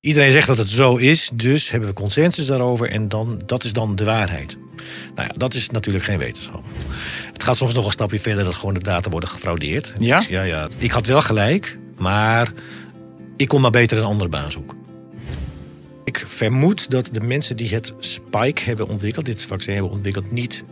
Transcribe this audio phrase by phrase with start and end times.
[0.00, 3.72] Iedereen zegt dat het zo is, dus hebben we consensus daarover en dan, dat is
[3.72, 4.56] dan de waarheid.
[5.14, 6.64] Nou ja, dat is natuurlijk geen wetenschap.
[7.32, 9.92] Het gaat soms nog een stapje verder dat gewoon de data worden gefraudeerd.
[9.98, 10.18] Ja?
[10.18, 10.68] Dus ja, ja.
[10.78, 12.52] Ik had wel gelijk, maar
[13.36, 14.78] ik kon maar beter een andere baan zoeken.
[16.04, 20.64] Ik vermoed dat de mensen die het spike hebben ontwikkeld, dit vaccin hebben ontwikkeld, niet,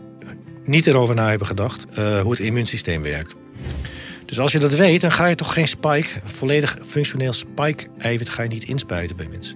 [0.65, 3.35] niet erover na hebben gedacht eh, hoe het immuunsysteem werkt.
[4.29, 8.43] Dus als je dat weet, dan ga je toch geen spike, volledig functioneel spike-eiwit, ga
[8.43, 9.55] je niet inspuiten bij mensen.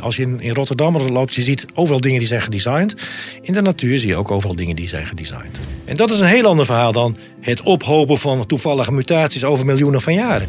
[0.00, 2.94] Als je in, Rotterdam loopt, je ziet overal dingen die zijn gedesigned.
[3.42, 5.58] In de natuur zie je ook overal dingen die zijn gedesigned.
[5.84, 10.00] En dat is een heel ander verhaal dan het ophopen van toevallige mutaties over miljoenen
[10.00, 10.48] van jaren.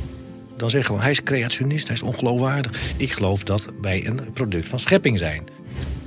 [0.57, 2.71] Dan zeggen we, hij is creationist, hij is ongeloofwaardig.
[2.97, 5.43] Ik geloof dat wij een product van schepping zijn.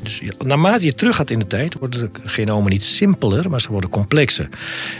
[0.06, 3.70] Dus naarmate je terug gaat in de tijd, worden de genomen niet simpeler, maar ze
[3.70, 4.48] worden complexer.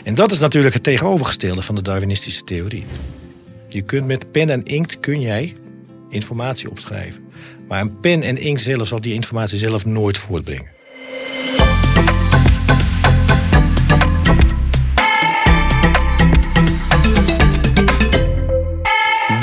[0.05, 2.85] En dat is natuurlijk het tegenovergestelde van de Darwinistische theorie.
[3.69, 5.57] Je kunt met pen en inkt kun jij
[6.11, 7.25] informatie opschrijven.
[7.69, 10.75] Maar een pen en inkt zelf zal die informatie zelf nooit voortbrengen.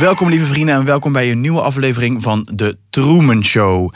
[0.03, 3.93] Welkom lieve vrienden en welkom bij een nieuwe aflevering van de Truman Show.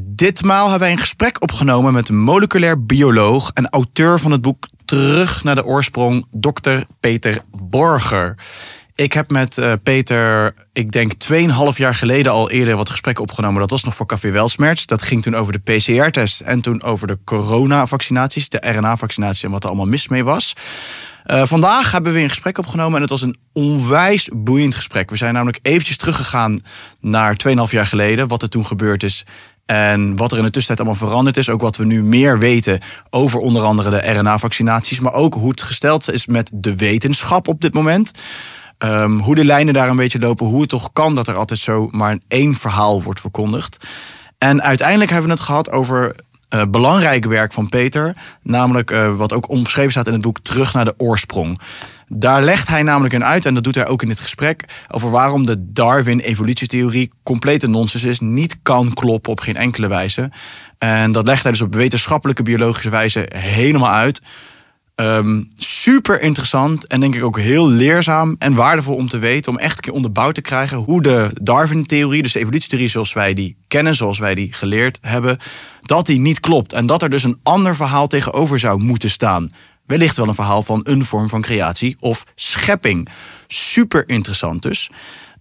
[0.00, 5.44] Ditmaal hebben wij een gesprek opgenomen met moleculair bioloog en auteur van het boek Terug
[5.44, 6.70] naar de oorsprong, Dr.
[7.00, 8.34] Peter Borger.
[8.94, 13.60] Ik heb met uh, Peter, ik denk 2,5 jaar geleden al eerder wat gesprekken opgenomen.
[13.60, 14.86] Dat was nog voor Café Welsmerts.
[14.86, 19.62] Dat ging toen over de PCR-test en toen over de corona-vaccinaties, de RNA-vaccinaties en wat
[19.62, 20.54] er allemaal mis mee was.
[21.30, 25.10] Uh, vandaag hebben we een gesprek opgenomen en het was een onwijs boeiend gesprek.
[25.10, 26.60] We zijn namelijk eventjes teruggegaan
[27.00, 29.24] naar 2,5 jaar geleden, wat er toen gebeurd is.
[29.66, 31.48] En wat er in de tussentijd allemaal veranderd is.
[31.48, 35.00] Ook wat we nu meer weten over onder andere de RNA-vaccinaties.
[35.00, 38.10] Maar ook hoe het gesteld is met de wetenschap op dit moment.
[38.78, 40.46] Um, hoe de lijnen daar een beetje lopen.
[40.46, 43.86] Hoe het toch kan dat er altijd zo maar één verhaal wordt verkondigd.
[44.38, 46.14] En uiteindelijk hebben we het gehad over
[46.54, 48.16] uh, belangrijk werk van Peter.
[48.42, 51.60] Namelijk uh, wat ook omschreven staat in het boek Terug naar de oorsprong.
[52.08, 55.10] Daar legt hij namelijk een uit, en dat doet hij ook in dit gesprek, over
[55.10, 60.30] waarom de Darwin-evolutietheorie complete nonsens is, niet kan kloppen op geen enkele wijze.
[60.78, 64.22] En dat legt hij dus op wetenschappelijke, biologische wijze helemaal uit.
[65.00, 69.52] Um, super interessant en denk ik ook heel leerzaam en waardevol om te weten.
[69.52, 73.34] Om echt een keer onderbouwd te krijgen hoe de Darwin-theorie, dus de evolutietheorie zoals wij
[73.34, 75.38] die kennen, zoals wij die geleerd hebben,
[75.82, 76.72] dat die niet klopt.
[76.72, 79.50] En dat er dus een ander verhaal tegenover zou moeten staan.
[79.86, 83.08] Wellicht wel een verhaal van een vorm van creatie of schepping.
[83.46, 84.90] Super interessant dus.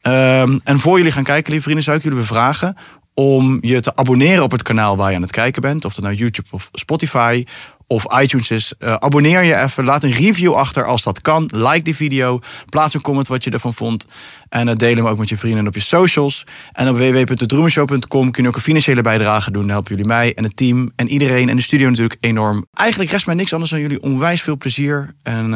[0.02, 2.78] Um, en voor jullie gaan kijken, lieve vrienden, zou ik jullie bevragen
[3.14, 5.86] om je te abonneren op het kanaal waar je aan het kijken bent.
[5.86, 7.44] Of dat nou YouTube of Spotify
[7.90, 8.74] of iTunes is.
[8.80, 11.50] Uh, abonneer je even, laat een review achter als dat kan.
[11.54, 12.40] Like die video,
[12.70, 14.06] plaats een comment wat je ervan vond.
[14.50, 16.46] En uh, deel hem ook met je vrienden op je socials.
[16.72, 19.62] En op www.droomshow.com kun je ook een financiële bijdrage doen.
[19.62, 22.66] Dan helpen jullie mij en het team en iedereen en de studio natuurlijk enorm.
[22.74, 25.16] Eigenlijk rest mij niks anders dan jullie onwijs veel plezier.
[25.24, 25.54] En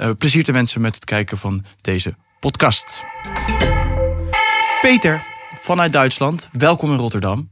[0.00, 3.04] uh, plezier te wensen met het kijken van deze podcast.
[4.80, 5.22] Peter
[5.60, 7.50] vanuit Duitsland, welkom in Rotterdam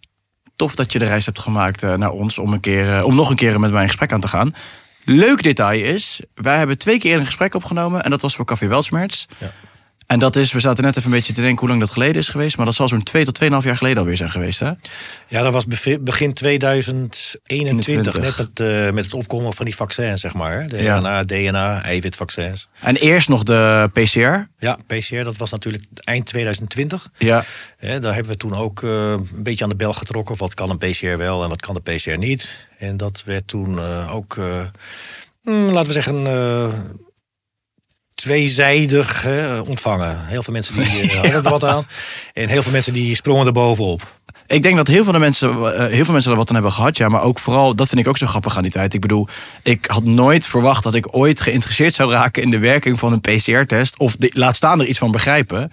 [0.56, 3.36] tof dat je de reis hebt gemaakt naar ons om, een keer, om nog een
[3.36, 4.54] keer met mij in gesprek aan te gaan.
[5.04, 8.66] Leuk detail is, wij hebben twee keer een gesprek opgenomen en dat was voor Café
[8.68, 9.28] Welsmerts.
[9.38, 9.52] Ja.
[10.06, 12.16] En dat is, we zaten net even een beetje te denken hoe lang dat geleden
[12.16, 12.56] is geweest.
[12.56, 14.70] Maar dat zal zo'n 2 tot 2,5 jaar geleden alweer zijn geweest, hè?
[15.28, 15.66] Ja, dat was
[16.00, 18.20] begin 2021.
[18.20, 20.68] Net met, uh, met het opkomen van die vaccins, zeg maar.
[20.68, 20.98] De ja.
[20.98, 22.68] RNA, DNA, eiwitvaccins.
[22.80, 24.48] En eerst nog de PCR?
[24.58, 27.10] Ja, PCR, dat was natuurlijk eind 2020.
[27.18, 27.44] Ja.
[27.80, 30.36] ja daar hebben we toen ook uh, een beetje aan de bel getrokken.
[30.36, 32.66] Wat kan een PCR wel en wat kan de PCR niet?
[32.78, 34.36] En dat werd toen uh, ook,
[35.42, 36.26] mm, laten we zeggen
[38.24, 40.26] tweezijdig hè, ontvangen.
[40.26, 41.86] Heel veel mensen die uh, hadden er wat aan.
[42.32, 44.18] En heel veel mensen die sprongen er bovenop.
[44.46, 46.96] Ik denk dat heel veel, mensen, uh, heel veel mensen er wat aan hebben gehad.
[46.96, 48.94] Ja, maar ook vooral, dat vind ik ook zo grappig aan die tijd.
[48.94, 49.28] Ik bedoel,
[49.62, 53.20] ik had nooit verwacht dat ik ooit geïnteresseerd zou raken in de werking van een
[53.20, 53.98] PCR-test.
[53.98, 55.72] Of de, laat staan er iets van begrijpen.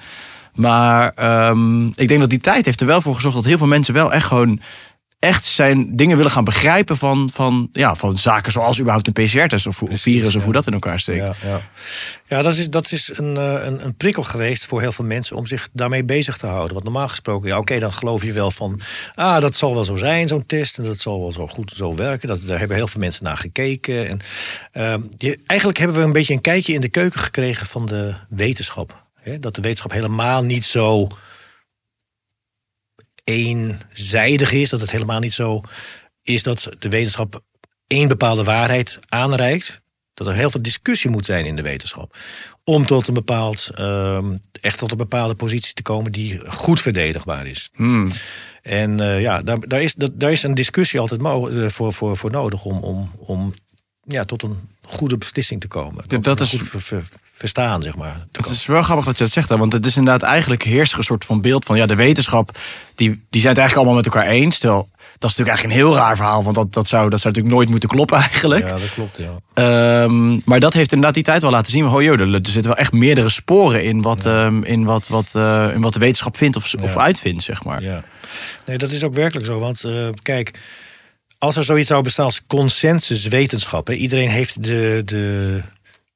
[0.54, 1.14] Maar
[1.50, 3.94] um, ik denk dat die tijd heeft er wel voor gezorgd dat heel veel mensen
[3.94, 4.60] wel echt gewoon
[5.22, 9.68] echt zijn dingen willen gaan begrijpen van, van, ja, van zaken zoals überhaupt een PCR-test
[9.68, 11.26] of, of virus of hoe dat in elkaar steekt.
[11.26, 11.62] Ja, ja.
[12.28, 15.46] ja dat is, dat is een, een, een, prikkel geweest voor heel veel mensen om
[15.46, 16.74] zich daarmee bezig te houden.
[16.74, 18.82] Want normaal gesproken, ja, oké, dan geloof je wel van,
[19.16, 21.96] ah, dat zal wel zo zijn, zo'n test, en dat zal wel zo goed zo
[21.96, 22.28] werken.
[22.28, 24.08] Dat, daar hebben heel veel mensen naar gekeken.
[24.08, 24.20] En,
[24.74, 28.14] uh, je, eigenlijk hebben we een beetje een kijkje in de keuken gekregen van de
[28.30, 29.04] wetenschap.
[29.16, 29.40] Hè?
[29.40, 31.08] Dat de wetenschap helemaal niet zo
[33.24, 34.70] eenzijdig is.
[34.70, 35.62] Dat het helemaal niet zo
[36.24, 37.42] is dat de wetenschap
[37.88, 39.82] één bepaalde waarheid aanreikt.
[40.14, 42.18] Dat er heel veel discussie moet zijn in de wetenschap.
[42.64, 47.46] Om tot een bepaald, ehm, echt tot een bepaalde positie te komen die goed verdedigbaar
[47.48, 47.70] is.
[47.74, 48.12] Hmm.
[48.62, 52.18] En eh, ja, daar, daar, is, dat, daar is een discussie altijd eh, voor, voor,
[52.18, 53.54] voor nodig om, om, om
[54.04, 56.04] ja, tot een goede beslissing te komen.
[56.22, 56.52] Dat een is-
[57.42, 58.28] verstaan, zeg maar.
[58.32, 60.92] Het is wel grappig dat je dat zegt, hè, want het is inderdaad eigenlijk heerst
[60.92, 62.58] er een soort van beeld van ja, de wetenschap,
[62.96, 64.60] die, die zijn het eigenlijk allemaal met elkaar eens.
[64.60, 64.90] Terwijl
[65.20, 67.56] dat is natuurlijk eigenlijk een heel raar verhaal, want dat, dat, zou, dat zou natuurlijk
[67.56, 68.68] nooit moeten kloppen eigenlijk.
[68.68, 69.40] Ja, dat klopt, ja.
[69.54, 71.88] Ehm, maar dat heeft inderdaad die tijd wel laten zien.
[71.88, 75.70] Oh joh, er, zitten wel echt meerdere sporen in wat, ehm, in wat, wat, eh,
[75.74, 77.84] in wat de wetenschap vindt of, of uitvindt, zeg maar.
[77.84, 78.04] Ja,
[78.66, 79.60] nee, dat is ook werkelijk zo.
[79.60, 80.60] Want eh, kijk,
[81.38, 85.62] als er zoiets zou bestaan als consensuswetenschap, hè, iedereen heeft de, de,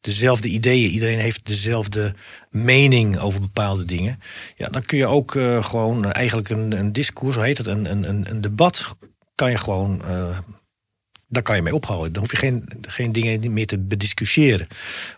[0.06, 2.16] dezelfde ideeën, iedereen heeft dezelfde
[2.50, 4.20] mening over bepaalde dingen,
[4.56, 7.92] ja, dan kun je ook eh, gewoon eigenlijk een, een discours, hoe heet het, een,
[7.92, 8.96] een, een, debat,
[9.36, 10.02] kan je gewoon.
[10.06, 10.38] eh,
[11.28, 12.14] daar kan je mee ophouden.
[12.14, 14.68] Dan hoef je geen, geen dingen meer te bediscussiëren.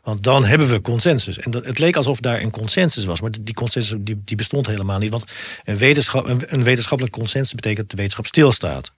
[0.04, 1.40] Want dan hebben we consensus.
[1.40, 3.22] En dat, het leek alsof daar een consensus was.
[3.22, 5.12] Maar die consensus die, die bestond helemaal niet.
[5.12, 5.24] Want
[5.64, 8.92] een, wetenschap, een, een wetenschappelijk consensus betekent dat de wetenschap stilstaat.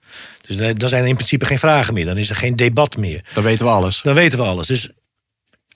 [0.46, 2.04] Dus daar zijn in principe geen vragen meer.
[2.04, 3.24] Dan is er geen debat meer.
[3.34, 4.02] Dan weten we alles.
[4.02, 4.66] Dan weten we alles.
[4.66, 4.90] Dus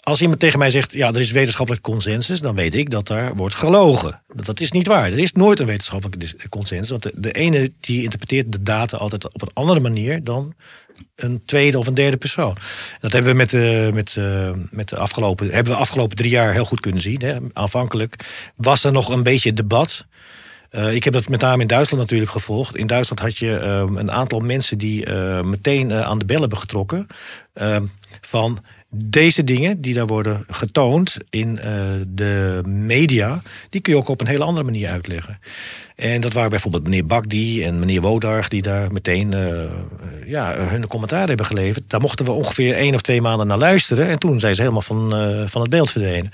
[0.04, 3.34] als iemand tegen mij zegt, ja, er is wetenschappelijk consensus, dan weet ik dat daar
[3.34, 4.22] wordt gelogen.
[4.34, 5.12] Dat, is niet waar.
[5.12, 6.90] Er is nooit een wetenschappelijke dis- consensus.
[6.90, 10.54] Want de, ene die interpreteert de data altijd op een andere manier dan
[11.16, 12.56] een tweede of een derde persoon.
[13.00, 16.52] Dat hebben we met de, met, eh, met de afgelopen, hebben we afgelopen drie jaar
[16.52, 17.20] heel goed kunnen zien.
[17.22, 17.36] Hè.
[17.52, 18.16] Aanvankelijk
[18.56, 20.06] was er nog een beetje debat.
[20.70, 22.76] Eh, ik heb dat met name in Duitsland natuurlijk gevolgd.
[22.76, 26.40] In Duitsland had je eh, een aantal mensen die eh, meteen eh, aan de bel
[26.40, 27.06] hebben getrokken.
[27.52, 27.76] eh,
[28.20, 28.58] van
[28.94, 34.20] deze dingen die daar worden getoond in eh, de media, die kun je ook op
[34.20, 35.38] een hele andere manier uitleggen.
[35.96, 39.64] En dat waren bijvoorbeeld meneer Bakdi en meneer Wodarg, die daar meteen eh,
[40.26, 41.84] ja, hun commentaar hebben geleverd.
[41.90, 44.08] Daar mochten we ongeveer één of twee maanden naar luisteren.
[44.08, 46.32] En toen zijn ze helemaal van, eh, van het beeld verdwenen.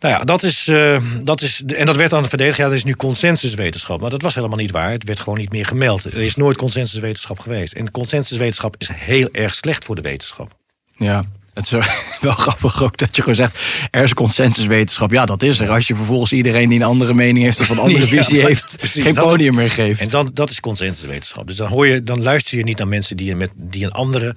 [0.00, 1.62] Nou ja, dat is, eh, dat is.
[1.64, 2.56] En dat werd dan verdedigd.
[2.56, 4.00] Ja, dat is nu consensuswetenschap.
[4.00, 4.90] Maar dat was helemaal niet waar.
[4.90, 6.04] Het werd gewoon niet meer gemeld.
[6.04, 7.72] Er is nooit consensuswetenschap geweest.
[7.72, 10.56] En consensuswetenschap is heel erg slecht voor de wetenschap.
[10.96, 11.24] Ja.
[11.56, 11.70] Het is
[12.20, 13.58] wel- grappig ook dat je gewoon zegt,
[13.90, 15.10] er is consensuswetenschap.
[15.10, 15.70] Ja, dat is er.
[15.70, 18.74] Als je vervolgens iedereen die een andere mening heeft of een andere Ja, visie heeft,
[18.78, 20.00] precies, geen podium meer geeft.
[20.00, 21.46] En dan, dat is consensuswetenschap.
[21.46, 24.36] Dus dan, hoor je, dan luister je niet naar mensen die, met, die een andere,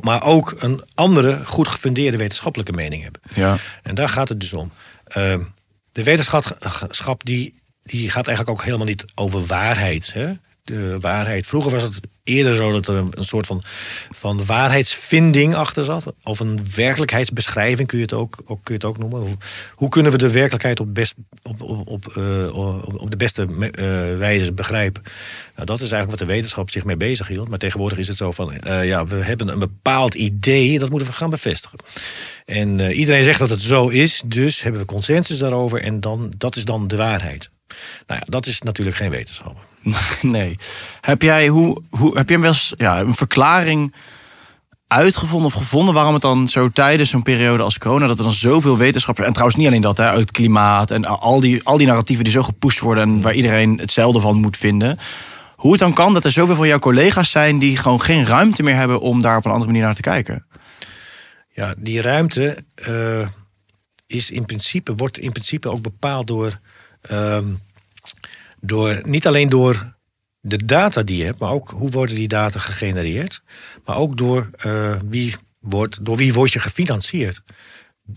[0.00, 3.20] maar ook een andere goed gefundeerde wetenschappelijke mening hebben.
[3.34, 3.56] ja.
[3.82, 4.72] En daar gaat het dus om.
[5.06, 5.40] Ehm,
[5.92, 10.12] de wetenschap die, die gaat eigenlijk ook helemaal niet over waarheid.
[10.12, 10.32] Hè?
[10.64, 11.46] De waarheid.
[11.46, 12.00] Vroeger was het
[12.30, 13.62] eerder zo dat er een, soort van,
[14.10, 16.12] van waarheidsvinding achter zat.
[16.22, 19.38] Of een werkelijkheidsbeschrijving kun je het ook, ook, kun je het ook noemen.
[19.74, 22.56] Hoe, kunnen we de werkelijkheid op, best, op, op, op, eh,
[23.00, 25.02] op, de beste eh, wijze begrijpen?
[25.54, 27.48] Nou, dat is eigenlijk wat de wetenschap zich mee bezig hield.
[27.48, 31.08] Maar tegenwoordig is het zo van, eh, ja, we hebben een bepaald idee, dat moeten
[31.08, 31.78] we gaan bevestigen.
[32.46, 36.56] En iedereen zegt dat het zo is, dus hebben we consensus daarover en dan, dat
[36.56, 37.50] is dan de waarheid.
[38.06, 39.69] Nou ja, dat is natuurlijk geen wetenschap.
[40.22, 40.56] Nee.
[41.00, 43.94] Heb jij, hoe, hoe, heb jij wel ja, een verklaring
[44.86, 48.32] uitgevonden of gevonden waarom het dan zo tijdens zo'n periode als corona, dat er dan
[48.32, 51.78] zoveel wetenschappers, en trouwens niet alleen dat, hè, uit het klimaat en al die, al
[51.78, 54.98] die narratieven die zo gepusht worden en waar iedereen hetzelfde van moet vinden.
[55.56, 58.62] Hoe het dan kan dat er zoveel van jouw collega's zijn die gewoon geen ruimte
[58.62, 60.46] meer hebben om daar op een andere manier naar te kijken.
[61.48, 63.28] Ja, die ruimte eh,
[64.06, 66.58] is in principe, wordt in principe ook bepaald door,
[67.00, 67.44] ehm,
[68.60, 69.94] door, niet alleen door
[70.40, 73.42] de data die je hebt, maar ook hoe worden die data gegenereerd.
[73.84, 77.42] Maar ook door, eh, wie, wordt, door wie word je gefinancierd.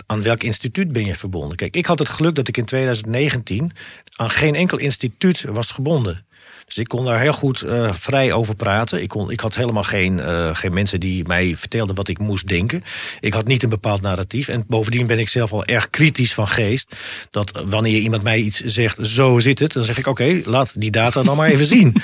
[0.05, 1.57] Aan welk instituut ben je verbonden?
[1.57, 3.71] Kijk, ik had het geluk dat ik in 2019
[4.15, 6.25] aan geen enkel instituut was gebonden.
[6.74, 9.01] Dus ik kon daar heel goed eh, vrij over praten.
[9.01, 12.48] Ik, kon, ik had helemaal geen, eh, geen mensen die mij vertelden wat ik moest
[12.48, 12.84] denken.
[13.20, 14.48] Ik had niet een bepaald narratief.
[14.48, 16.96] En bovendien ben ik zelf al erg kritisch van geest.
[17.30, 19.74] Dat wanneer iemand mij iets zegt, zo zit het.
[19.74, 21.96] Dan zeg ik, oké, laat die data dan maar even zien.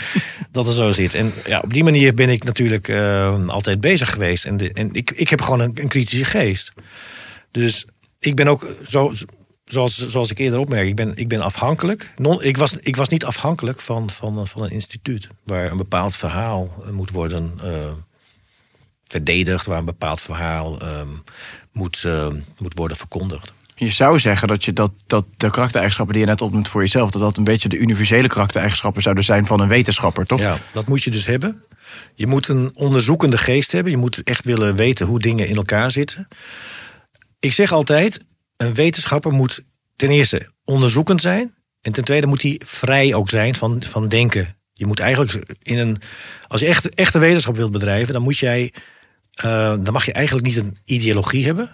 [0.51, 1.13] Dat het zo zit.
[1.13, 4.45] En ja, op die manier ben ik natuurlijk eh, altijd bezig geweest.
[4.45, 6.73] En, de, en ik, ik heb gewoon een, een kritische geest.
[7.51, 7.85] Dus
[8.19, 9.13] ik ben ook, zo,
[9.71, 12.11] zoals, zoals ik eerder opmerk, ik ben, ik ben afhankelijk.
[12.15, 16.15] Non, ik, was, ik was niet afhankelijk van, van, van een instituut waar een bepaald
[16.15, 17.91] verhaal moet worden eh,
[19.07, 21.07] verdedigd, waar een bepaald verhaal ehm,
[21.71, 23.53] moet, eh, moet worden verkondigd.
[23.75, 27.11] Je zou zeggen dat, je dat, dat de karaktereigenschappen die je net opnoemt voor jezelf,
[27.11, 30.39] dat dat een beetje de universele karaktereigenschappen zouden zijn van een wetenschapper, toch?
[30.39, 31.63] Ja, dat moet je dus hebben.
[32.15, 33.91] Je moet een onderzoekende geest hebben.
[33.91, 36.27] Je moet echt willen weten hoe dingen in elkaar zitten.
[37.39, 38.19] Ik zeg altijd,
[38.59, 39.63] een wetenschapper moet
[39.95, 41.53] ten eerste onderzoekend zijn.
[41.81, 44.57] En ten tweede moet hij vrij ook zijn van, van denken.
[44.73, 46.01] Je moet eigenlijk in een.
[46.47, 48.73] Als je echt, echte wetenschap wilt bedrijven, dan moet jij
[49.39, 51.69] eh, dan mag je eigenlijk niet een ideologie hebben.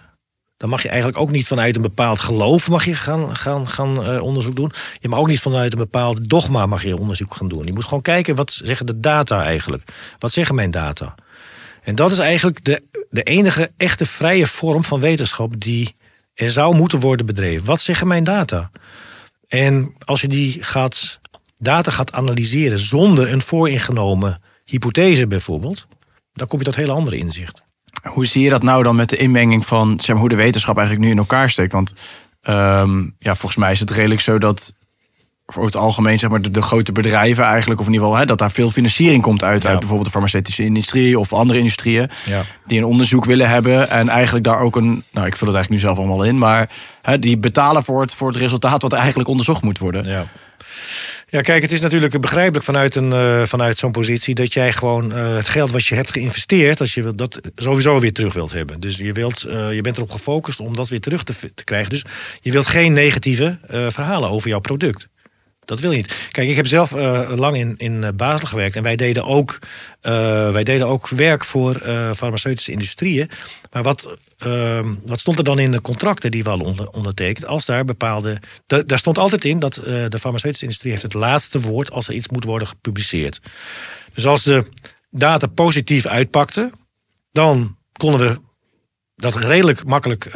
[0.56, 4.04] Dan mag je eigenlijk ook niet vanuit een bepaald geloof mag je gaan, gaan, gaan
[4.04, 4.72] eh, onderzoek doen.
[5.00, 7.66] Je mag ook niet vanuit een bepaald dogma mag je onderzoek gaan doen.
[7.66, 9.82] Je moet gewoon kijken wat zeggen de data eigenlijk.
[10.18, 11.14] Wat zeggen mijn data?
[11.82, 15.96] En dat is eigenlijk de, de enige echte vrije vorm van wetenschap die
[16.36, 17.66] zou moeten worden bedreven.
[17.66, 18.70] Wat zeggen mijn data?
[19.48, 21.20] En als je die gaat,
[21.56, 25.86] data gaat analyseren zonder een vooringenomen hypothese bijvoorbeeld,
[26.32, 27.62] dan kom je tot hele andere inzicht.
[28.02, 30.76] Hoe zie je dat nou dan met de inmenging van zeg maar, hoe de wetenschap
[30.76, 31.72] eigenlijk nu in elkaar steekt?
[31.72, 31.94] Want
[32.40, 34.74] ehm, ja, volgens mij is het redelijk zo dat
[35.46, 38.26] voor het algemeen zeg maar, de, de grote bedrijven eigenlijk, of in ieder geval hè,
[38.28, 39.68] dat daar veel financiering komt uit, Ja.
[39.68, 42.44] uit bijvoorbeeld de farmaceutische industrie of andere industrieën, Ja.
[42.66, 45.70] die een onderzoek willen hebben en eigenlijk daar ook een, nou ik vul het eigenlijk
[45.70, 46.70] nu zelf allemaal in, maar
[47.02, 50.04] hè, die betalen voor het, voor het resultaat wat eigenlijk onderzocht moet worden.
[50.08, 50.26] Ja.
[51.28, 55.12] Ja, kijk, het is natuurlijk begrijpelijk vanuit, een, eh, vanuit zo'n positie dat jij gewoon
[55.12, 58.52] eh, het geld wat je hebt geïnvesteerd, dat je wil- dat sowieso weer terug wilt
[58.52, 58.80] hebben.
[58.80, 61.90] Dus je, wilt, eh, je bent erop gefocust om dat weer terug te, te krijgen.
[61.90, 62.04] Dus
[62.40, 65.08] je wilt geen negatieve verhalen over jouw product.
[65.66, 66.28] Dat wil je niet.
[66.30, 68.76] Kijk, ik heb zelf eh, lang in, in eh, Basel gewerkt.
[68.76, 69.58] En wij deden ook,
[70.00, 70.12] eh,
[70.52, 71.74] wij deden ook werk voor
[72.16, 73.30] farmaceutische industrieën.
[73.72, 77.46] Maar wat, ehm, wat stond er dan in de contracten die we hadden onder, ondertekend?
[77.46, 78.40] Als daar bepaalde.
[78.66, 79.74] da- daar stond altijd in dat
[80.08, 83.40] de farmaceutische industrie heeft het laatste woord als er iets moet worden gepubliceerd.
[84.14, 84.64] Dus als de
[85.10, 86.70] data positief uitpakte,
[87.32, 88.40] dan konden we
[89.16, 90.30] dat redelijk makkelijk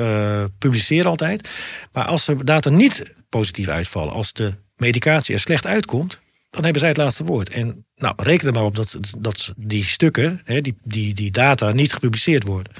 [0.58, 1.48] publiceren altijd.
[1.92, 6.20] Maar als de data niet positief uitvallen, als de medicatie er slecht uitkomt,
[6.50, 7.50] dan hebben zij het laatste woord.
[7.50, 11.72] En nou, reken er maar op dat, dat die stukken, hè, die, die, die data,
[11.72, 12.72] niet gepubliceerd worden.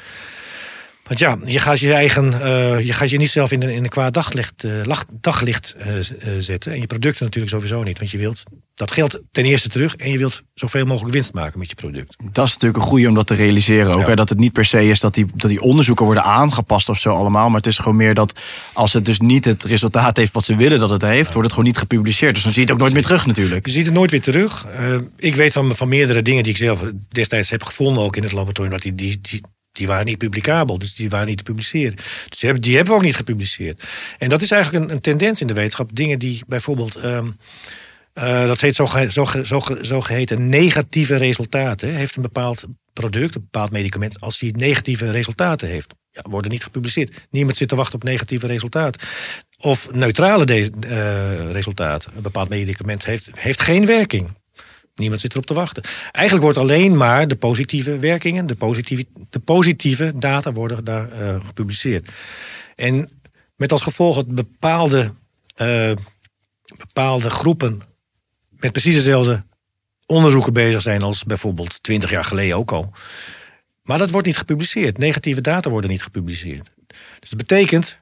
[1.11, 3.83] Want ja, je gaat je eigen, eh, je gaat je niet zelf in een, in
[3.85, 6.73] een kwaad daglicht, lach- daglicht z- eh, zetten.
[6.73, 7.99] En je producten natuurlijk sowieso niet.
[7.99, 8.43] Want je wilt
[8.75, 12.17] dat geld ten eerste terug en je wilt zoveel mogelijk winst maken met je product.
[12.33, 14.01] Dat is natuurlijk een goede om dat te realiseren ook.
[14.01, 14.07] Ja.
[14.07, 14.15] Hè?
[14.15, 17.15] Dat het niet per se is dat die, dat die onderzoeken worden aangepast of zo
[17.15, 17.47] allemaal.
[17.49, 18.41] Maar het is gewoon meer dat
[18.73, 21.51] als het dus niet het resultaat heeft wat ze willen dat het heeft, wordt het
[21.53, 22.35] gewoon niet gepubliceerd.
[22.35, 23.67] Dus dan zie je het ook nooit meer terug natuurlijk.
[23.67, 24.67] Je ziet het nooit weer terug.
[25.17, 28.33] Ik weet van, van meerdere dingen die ik zelf destijds heb gevonden, ook in het
[28.33, 29.41] laboratorium, dat die, die, die,
[29.73, 30.79] die waren niet publicabel.
[30.79, 31.97] Dus die waren niet te publiceren.
[31.97, 33.85] Dus die hebben, die hebben we ook niet gepubliceerd.
[34.19, 35.97] En dat is eigenlijk een, een tendens in de wetenschap.
[35.97, 36.95] Dingen die bijvoorbeeld.
[36.97, 37.27] ehm,
[38.13, 41.95] eh, dat heet zoge, zoge, zoge, zogeheten negatieve resultaten.
[41.95, 46.63] Heeft een bepaald product, een bepaald medicament, als die negatieve resultaten heeft, ja, worden niet
[46.63, 47.27] gepubliceerd.
[47.31, 49.01] Niemand zit te wachten op negatieve resultaten.
[49.59, 52.13] Of neutrale de- eh, resultaten.
[52.17, 54.29] Een bepaald medicament heeft, heeft geen werking.
[54.95, 55.83] Niemand zit erop te wachten.
[56.13, 61.47] Eigenlijk wordt alleen maar de positieve werkingen, de positieve, de positieve data worden daar eh,
[61.47, 62.11] gepubliceerd.
[62.77, 63.11] En
[63.57, 65.15] met als gevolg dat bepaalde,
[65.55, 65.93] eh,
[66.77, 67.83] bepaalde groepen
[68.51, 69.45] met precies dezelfde
[70.07, 72.93] onderzoeken bezig zijn als bijvoorbeeld 20 jaar geleden ook al.
[73.83, 74.99] Maar dat wordt niet gepubliceerd.
[74.99, 76.71] Negatieve data worden niet gepubliceerd.
[77.21, 77.99] Dus dat betekent,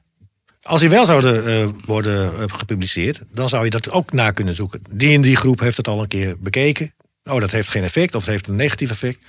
[0.69, 4.53] als die wel zouden eh, worden eh, gepubliceerd, dan zou je dat ook na kunnen
[4.53, 4.81] zoeken.
[4.91, 6.93] Die en die groep heeft het al een keer bekeken.
[7.23, 9.25] Oh, dat heeft geen effect of het heeft een negatief effect.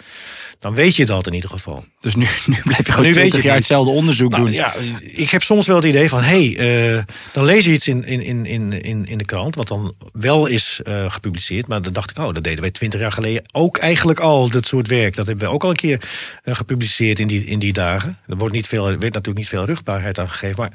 [0.59, 1.85] Dan weet je dat in ieder geval.
[2.00, 4.52] Dus nu, nu blijf je gewoon nu weet 20 je jaar hetzelfde onderzoek Nou, doen.
[4.52, 7.88] ja, ik heb soms wel het idee van, hé, hey, eh, dan lees je iets
[7.88, 11.66] in, in, in, in, in in de krant, wat dan wel is gepubliceerd.
[11.66, 14.66] Maar dan dacht ik, oh, dat deden wij twintig jaar geleden ook eigenlijk al, dat
[14.66, 15.16] soort werk.
[15.16, 16.09] Dat hebben we ook al een keer
[16.44, 18.18] gepubliceerd in die, in die dagen.
[18.26, 20.56] Er wordt niet veel, er werd natuurlijk niet veel rugbaarheid aan gegeven.
[20.59, 20.73] Maar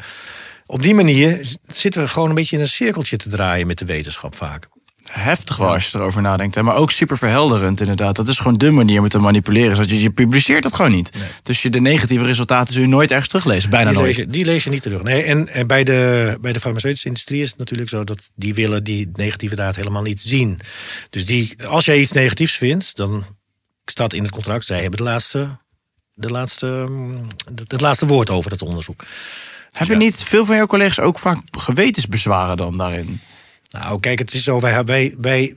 [0.66, 3.86] op die manier zitten we gewoon een beetje in een cirkeltje te draaien met de
[3.86, 4.68] wetenschap vaak.
[5.10, 6.56] Heftig wel als je erover nadenkt.
[6.56, 6.64] Hè?
[6.64, 8.16] Maar ook super verhelderend inderdaad.
[8.16, 9.76] Dat is gewoon de manier om te manipuleren.
[9.76, 11.12] Zodat je, je publiceert het gewoon niet.
[11.44, 13.70] Dus je de negatieve resultaten zul je nooit ergens teruglezen.
[13.70, 14.18] Bijna die, nooit.
[14.18, 15.04] lees die lees je niet terug.
[15.04, 18.54] Nee, en, en bij, de, bij de farmaceutische industrie is het natuurlijk zo dat die
[18.54, 20.60] willen die negatieve data helemaal niet zien.
[21.10, 23.26] Dus die, als jij iets negatiefs vindt, dan
[23.86, 25.58] staat in het contract, zij hebben de laatste,
[26.14, 29.04] de laatste, mm, het, het laatste woord over het onderzoek.
[29.76, 30.04] Hebben Ja.
[30.04, 33.22] niet veel van jouw collega's ook vaak gewetensbezwaren dan daarin?
[33.70, 35.56] Nou, kijk, het is zo, wij, wij, wij,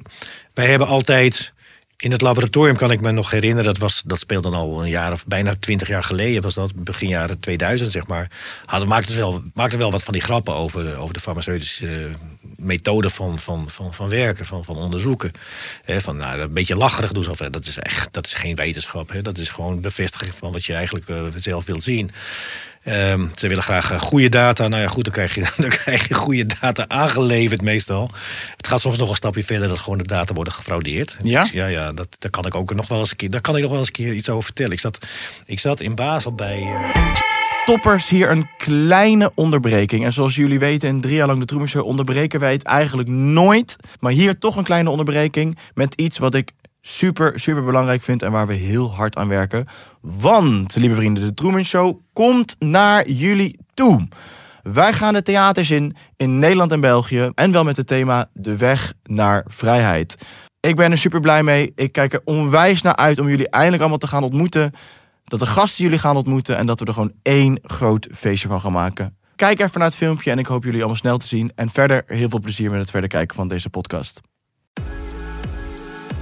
[0.54, 1.52] wij hebben altijd.
[1.96, 4.88] In het laboratorium kan ik me nog herinneren, dat, was, dat speelde dan al een
[4.90, 8.30] jaar of bijna twintig jaar geleden, was dat begin jaren 2000, zeg maar.
[8.64, 12.14] Hadden, maakten, wel, maakten wel wat van die grappen over, over de farmaceutische eh,
[12.56, 15.32] methode van, van, van, van werken, van, van onderzoeken.
[15.84, 19.12] Van nou, een beetje lacherig doen, zo, dat is echt dat is geen wetenschap.
[19.22, 22.10] Dat is gewoon bevestiging van wat je eigenlijk eh, zelf wilt zien.
[22.88, 24.68] Ehm, ze willen graag eh, goede data.
[24.68, 28.10] Nou ja, goed, dan krijg, je, dan krijg je goede data aangeleverd meestal.
[28.56, 31.16] Het gaat soms nog een stapje verder dat gewoon de data worden gefraudeerd.
[31.22, 31.46] Ja?
[31.52, 33.60] Ja, ja dat, daar kan ik ook nog wel eens een keer, daar kan ik
[33.62, 34.72] nog wel eens een keer iets over vertellen.
[34.72, 34.98] Ik zat,
[35.46, 36.58] ik zat in Basel bij.
[36.58, 37.12] eh,
[37.64, 40.04] Toppers, hier een kleine onderbreking.
[40.04, 43.08] En zoals jullie weten, in drie jaar lang de Truman Show onderbreken wij het eigenlijk
[43.08, 43.76] nooit.
[44.00, 46.52] Maar hier toch een kleine onderbreking met iets wat ik
[46.88, 49.66] super, super belangrijk vind en waar we heel hard aan werken.
[50.00, 54.08] Want, lieve vrienden, de Truman Show komt naar jullie toe.
[54.62, 57.30] Wij gaan de theaters in, in Nederland en België.
[57.34, 60.16] En wel met het thema De Weg naar Vrijheid.
[60.60, 61.72] Ik ben er super blij mee.
[61.74, 64.72] Ik kijk er onwijs naar uit om jullie eindelijk allemaal te gaan ontmoeten.
[65.24, 68.60] Dat de gasten jullie gaan ontmoeten en dat we er gewoon één groot feestje van
[68.60, 69.16] gaan maken.
[69.36, 71.52] Kijk even naar het filmpje en ik hoop jullie allemaal snel te zien.
[71.54, 74.20] En verder heel veel plezier met het verder kijken van deze podcast.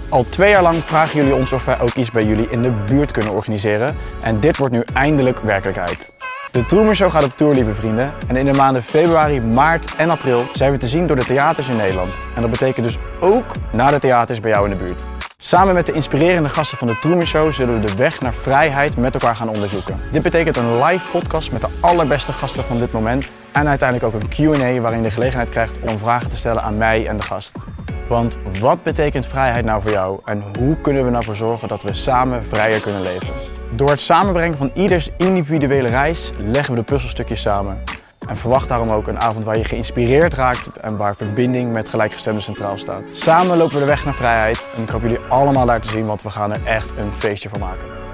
[0.09, 2.71] Al twee jaar lang vragen jullie ons of wij ook iets bij jullie in de
[2.71, 3.97] buurt kunnen organiseren.
[4.21, 6.13] En dit wordt nu eindelijk werkelijkheid.
[6.51, 8.15] De Truman Show gaat op tour, lieve vrienden.
[8.29, 11.69] En in de maanden februari, maart en april zijn we te zien door de theaters
[11.69, 12.19] in Nederland.
[12.35, 15.05] En dat betekent dus ook naar de theaters bij jou in de buurt.
[15.37, 18.97] Samen met de inspirerende gasten van de Truman Show zullen we de weg naar vrijheid
[18.97, 20.01] met elkaar gaan onderzoeken.
[20.13, 23.33] Dit betekent een live podcast met de allerbeste gasten van dit moment.
[23.53, 26.77] En uiteindelijk ook een Q&A waarin je de gelegenheid krijgt om vragen te stellen aan
[26.77, 27.65] mij en de gast.
[28.09, 31.93] Want wat betekent vrijheid nou voor jou en hoe kunnen we nou zorgen dat we
[31.93, 33.35] samen vrijer kunnen leven?
[33.71, 37.83] Door het samenbrengen van ieders individuele reis leggen we de puzzelstukjes samen.
[38.29, 42.43] En verwacht daarom ook een avond waar je geïnspireerd raakt en waar verbinding met gelijkgestemden
[42.43, 43.03] centraal staat.
[43.13, 46.07] Samen lopen we de weg naar vrijheid en ik hoop jullie allemaal daar te zien,
[46.07, 48.06] want we gaan er echt een feestje van maken.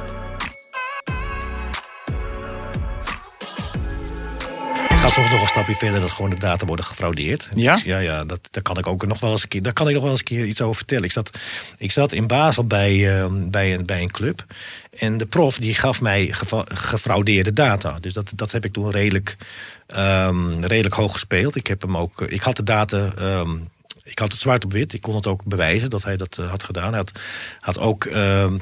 [5.02, 7.48] Gaat soms nog een stapje verder dat gewoon de data worden gefraudeerd.
[7.54, 7.80] Ja?
[7.84, 9.92] Ja, ja dat, daar kan ik ook nog wel eens een keer, daar kan ik
[9.94, 11.04] nog wel eens een keer iets over vertellen.
[11.04, 11.30] Ik zat,
[11.78, 14.44] ik zat in Basel bij, eh, bij, een, bij een club.
[14.98, 17.98] En de prof die gaf mij geva- gefraudeerde data.
[18.00, 19.36] Dus dat, dat heb ik toen redelijk,
[19.86, 21.56] ehm, redelijk hoog gespeeld.
[21.56, 23.12] Ik, heb hem ook, ik had de data.
[23.18, 23.50] ehm,
[24.04, 24.92] ik had het zwart op wit.
[24.92, 26.88] Ik kon het ook bewijzen dat hij dat eh, had gedaan.
[26.88, 27.12] Hij had,
[27.60, 28.58] had ook, ehm,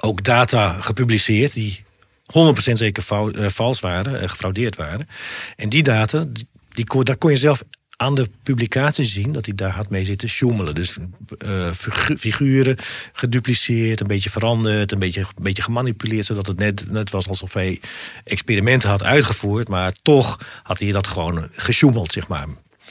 [0.00, 1.84] ook data gepubliceerd die
[2.26, 5.08] 100% zeker fou- eh, vals waren, eh, gefraudeerd waren.
[5.56, 6.24] En die data,
[6.72, 7.62] die, daar kon je zelf
[7.96, 10.74] aan de publicatie zien dat hij daar had mee zitten sjoemelen.
[10.74, 10.96] Dus
[11.38, 12.76] eh, figu- figuren
[13.12, 17.52] gedupliceerd, een beetje veranderd, een beetje, een beetje gemanipuleerd, zodat het net, net was alsof
[17.54, 17.80] hij
[18.24, 22.46] experimenten had uitgevoerd, maar toch had hij dat gewoon gesjoemeld, zeg maar.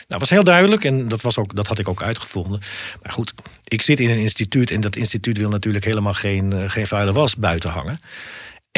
[0.07, 2.59] Nou, was heel duidelijk en dat, was ook, dat had ik ook uitgevonden.
[3.03, 6.87] Maar goed, ik zit in een instituut en dat instituut wil natuurlijk helemaal geen, geen
[6.87, 7.99] vuile was buiten hangen.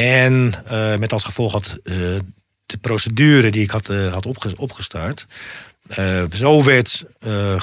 [0.04, 1.94] En eh, met als gevolg had eh,
[2.66, 5.26] de procedure die ik had, eh, had opge- opgestart.
[6.32, 7.58] zo werd, ge-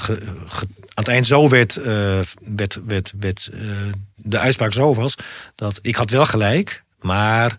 [0.46, 3.50] ge- aan het eind zo werd, werd, werd, werd
[4.14, 5.14] de uitspraak zo was
[5.54, 7.58] dat ik had wel gelijk, maar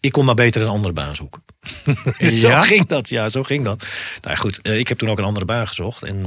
[0.00, 1.44] ik kon maar beter een andere baan zoeken.
[2.40, 2.60] zo Ja?
[2.60, 3.86] ging dat, ja, zo ging dat.
[4.22, 6.02] Nou goed, ik heb toen ook een andere baan gezocht.
[6.02, 6.26] En,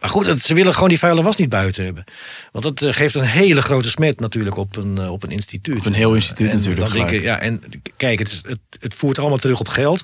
[0.00, 2.04] maar goed, het- ze willen gewoon die vuile was niet buiten hebben.
[2.52, 5.78] Want dat eh, geeft een hele grote smet natuurlijk op een, eh, op een instituut.
[5.78, 7.24] Op een heel instituut En natuurlijk, Dan denk ik, gelijk.
[7.24, 7.60] ja, en
[7.96, 10.02] kijk, het, is- het, het voert allemaal terug op geld.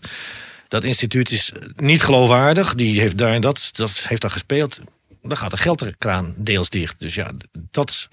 [0.68, 2.74] Dat instituut is niet geloofwaardig.
[2.74, 4.78] Die heeft daar en dat, dat heeft daar gespeeld.
[5.22, 7.00] Dan gaat de geldkraan deels dicht.
[7.00, 7.30] Dus ja,
[7.70, 8.08] dat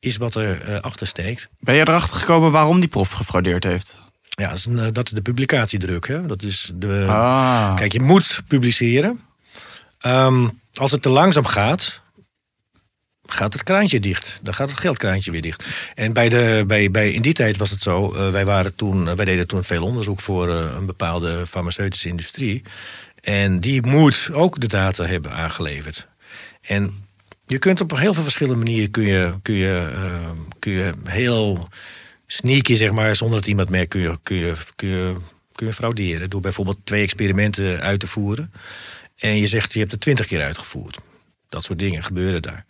[0.00, 1.48] is, wat er eh, achter steekt.
[1.60, 3.96] Ben je erachter gekomen waarom die prof gefraudeerd heeft?
[4.28, 6.06] Ja, dat is, een, eh, dat is de publicatiedruk.
[6.08, 6.26] Hè?
[6.26, 7.76] Dat is de, Ah.
[7.76, 9.20] Kijk, je moet publiceren.
[10.00, 12.02] Ehm, als het te langzaam gaat,
[13.26, 14.40] gaat het kraantje dicht.
[14.42, 15.64] Dan gaat het geldkraantje weer dicht.
[15.94, 18.12] En bij de, bij, bij, in die tijd was het zo.
[18.14, 22.08] eh, wij, waren toen, eh, wij deden toen veel onderzoek voor eh, een bepaalde farmaceutische
[22.08, 22.62] industrie.
[23.20, 26.06] En die moet ook de data hebben aangeleverd.
[26.60, 27.04] En
[27.46, 31.68] je kunt op heel veel verschillende manieren kun je, kun je, eh, kun je heel
[32.26, 35.16] sneaky, zeg maar, zonder dat iemand merkt, kun je, kun je, kun je,
[35.52, 36.30] kun je frauderen.
[36.30, 38.52] Door bijvoorbeeld twee experimenten uit te voeren.
[39.16, 40.98] En je zegt, je hebt het twintig keer uitgevoerd.
[41.48, 42.64] Dat soort dingen gebeuren daar.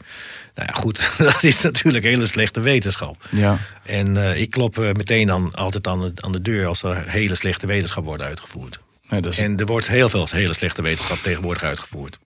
[0.55, 3.29] Nou ja, goed, dat is natuurlijk hele slechte wetenschap.
[3.31, 3.59] Ja.
[3.83, 7.05] En eh, ik klop eh, meteen dan altijd aan de, aan de deur als er
[7.11, 8.81] hele slechte wetenschap wordt uitgevoerd.
[9.09, 12.19] Nee, dat is- En er wordt heel veel hele slechte wetenschap tegenwoordig uitgevoerd.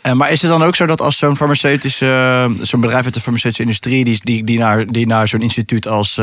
[0.00, 3.14] En, maar is het dan ook zo dat als zo'n farmaceutische, eh, zo'n bedrijf uit
[3.14, 6.18] de farmaceutische industrie, die, die, die naar, die naar zo'n instituut als,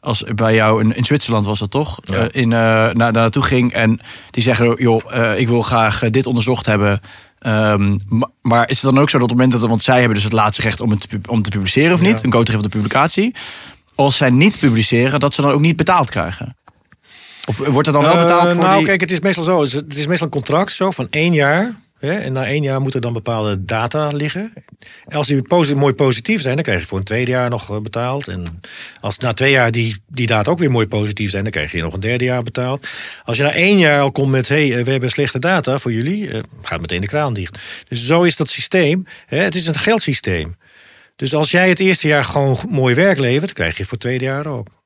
[0.00, 1.98] als bij jou in, in Zwitserland was dat toch?
[2.02, 2.14] Ja.
[2.14, 6.10] Eh, in, eh, naar, naar naartoe ging en die zeggen, joh, eh, ik wil graag
[6.10, 7.00] dit onderzocht hebben.
[7.38, 9.96] Ehm, ma- maar is het dan ook zo dat op het moment dat, want zij
[9.98, 12.24] hebben dus het laatste recht om het te, om te publiceren of niet, Ja.
[12.24, 13.34] een geven op de publicatie.
[13.94, 16.56] Als zij niet publiceren, dat ze dan ook niet betaald krijgen?
[17.48, 18.86] Of wordt er dan wel betaald voor nou, die...
[18.86, 19.60] kijk, het is meestal zo.
[19.62, 21.74] Het is meestal een contract zo van één jaar.
[22.00, 24.52] En na één jaar moeten dan bepaalde data liggen.
[25.06, 27.80] En als die mooi positief zijn, dan krijg je voor een tweede jaar nog eh,
[27.80, 28.28] betaald.
[28.28, 28.60] En
[29.00, 31.82] als na twee jaar die, die data ook weer mooi positief zijn, dan krijg je
[31.82, 32.88] nog een derde jaar betaald.
[33.24, 35.78] Als je na één jaar al komt met, hé, hey, eh, we hebben slechte data
[35.78, 37.58] voor jullie, eh, gaat meteen de kraan dicht.
[37.88, 39.06] Dus zo is dat systeem.
[39.26, 40.56] Het is een geldsysteem.
[41.16, 44.24] Dus als jij het eerste jaar gewoon mooi werk levert, krijg je voor het tweede
[44.24, 44.77] jaar ook.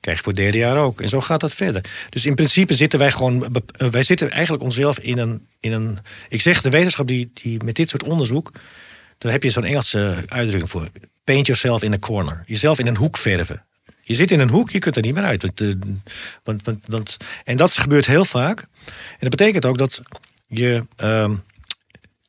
[0.00, 1.00] Krijg je voor het derde jaar ook.
[1.00, 1.84] En zo gaat dat verder.
[2.08, 3.52] Dus in principe zitten wij gewoon.
[3.52, 5.46] bep- eh, Wij zitten eigenlijk onszelf in een.
[5.60, 8.52] In een ik zeg de wetenschap die, die met dit soort onderzoek.
[9.18, 10.88] Daar heb je zo'n Engelse uitdrukking voor.
[11.24, 12.42] paint yourself in a corner.
[12.46, 13.64] Jezelf in een hoek verven.
[14.02, 15.42] Je zit in een hoek, je kunt er niet meer uit.
[15.42, 15.68] Want, eh,
[16.44, 18.60] want, want, want- en dat gebeurt heel vaak.
[18.86, 20.00] En dat betekent ook dat
[20.46, 21.34] je, ehm,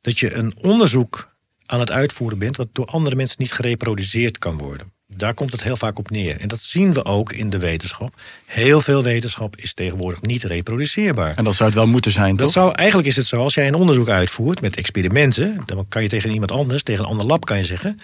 [0.02, 2.58] dat je een onderzoek aan het uitvoeren bent...
[2.58, 4.92] wat door andere mensen niet gereproduceerd kan worden.
[5.18, 6.40] Daar komt het heel vaak op neer.
[6.40, 8.14] En dat zien we ook in de wetenschap.
[8.46, 11.34] Heel veel wetenschap is tegenwoordig niet reproduceerbaar.
[11.36, 12.52] En dat zou het wel moeten zijn, Dat toch?
[12.64, 16.10] zou, eigenlijk is het zo, als jij een onderzoek uitvoert met experimenten, dan kan je
[16.10, 17.98] tegen iemand anders, tegen een ander lab kan je zeggen.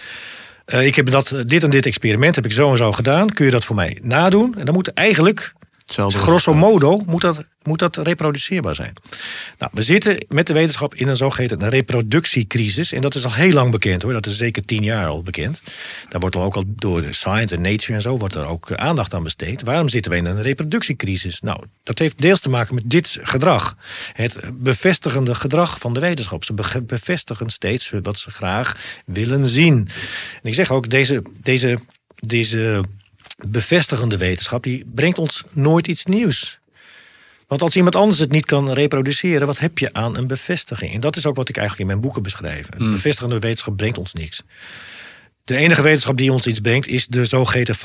[0.65, 3.30] eh, ik heb dat, dit en dit experiment heb ik zo en zo gedaan.
[3.30, 4.56] Kun je dat voor mij nadoen?
[4.58, 5.54] En dan moet eigenlijk,
[5.89, 8.93] Hetzelfde grosso modo, moet dat, moet dat reproduceerbaar zijn.
[9.58, 12.91] Nou, we zitten met de wetenschap in een zogeheten reproductiecrisis.
[12.91, 14.13] En dat is al heel lang bekend hoor.
[14.13, 15.62] Dat is zeker tien jaar al bekend.
[16.10, 18.69] Daar wordt al ook al door de Science en Nature en zo wordt er ook
[18.69, 19.62] eh, aandacht aan besteed.
[19.62, 21.41] Waarom zitten we in een reproductiecrisis?
[21.41, 23.75] Nou, dat heeft deels te maken met dit gedrag.
[24.13, 26.43] Het bevestigende gedrag van de wetenschap.
[26.43, 28.75] Ze be- bevestigen steeds wat ze graag
[29.06, 29.89] willen zien.
[30.41, 31.80] En ik zeg ook, deze, deze,
[32.15, 32.84] deze
[33.47, 36.60] bevestigende wetenschap, die brengt ons nooit iets nieuws.
[37.47, 40.93] Want als iemand anders het niet kan reproduceren, wat heb je aan een bevestiging?
[40.93, 42.67] En dat is ook wat ik eigenlijk in mijn boeken beschrijf.
[42.69, 44.43] Een bevestigende wetenschap brengt ons niks.
[45.43, 47.75] De enige wetenschap die ons iets brengt, is de zogeheten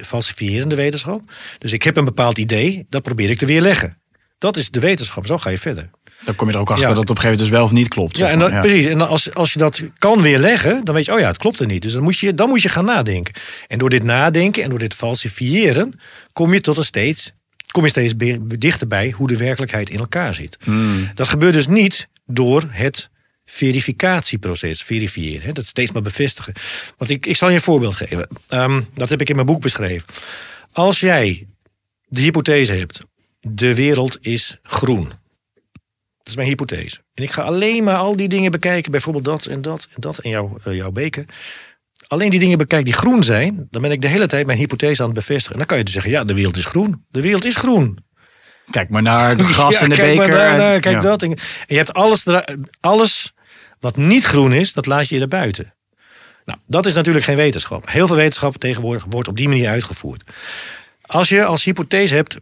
[0.00, 1.32] falsifierende wetenschap.
[1.58, 3.98] Dus ik heb een bepaald idee, dat probeer ik te weerleggen.
[4.38, 5.90] Dat is de wetenschap, zo ga je verder.
[6.24, 6.92] Dan kom je er ook achter Ja.
[6.94, 8.16] dat het op een gegeven moment dus wel of niet klopt.
[8.18, 8.86] Ja, en precies.
[8.86, 11.60] En dan als, als je dat kan weerleggen, dan weet je, oh ja, het klopt
[11.60, 11.82] er niet.
[11.82, 13.34] Dus dan moet, je, dan moet je gaan nadenken.
[13.66, 16.00] En door dit nadenken en door dit falsifiëren,
[16.32, 17.32] kom je tot een steeds,
[17.70, 18.14] kom je steeds
[18.58, 20.58] dichterbij hoe de werkelijkheid in elkaar zit.
[21.14, 23.10] Dat gebeurt dus niet door het
[23.44, 25.42] verificatieproces, verifiëren.
[25.42, 26.52] Hè, dat steeds maar bevestigen.
[26.98, 28.28] Want ik, ik zal je een voorbeeld geven.
[28.48, 30.06] Ehm, dat heb ik in mijn boek beschreven.
[30.72, 31.46] Als jij
[32.06, 33.00] de hypothese hebt,
[33.40, 35.12] de wereld is groen.
[36.24, 37.00] Dat is mijn hypothese.
[37.14, 40.18] En ik ga alleen maar al die dingen bekijken, bijvoorbeeld dat en dat en dat
[40.18, 41.24] en jouw, eh, jouw beker.
[42.06, 45.00] Alleen die dingen bekijken die groen zijn, dan ben ik de hele tijd mijn hypothese
[45.02, 45.52] aan het bevestigen.
[45.52, 47.04] En dan kan je dus zeggen, ja, de wereld is groen.
[47.10, 47.98] De wereld is groen.
[48.70, 50.28] Kijk maar naar de gas Ja, en de kijk beker.
[50.32, 51.00] maar daar, en- kijk ja.
[51.00, 51.22] dat.
[51.22, 52.24] En je hebt alles,
[52.80, 53.32] alles
[53.80, 55.74] wat niet groen is, dat laat je er buiten.
[56.44, 57.90] Nou, dat is natuurlijk geen wetenschap.
[57.90, 60.22] Heel veel wetenschap tegenwoordig wordt op die manier uitgevoerd.
[61.02, 62.36] Als je als hypothese hebt,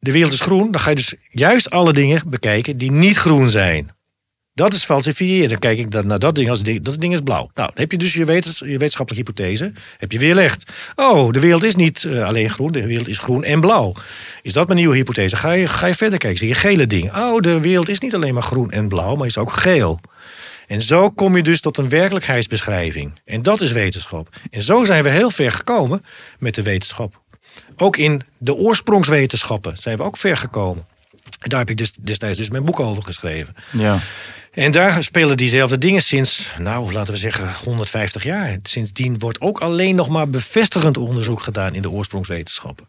[0.00, 3.50] de wereld is groen, dan ga je dus juist alle dingen bekijken die niet groen
[3.50, 3.90] zijn.
[4.54, 5.48] Dat is falsifiëren.
[5.48, 7.50] Dan kijk ik naar dat ding als dat ding is blauw.
[7.54, 10.72] Nou, dan heb je dus je, je wetenschappelijke hypothese, heb je weerlegd.
[10.96, 13.92] Oh, de wereld is niet eh, alleen groen, de wereld is groen en blauw.
[14.42, 15.36] Is dat mijn nieuwe hypothese?
[15.36, 17.14] Ga je, ga je verder kijken, zie je gele dingen.
[17.14, 20.00] Oh, de wereld is niet alleen maar groen en blauw, maar is ook geel.
[20.66, 23.20] En zo kom je dus tot een werkelijkheidsbeschrijving.
[23.24, 24.28] En dat is wetenschap.
[24.50, 26.04] En zo zijn we heel ver gekomen
[26.38, 27.22] met de wetenschap.
[27.76, 30.86] Ook in de oorsprongswetenschappen zijn we ook ver gekomen.
[31.40, 33.54] En daar heb ik dus destijds dus mijn boek over geschreven.
[33.72, 33.98] Ja.
[34.60, 38.58] En daar spelen diezelfde dingen sinds, nou laten we zeggen, 150 jaar.
[38.62, 42.86] Sindsdien wordt ook alleen nog maar bevestigend onderzoek gedaan in de oorsprongswetenschappen.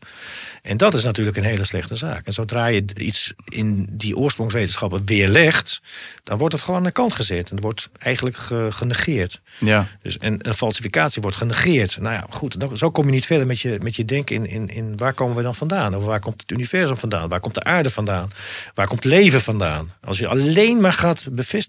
[0.62, 2.25] En dat is natuurlijk een hele slechte zaak.
[2.27, 5.81] En zodra je iets in die oorsprongswetenschappen weerlegt,
[6.23, 7.51] dan wordt het gewoon aan de kant gezet.
[7.51, 9.41] En wordt eigenlijk ge- genegeerd.
[9.60, 9.88] Ja.
[10.01, 11.97] Dus en een falsificatie wordt genegeerd.
[11.99, 14.47] Nou ja, goed, dan, zo kom je niet verder met je, met je denken in,
[14.47, 15.95] in, in waar komen we dan vandaan?
[15.95, 17.29] Of waar komt het universum vandaan?
[17.29, 18.31] Waar komt de aarde vandaan?
[18.73, 19.91] Waar komt leven vandaan?
[20.03, 21.60] Als je alleen maar gaat bevestigen,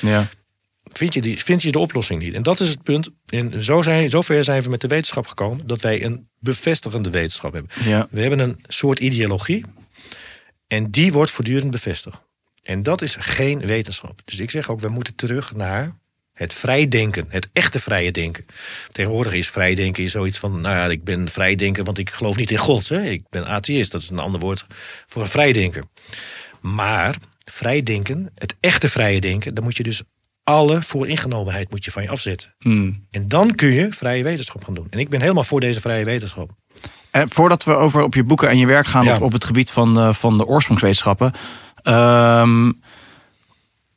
[0.00, 0.28] Ja.
[0.84, 2.34] vind je, die, vind je de oplossing niet.
[2.34, 3.08] En dat is het punt.
[3.26, 7.52] En zo zijn, zover zijn we met de wetenschap gekomen dat wij een bevestigende wetenschap
[7.52, 7.70] hebben.
[7.84, 8.08] Ja.
[8.10, 9.64] We hebben een soort ideologie
[10.66, 12.20] en die wordt voortdurend bevestigd.
[12.62, 14.20] En dat is geen wetenschap.
[14.24, 16.00] Dus ik zeg ook, we moeten terug naar
[16.32, 18.46] het vrijdenken, het echte vrije denken.
[18.90, 22.58] Tegenwoordig is vrijdenken zoiets van, nou ja, ik ben vrijdenken, want ik geloof niet in
[22.58, 22.88] God.
[22.88, 23.02] Hè?
[23.02, 24.66] Ik ben atheïst, dat is een ander woord
[25.06, 25.90] voor vrijdenken.
[26.60, 30.02] Maar vrijdenken, het echte vrije denken, dan moet je dus
[30.44, 32.54] alle vooringenomenheid moet je van je afzetten.
[32.58, 33.06] Hmm.
[33.10, 34.86] En dan kun je vrije wetenschap gaan doen.
[34.90, 36.50] En ik ben helemaal voor deze vrije wetenschap.
[37.10, 39.16] En voordat we over op je boeken en je werk gaan Ja.
[39.16, 41.32] op, op het gebied van, eh, van de oorsprongswetenschappen.
[41.82, 42.72] ehm,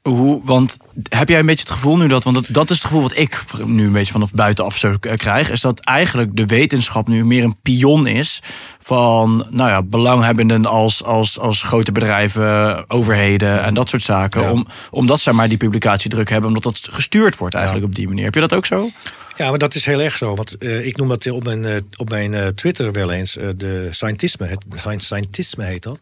[0.10, 0.78] hoe, want
[1.10, 3.18] heb jij een beetje het gevoel nu dat, want dat, dat is het gevoel wat
[3.18, 7.26] ik nu een beetje vanaf buitenaf zo eh, krijg, is dat eigenlijk de wetenschap nu
[7.26, 8.42] meer een pion is
[8.80, 14.42] van nou ja, belanghebbenden als, als, als grote bedrijven, overheden en dat soort zaken.
[14.42, 14.52] Ja.
[14.52, 18.24] Om, omdat zij maar die publicatiedruk hebben, omdat dat gestuurd wordt eigenlijk op die manier.
[18.24, 18.90] Heb je dat ook zo?
[19.38, 20.36] Ja, maar dat is heel erg zo.
[20.36, 24.48] Want eh, ik noem dat op mijn, eh, op mijn Twitter wel eens de scientisme.
[24.48, 26.00] Het sci- scientisme heet dat.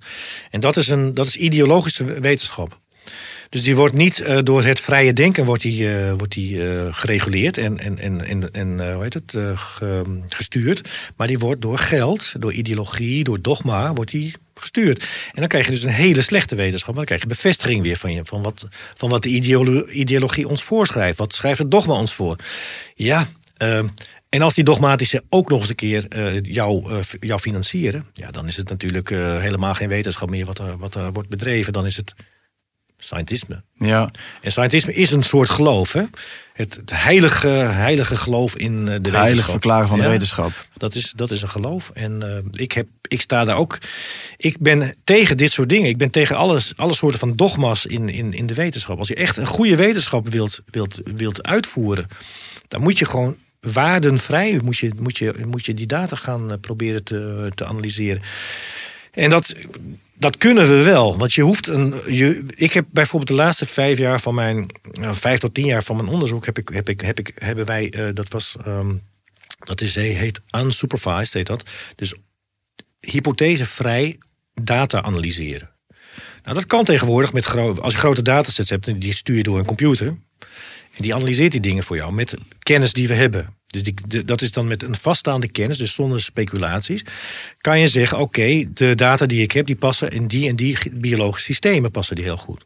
[0.50, 2.82] En dat is, een, dat is ideologische wetenschap.
[3.54, 6.88] Dus die wordt niet eh, door het vrije denken wordt die, eh, wordt die, eh,
[6.94, 10.90] gereguleerd en, en, en, en, hoe heet het, ge- gestuurd.
[11.16, 15.00] Maar die wordt door geld, door ideologie, door dogma, wordt die gestuurd.
[15.34, 16.96] En dan krijg je dus een hele slechte wetenschap.
[16.96, 20.64] Dan krijg je bevestiging weer van, je, van, wat, van wat de ideolo- ideologie ons
[20.64, 21.18] voorschrijft.
[21.18, 22.36] Wat schrijft het dogma ons voor?
[22.96, 23.88] Ja, Ehm,
[24.30, 26.08] en als die dogmatische ook nog eens een keer
[26.42, 30.96] jou, jou financieren, ja, dan is het natuurlijk helemaal geen wetenschap meer wat er, wat
[30.96, 31.74] er wordt bedreven.
[31.74, 32.14] Dan is het
[33.04, 33.64] scientisme.
[33.78, 34.12] Ja.
[34.42, 36.04] En scientisme is een soort geloof, hè?
[36.54, 39.52] Het, het heilige, heilige geloof in eh, de Het heilig wetenschap.
[39.52, 40.52] verklaren van de wetenschap.
[40.78, 41.92] Dat is, dat is een geloof.
[41.94, 43.78] En eh, ik, heb, ik sta daar ook.
[44.38, 45.90] Ik ben tegen dit soort dingen.
[45.90, 48.98] Ik ben tegen alle, alle soorten van dogma's in, in, in de wetenschap.
[48.98, 52.08] Als je echt een goede wetenschap wilt, wilt, wilt uitvoeren,
[52.68, 56.58] dan moet je gewoon waardenvrij moet je, moet je, moet je die data gaan eh,
[56.60, 58.22] proberen te, te analyseren.
[59.12, 59.56] En dat,
[60.24, 61.18] dat kunnen we wel.
[61.18, 61.96] Want je hoeft een.
[62.08, 64.66] Je, ik heb bijvoorbeeld de laatste vijf jaar van mijn.
[64.92, 66.46] nou, vijf tot tien jaar van mijn onderzoek.
[66.46, 67.90] Heb ik, heb ik, heb ik, hebben wij.
[67.92, 68.56] eh, dat was.
[68.66, 68.96] ehm,
[69.60, 71.64] dat is, heet unsupervised, heet dat.
[71.96, 72.16] Dus
[73.00, 74.18] hypothesevrij
[74.54, 75.70] data analyseren.
[76.44, 79.66] Nou, dat kan tegenwoordig met als je grote datasets hebt, die stuur je door een
[79.66, 80.08] computer.
[80.08, 83.56] En die analyseert die dingen voor jou met kennis die we hebben.
[83.74, 87.06] Dus die, dat is dan met een vaststaande kennis, dus zonder speculaties.
[87.58, 90.78] Kan je zeggen, oké, de data die ik heb, die passen in die en die
[90.92, 92.66] biologische systemen passen die heel goed.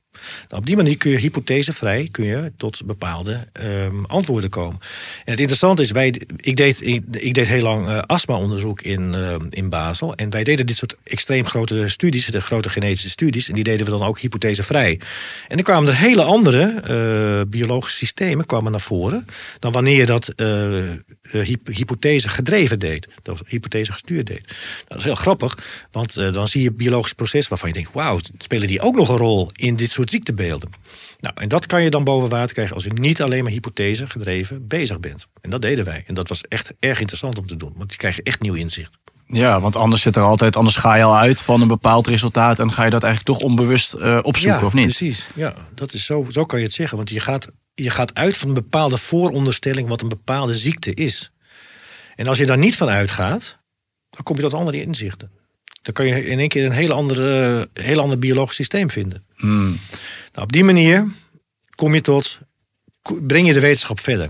[0.49, 4.80] Nou, op die manier kun je hypothesevrij kun je tot bepaalde ehm, antwoorden komen.
[5.25, 9.45] En het interessante is, wij, ik, deed, ik, deed heel lang eh, astma-onderzoek in, ehm,
[9.49, 10.15] in Basel.
[10.15, 13.49] En wij deden dit soort extreem grote studies, de grote genetische studies.
[13.49, 14.99] En die deden we dan ook hypothesevrij.
[15.47, 19.25] En dan kwamen er hele andere eh, biologische systemen kwamen naar voren.
[19.60, 20.47] dan wanneer je dat eh,
[21.32, 23.08] hyp- hypothese gedreven deed.
[23.23, 24.45] Dat hypothese gestuurd deed.
[24.47, 25.58] Nou, dat is heel grappig,
[25.91, 29.17] want dan zie je biologisch proces waarvan je denkt: wauw, spelen die ook nog een
[29.17, 30.69] rol in dit soort ziektebeelden?
[31.19, 34.07] Nou, en dat kan je dan boven water krijgen als je niet alleen maar hypothese
[34.07, 35.27] gedreven bezig bent.
[35.41, 36.03] En dat deden wij.
[36.07, 38.97] En dat was echt erg interessant om te doen, want je krijgt echt nieuw inzicht.
[39.27, 42.59] Ja, want anders zit er altijd, anders ga je al uit van een bepaald resultaat
[42.59, 44.83] en ga je dat eigenlijk toch onbewust eh, opzoeken, ja, of niet?
[44.83, 46.97] Precies, ja, dat is zo, zo kan je het zeggen.
[46.97, 51.31] Want je gaat, je gaat uit van een bepaalde vooronderstelling wat een bepaalde ziekte is.
[52.15, 53.57] En als je daar niet van uitgaat,
[54.09, 55.31] dan kom je tot andere inzichten.
[55.88, 59.26] Dan kan je in één keer een heel, andere, heel ander biologisch systeem vinden.
[59.36, 59.80] Hmm.
[60.34, 61.08] Nou, op die manier
[61.76, 62.39] kom je tot,
[63.21, 64.30] breng je de wetenschap verder.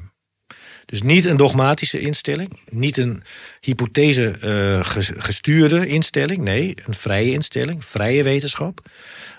[0.86, 3.24] Dus niet een dogmatische instelling, niet een
[3.60, 8.90] hypothese eh, ges- gestuurde instelling, nee, een vrije instelling, vrije wetenschap.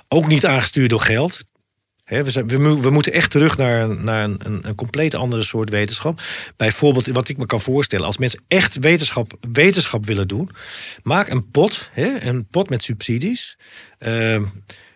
[0.08, 1.40] Ook niet aangestuurd door geld.
[2.08, 5.70] We, we, mo- we moeten echt terug naar, naar een, een, een compleet andere soort
[5.70, 6.20] wetenschap.
[6.56, 10.50] Bijvoorbeeld, wat ik me kan voorstellen, als mensen echt wetenschap, wetenschap willen doen,
[11.02, 13.58] maak een pot, een pot met subsidies.
[13.98, 14.44] ehm,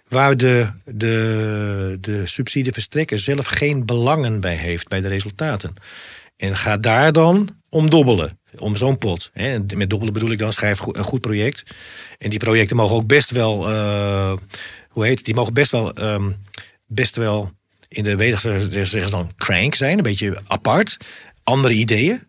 [0.09, 5.75] waar de, de, de subsidieverstrekker zelf geen belangen bij heeft bij de resultaten.
[6.37, 8.40] En ga daar dan om dobbelen.
[8.59, 9.31] Om zo'n pot.
[9.75, 11.62] Met dobbelen bedoel ik dan schrijf een goed project.
[12.18, 13.68] En die projecten mogen ook best wel.
[13.70, 14.37] eh,
[14.88, 15.25] hoe heet het?
[15.27, 15.92] Die mogen best wel.
[15.94, 16.31] ehm,
[16.94, 17.52] best wel
[17.88, 19.96] in de wetenschap dan crank zijn.
[19.96, 20.96] Een beetje apart.
[21.42, 22.22] Andere ideeën.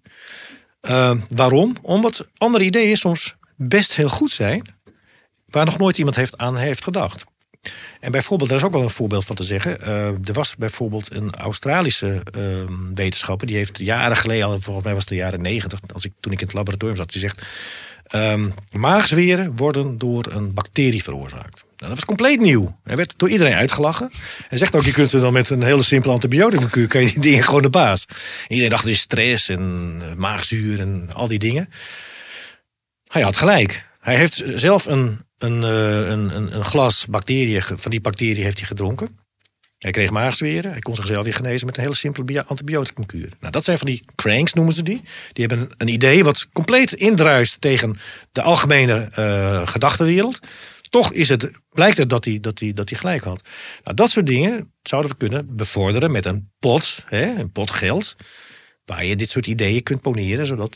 [0.82, 1.76] Eh, waarom?
[1.82, 4.62] Omdat andere ideeën soms best heel goed zijn.
[5.46, 7.24] Waar nog nooit iemand heeft aan heeft gedacht.
[8.00, 9.82] En bijvoorbeeld, daar is ook wel een voorbeeld van te zeggen.
[9.82, 13.48] Eh, er was bijvoorbeeld een Australische ehm, wetenschapper.
[13.48, 15.80] Die heeft jaren geleden, volgens mij was het de jaren negentig,
[16.20, 17.42] toen ik in het laboratorium zat, die zegt.
[18.04, 21.64] ehm maagzweren worden door een bacterie veroorzaakt.
[21.84, 22.80] Nou, dat was compleet nieuw.
[22.84, 24.12] Hij werd door iedereen uitgelachen.
[24.48, 27.20] Hij zegt ook, je kunt ze dan met een hele simpele antibioticum, kan je die
[27.20, 28.06] dingen gewoon de baas.
[28.08, 28.16] En
[28.48, 31.70] iedereen dacht, het is stress en eh, maagzuur en al die dingen.
[33.08, 33.88] Hij had gelijk.
[34.00, 38.58] Hij heeft zelf een, een, eh, een, een, een glas bacteriën, van die bacterie heeft
[38.58, 39.20] hij gedronken.
[39.78, 40.72] Hij kreeg maagzweren.
[40.72, 43.30] Hij kon zichzelf weer genezen met een hele simpele bio- antibioticumkuur.
[43.40, 45.02] Nou, dat zijn van die cranks, noemen ze die.
[45.34, 48.00] Die hebben een, een idee wat compleet indruist tegen
[48.32, 50.40] de algemene eh, gedachtenwereld.
[50.94, 53.42] Toch is het, blijkt het dat hij, dat, dat hij gelijk had.
[53.84, 58.16] Nou, dat soort dingen zouden we kunnen bevorderen met een pot, hè, een pot geld.
[58.86, 60.76] Waar je dit soort ideeën kunt poneren, zodat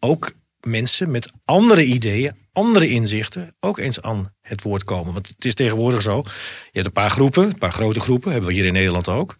[0.00, 5.12] ook mensen met andere ideeën, andere inzichten ook eens aan het woord komen.
[5.12, 6.22] Want het is tegenwoordig zo.
[6.24, 9.38] Je hebt een paar groepen, een paar grote groepen, hebben we hier in Nederland ook.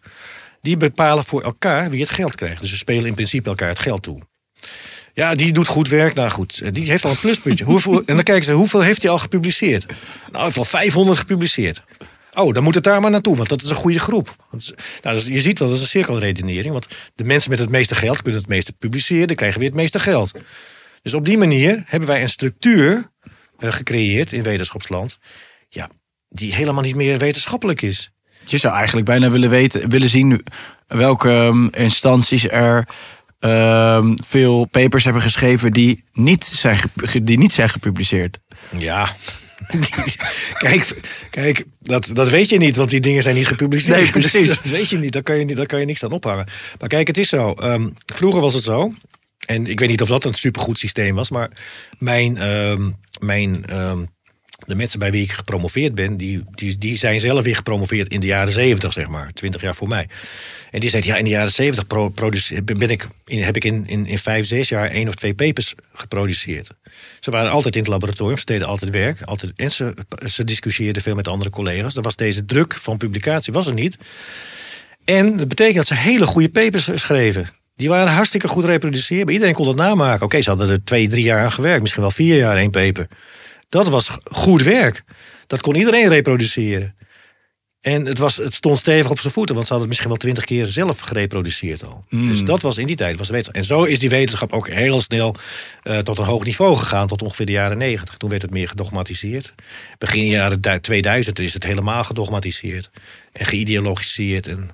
[0.61, 2.61] Die bepalen voor elkaar wie het geld krijgt.
[2.61, 4.21] Dus ze spelen in principe elkaar het geld toe.
[5.13, 6.13] Ja, die doet goed werk.
[6.13, 7.65] Nou goed, die heeft al een pluspuntje.
[7.71, 9.85] Hoeveel, en dan kijken ze, hoeveel heeft hij al gepubliceerd?
[9.87, 9.97] Nou,
[10.31, 11.83] hij heeft al 500 gepubliceerd.
[12.33, 14.35] Oh, dan moet het daar maar naartoe, want dat is een goede groep.
[15.01, 16.71] Nou, je ziet wel, dat is een cirkelredenering.
[16.71, 19.77] Want de mensen met het meeste geld kunnen het meeste publiceren, dan krijgen weer het
[19.77, 20.31] meeste geld.
[21.01, 23.11] Dus op die manier hebben wij een structuur
[23.57, 25.19] eh, gecreëerd in wetenschapsland.
[25.69, 25.89] Ja,
[26.29, 28.11] die helemaal niet meer wetenschappelijk is.
[28.45, 30.43] Je zou eigenlijk bijna willen weten, willen zien
[30.87, 32.87] welke ehm, instanties er
[33.45, 36.79] ehm, veel papers hebben geschreven die niet zijn,
[37.23, 38.39] die niet zijn gepubliceerd.
[38.77, 39.15] Ja,
[40.57, 40.93] kijk,
[41.29, 43.97] kijk dat, dat weet je niet, want die dingen zijn niet gepubliceerd.
[43.97, 44.47] Nee, precies.
[44.47, 46.47] Dat weet je niet, daar kan je, daar kan je niks aan ophangen.
[46.79, 47.51] Maar kijk, het is zo.
[47.53, 48.93] ehm, vroeger was het zo.
[49.45, 51.51] En ik weet niet of dat een supergoed systeem was, maar
[51.97, 53.65] mijn, ehm, mijn
[54.65, 56.43] de mensen bij wie ik gepromoveerd ben, die,
[56.77, 60.07] die, zijn zelf weer gepromoveerd in de jaren zeventig, zeg maar, twintig jaar voor mij.
[60.71, 63.87] En die zeiden, ja, in de jaren zeventig pro, produce- ben ik, heb ik in,
[63.87, 66.69] in, in vijf, zes jaar één of twee papers geproduceerd.
[67.19, 69.93] Ze waren altijd in het laboratorium, ze deden altijd werk, altijd, en ze,
[70.25, 71.95] ze discussieerden veel met andere collega's.
[71.95, 73.97] Er was deze druk van publicatie, was er niet.
[75.05, 77.49] En dat betekent dat ze hele goede papers schreven.
[77.75, 79.33] Die waren hartstikke goed reproduceerbaar.
[79.33, 80.25] Iedereen kon het namaken.
[80.25, 81.81] Oké, ze hadden er twee, drie jaar aan gewerkt.
[81.81, 83.07] Misschien wel vier jaar één paper.
[83.69, 85.03] Dat was goed werk.
[85.47, 86.95] Dat kon iedereen reproduceren.
[87.81, 89.55] En het, was, het stond stevig op zijn voeten.
[89.55, 92.05] Want ze hadden het misschien wel twintig keer zelf gereproduceerd al.
[92.09, 93.17] Dus dat was in die tijd.
[93.17, 93.61] Was de wetenschap.
[93.61, 95.35] En zo is die wetenschap ook heel snel
[95.83, 97.07] eh, tot een hoog niveau gegaan.
[97.07, 98.17] Tot ongeveer de jaren negentig.
[98.17, 99.53] Toen werd het meer gedogmatiseerd.
[99.97, 102.89] Begin jaren du- 2000 is het helemaal gedogmatiseerd.
[103.31, 104.47] En geïdeologiseerd.
[104.47, 104.69] En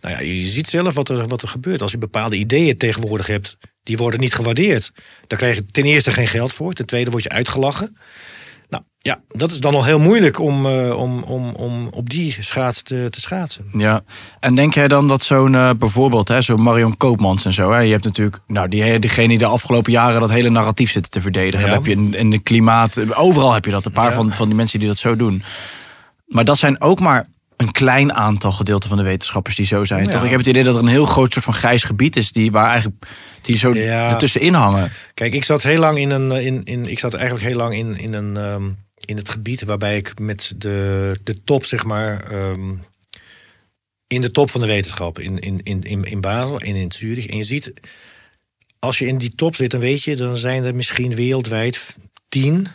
[0.00, 1.82] nou ja, je ziet zelf wat er, wat er gebeurt.
[1.82, 4.92] Als je bepaalde ideeën tegenwoordig hebt, die worden niet gewaardeerd.
[5.26, 6.72] Daar krijg je ten eerste geen geld voor.
[6.72, 7.96] Ten tweede word je uitgelachen.
[8.68, 12.36] Nou ja, dat is dan al heel moeilijk om, eh, om, om, om op die
[12.40, 13.70] schaats te, te schaatsen.
[13.72, 14.02] Ja,
[14.40, 17.80] en denk jij dan dat zo'n eh, bijvoorbeeld, hè, zo'n Marion Koopmans en zo, hè,
[17.80, 21.20] je hebt natuurlijk, nou, die, diegene die de afgelopen jaren dat hele narratief zitten te
[21.20, 21.66] verdedigen.
[21.66, 21.74] Ja.
[21.74, 24.16] Dan heb je in, in de klimaat, overal heb je dat, een paar Ja.
[24.16, 25.42] van, van die mensen die dat zo doen.
[26.26, 27.28] Maar dat zijn ook maar
[27.58, 30.04] een klein aantal gedeelten van de wetenschappers die zo zijn.
[30.04, 30.10] Ja.
[30.10, 30.24] Toch?
[30.24, 32.50] Ik heb het idee dat er een heel groot soort van grijs gebied is, die,
[32.50, 33.06] waar eigenlijk,
[33.40, 34.08] die zo Ja.
[34.10, 34.92] ertussenin hangen.
[35.14, 36.30] Kijk, ik zat heel lang in een.
[36.32, 39.96] In, in, ik zat eigenlijk heel lang in, in, een, ehm, in het gebied waarbij
[39.96, 42.30] ik met de, de top, zeg maar.
[42.30, 42.74] ehm,
[44.06, 45.18] in de top van de wetenschap.
[45.18, 47.26] In, in, in, in, in Basel en in Zurich.
[47.26, 47.72] En je ziet.
[48.78, 51.96] Als je in die top zit, dan weet je, dan zijn er misschien wereldwijd
[52.28, 52.66] 10,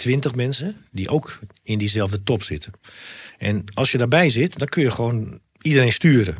[0.00, 2.72] 20 mensen die ook in diezelfde top zitten.
[3.38, 6.36] En als je daarbij zit, dan kun je gewoon iedereen sturen.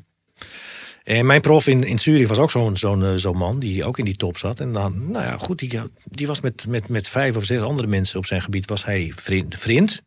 [1.05, 3.99] En mijn prof in, in Zurich was ook zo'n zo'n eh, zo'n man die ook
[3.99, 4.61] in die top zat.
[4.61, 7.88] En dan, nou ja, goed, die, die was met, met, met vijf of zes andere
[7.88, 9.59] mensen op zijn gebied, was hij vriend.
[9.59, 10.03] vriend.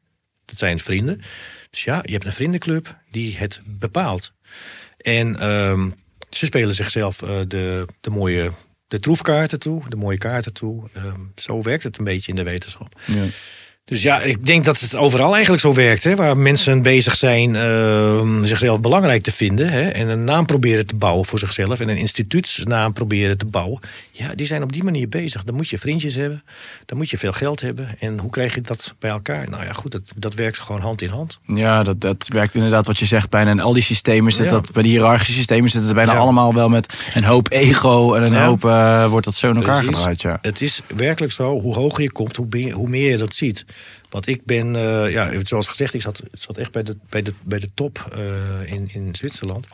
[0.45, 1.21] Dat zijn vrienden.
[1.69, 4.33] Dus ja, je hebt een vriendenclub die het bepaalt.
[4.97, 5.89] En ehm,
[6.29, 8.51] ze spelen zichzelf eh, de, de mooie
[8.93, 10.83] de troefkaarten toe, de mooie kaarten toe.
[10.93, 12.99] Ehm, zo werkt het een beetje in de wetenschap.
[13.05, 13.25] Ja.
[13.85, 16.03] Dus ja, ik denk dat het overal eigenlijk zo werkt.
[16.03, 19.69] Hè, waar mensen bezig zijn ehm, zichzelf belangrijk te vinden.
[19.69, 21.79] Hè, en een naam proberen te bouwen voor zichzelf.
[21.79, 23.79] En een instituutsnaam proberen te bouwen.
[24.11, 25.43] Ja, die zijn op die manier bezig.
[25.43, 26.43] Dan moet je vriendjes hebben.
[26.85, 27.87] Dan moet je veel geld hebben.
[27.99, 29.49] En hoe krijg je dat bij elkaar?
[29.49, 31.39] Nou ja, goed, dat, dat werkt gewoon hand in hand.
[31.45, 33.49] Ja, dat, dat werkt inderdaad wat je zegt bijna.
[33.49, 34.51] En al die systemen zit Ja.
[34.51, 36.19] dat, bij die hiërarchische systemen zitten het bijna Ja.
[36.19, 38.45] allemaal wel met een hoop ego en een Ja.
[38.45, 39.95] hoop eh, wordt dat zo in elkaar Precies.
[39.95, 40.21] gedraaid.
[40.21, 40.37] Ja.
[40.41, 43.65] Het is werkelijk zo, hoe hoger je komt, hoe, hoe meer je dat ziet.
[44.09, 47.59] Want ik ben, eh, ja, zoals gezegd, ik zat, zat echt bij de, bij bij
[47.59, 49.67] de top eh, in, in Zwitserland.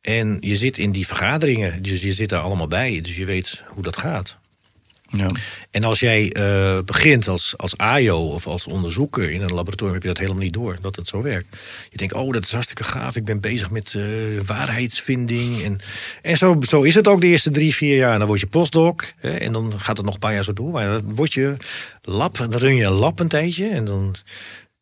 [0.00, 3.00] En je zit in die vergaderingen, dus je zit daar allemaal bij.
[3.00, 4.38] Dus je weet hoe dat gaat.
[5.10, 5.26] Ja.
[5.70, 10.02] En als jij eh, begint als, als AIO of als onderzoeker in een laboratorium, heb
[10.02, 11.58] je dat helemaal niet door dat het zo werkt.
[11.90, 13.16] Je denkt, oh, dat is hartstikke gaaf.
[13.16, 14.04] Ik ben bezig met eh,
[14.46, 15.62] waarheidsvinding.
[15.62, 15.80] En,
[16.22, 18.12] en zo, zo is het ook de eerste drie, vier jaar.
[18.12, 19.12] En dan word je postdoc.
[19.16, 20.70] Hè, en dan gaat het nog een paar jaar zo door.
[20.70, 21.56] Maar dan word je
[22.02, 22.36] lab.
[22.36, 23.68] Dan run je een lab een tijdje.
[23.68, 24.16] En dan,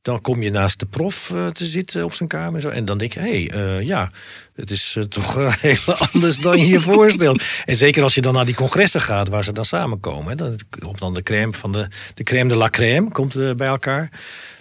[0.07, 2.55] dan kom je naast de prof eh, te zitten op zijn kamer.
[2.55, 2.69] En, zo.
[2.69, 4.11] en dan denk je, hé, hey, eh, ja,
[4.55, 7.43] het is eh, toch heel anders dan je je voorstelt.
[7.65, 10.29] En zeker als je dan naar die congressen gaat waar ze dan samenkomen.
[10.29, 13.69] Hè, dan komt dan de crème van de, de crème de la crème komt bij
[13.69, 14.11] elkaar.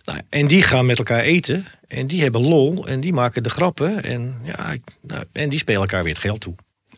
[0.04, 1.68] Nou, en die gaan met elkaar eten.
[1.88, 2.88] En die hebben lol.
[2.88, 4.04] En die maken de grappen.
[4.04, 6.56] En, ja, nou, en die spelen elkaar weer het geld toe.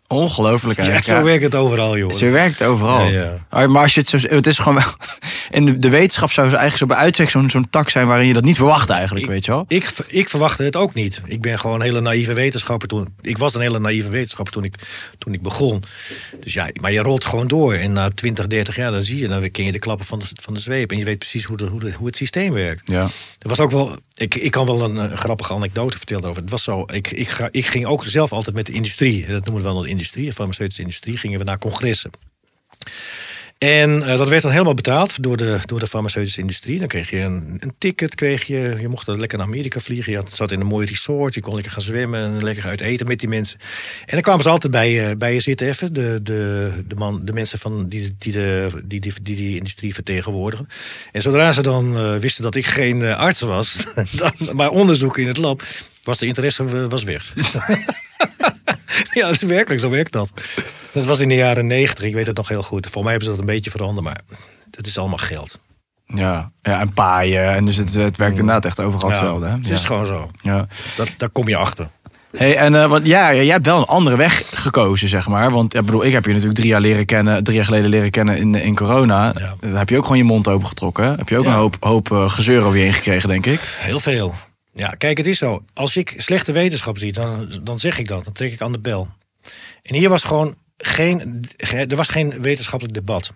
[0.07, 1.19] Ongelooflijk Ja, eigenlijk.
[1.19, 2.11] zo werkt het overal, joh.
[2.11, 3.05] Zo werkt het overal.
[3.05, 3.67] Ja, ja.
[3.67, 4.93] Maar- als je het zo, het is gewoon wel.
[5.57, 8.27] In de, de wetenschap zou ze eigenlijk zo bij uitstek zo'n zo'n tak zijn waarin
[8.27, 9.65] je dat niet verwacht eigenlijk, weet je wel?
[9.67, 11.21] Ik, ik verwachtte het ook niet.
[11.25, 13.07] Ik ben gewoon een hele naïeve wetenschapper toen.
[13.21, 14.75] Ik was een hele naïeve wetenschapper toen ik,
[15.17, 15.83] toen ik begon.
[16.43, 17.73] Dus ja, maar je rolt gewoon door.
[17.73, 20.25] En na 20, 30 jaar, dan zie je, dan ken je de klappen van de,
[20.41, 20.91] van de zweep.
[20.91, 22.81] En je weet precies hoe, de, hoe, de, hoe het systeem werkt.
[22.91, 23.01] Ja.
[23.39, 26.41] Er was ook wel, ik, ik kan wel een, eh, grappige anekdote vertellen over.
[26.41, 29.45] Het was zo, ik, ik, ga, ik ging ook zelf altijd met de industrie, dat
[29.45, 32.11] noemen we wel de industrie, de farmaceutische industrie, gingen we naar congressen.
[33.57, 36.79] En eh, dat werd dan helemaal betaald door de, door de farmaceutische industrie.
[36.79, 40.11] Dan kreeg je een, een ticket, kreeg je, je mocht dan lekker naar Amerika vliegen.
[40.11, 42.81] Je had, zat in een mooi resort, je kon lekker gaan zwemmen en lekker uit
[42.81, 43.59] eten met die mensen.
[43.99, 47.25] En dan kwamen ze altijd bij, je- bij je zitten even, de, de, de, man,
[47.25, 50.67] de mensen van die, die, de, die, die, die die industrie vertegenwoordigen.
[51.11, 55.17] En zodra ze dan eh, wisten dat ik geen eh, arts was, dan, maar onderzoek
[55.17, 55.63] in het lab,
[56.03, 57.33] was de interesse was weg.
[59.11, 60.31] ja, dat is werkelijk, zo werkt dat.
[60.91, 62.87] Dat was in de jaren negentig, ik weet het nog heel goed.
[62.91, 64.21] Voor mij hebben ze dat een beetje veranderd, maar
[64.69, 65.59] dat is allemaal geld.
[66.05, 67.53] Ja, ja en paaien.
[67.53, 69.45] En dus het, het werkt inderdaad echt overal Ja, hetzelfde.
[69.45, 69.51] Hè?
[69.51, 69.87] Het is Ja.
[69.87, 70.31] gewoon zo.
[70.41, 70.67] Ja.
[70.95, 71.89] Dat, daar kom je achter.
[72.37, 75.51] Hey, en eh, want ja, jij hebt wel een andere weg gekozen, zeg maar.
[75.51, 78.11] Want ja, bedoel, ik heb je natuurlijk drie jaar leren kennen, drie jaar geleden leren
[78.11, 79.33] kennen in, in corona.
[79.37, 79.55] Ja.
[79.59, 81.17] Dan heb je ook gewoon je mond opengetrokken.
[81.17, 81.49] Heb je ook Ja.
[81.49, 83.59] een hoop, hoop eh, gezeur over je heen gekregen, denk ik.
[83.79, 84.35] Heel veel.
[84.77, 85.63] Ja, kijk, het is zo.
[85.73, 88.23] Als ik slechte wetenschap zie, dan, dan zeg ik dat.
[88.23, 89.07] Dan trek ik aan de bel.
[89.81, 93.31] En hier was gewoon geen, ge- er was geen wetenschappelijk debat.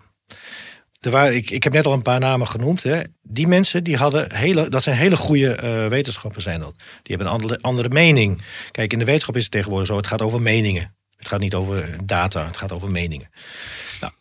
[1.00, 2.82] Er waren, ik, ik heb net al een paar namen genoemd.
[2.82, 3.02] Hè.
[3.22, 6.74] Die mensen, die hadden hele, dat zijn hele goede eh, wetenschappers zijn dat.
[6.76, 6.86] Die
[7.16, 8.42] hebben een andere, andere mening.
[8.70, 10.94] Kijk, in de wetenschap is het tegenwoordig zo, het gaat over meningen.
[11.16, 13.30] Het gaat niet over data, het gaat over meningen.
[14.00, 14.12] Nou,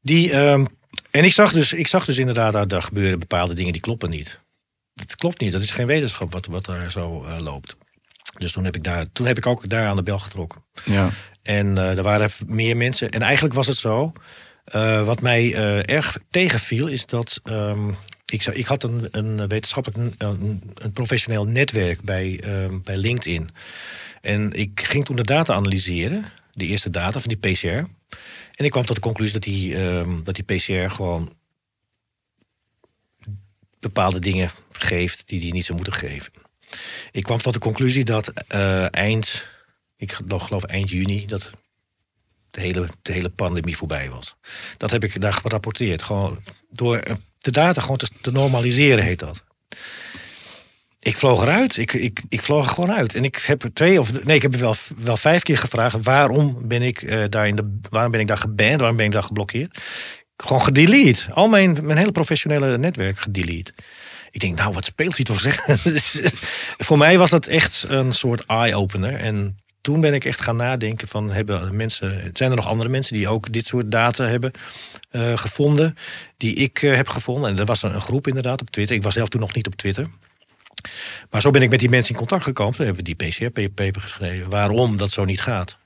[0.00, 0.64] die, ehm,
[1.10, 4.39] en ik zag, dus, ik zag dus inderdaad, daar gebeuren bepaalde dingen die kloppen niet.
[5.00, 7.76] Het klopt niet, dat is geen wetenschap wat, wat daar zo eh, loopt.
[8.38, 10.64] Dus toen heb, ik daar, toen heb ik ook daar aan de bel getrokken.
[10.84, 11.10] Ja.
[11.42, 13.10] En eh, er waren meer mensen.
[13.10, 14.12] En eigenlijk was het zo.
[14.64, 17.40] eh, wat mij erg tegenviel, is dat.
[17.44, 17.90] ehm,
[18.26, 23.50] ik, zou- ik had een, een wetenschappelijk, een, een professioneel netwerk bij, ehm, bij LinkedIn.
[24.20, 27.66] En ik ging toen de data analyseren, de eerste data van die PCR.
[28.54, 31.32] En ik kwam tot de conclusie dat die, ehm, dat die PCR gewoon
[33.80, 36.32] bepaalde dingen geeft die die niet zou moeten geven.
[37.10, 39.48] Ik kwam tot de conclusie dat eh, eind,
[39.96, 41.50] ik geloof eind juni, dat
[42.50, 44.36] de hele, de hele pandemie voorbij was.
[44.76, 46.02] Dat heb ik daar gerapporteerd.
[46.02, 46.38] Gewoon
[46.70, 49.44] door eh, de data gewoon te, normaliseren heet dat.
[50.98, 51.76] Ik vloog eruit.
[51.76, 53.14] Ik, ik, ik vloog er gewoon uit.
[53.14, 56.82] En ik heb twee of nee, ik heb wel, wel vijf keer gevraagd waarom ben
[56.82, 59.78] ik eh, daar in de waarom ben ik daar geband, waarom ben ik daar geblokkeerd.
[60.42, 61.32] Gewoon gedelete.
[61.32, 63.72] Al mijn, mijn hele professionele netwerk gedelete.
[64.30, 65.64] Ik denk, nou, wat speelt hij toch zeg?
[65.82, 66.20] Dus,
[66.78, 69.14] Voor mij was dat echt een soort eye-opener.
[69.14, 73.14] En toen ben ik echt gaan nadenken van, hebben mensen, zijn er nog andere mensen
[73.14, 74.50] die ook dit soort data hebben
[75.10, 75.96] eh, gevonden,
[76.36, 77.50] die ik eh, heb gevonden?
[77.50, 78.96] En er was een groep inderdaad op Twitter.
[78.96, 80.06] Ik was zelf toen nog niet op Twitter.
[81.30, 82.74] Maar zo ben ik met die mensen in contact gekomen.
[82.74, 84.50] Toen hebben we die PCR-paper geschreven.
[84.50, 85.78] Waarom dat zo niet gaat.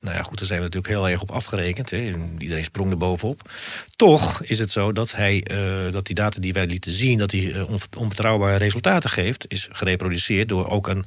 [0.00, 1.90] Nou ja, goed, daar zijn we natuurlijk heel erg op afgerekend.
[1.90, 1.96] Hè.
[1.96, 3.50] En Iedereen sprong er bovenop.
[3.96, 7.18] Toch is het zo dat, hij, eh, dat die data die wij lieten zien...
[7.18, 9.44] dat die eh, on- onbetrouwbare resultaten geeft...
[9.48, 11.06] is gereproduceerd door ook een,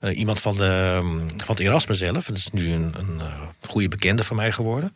[0.00, 2.24] eh, iemand van, de, mm, van het Erasmus zelf.
[2.24, 3.20] Dat is nu een, een
[3.60, 4.92] goede bekende van mij geworden.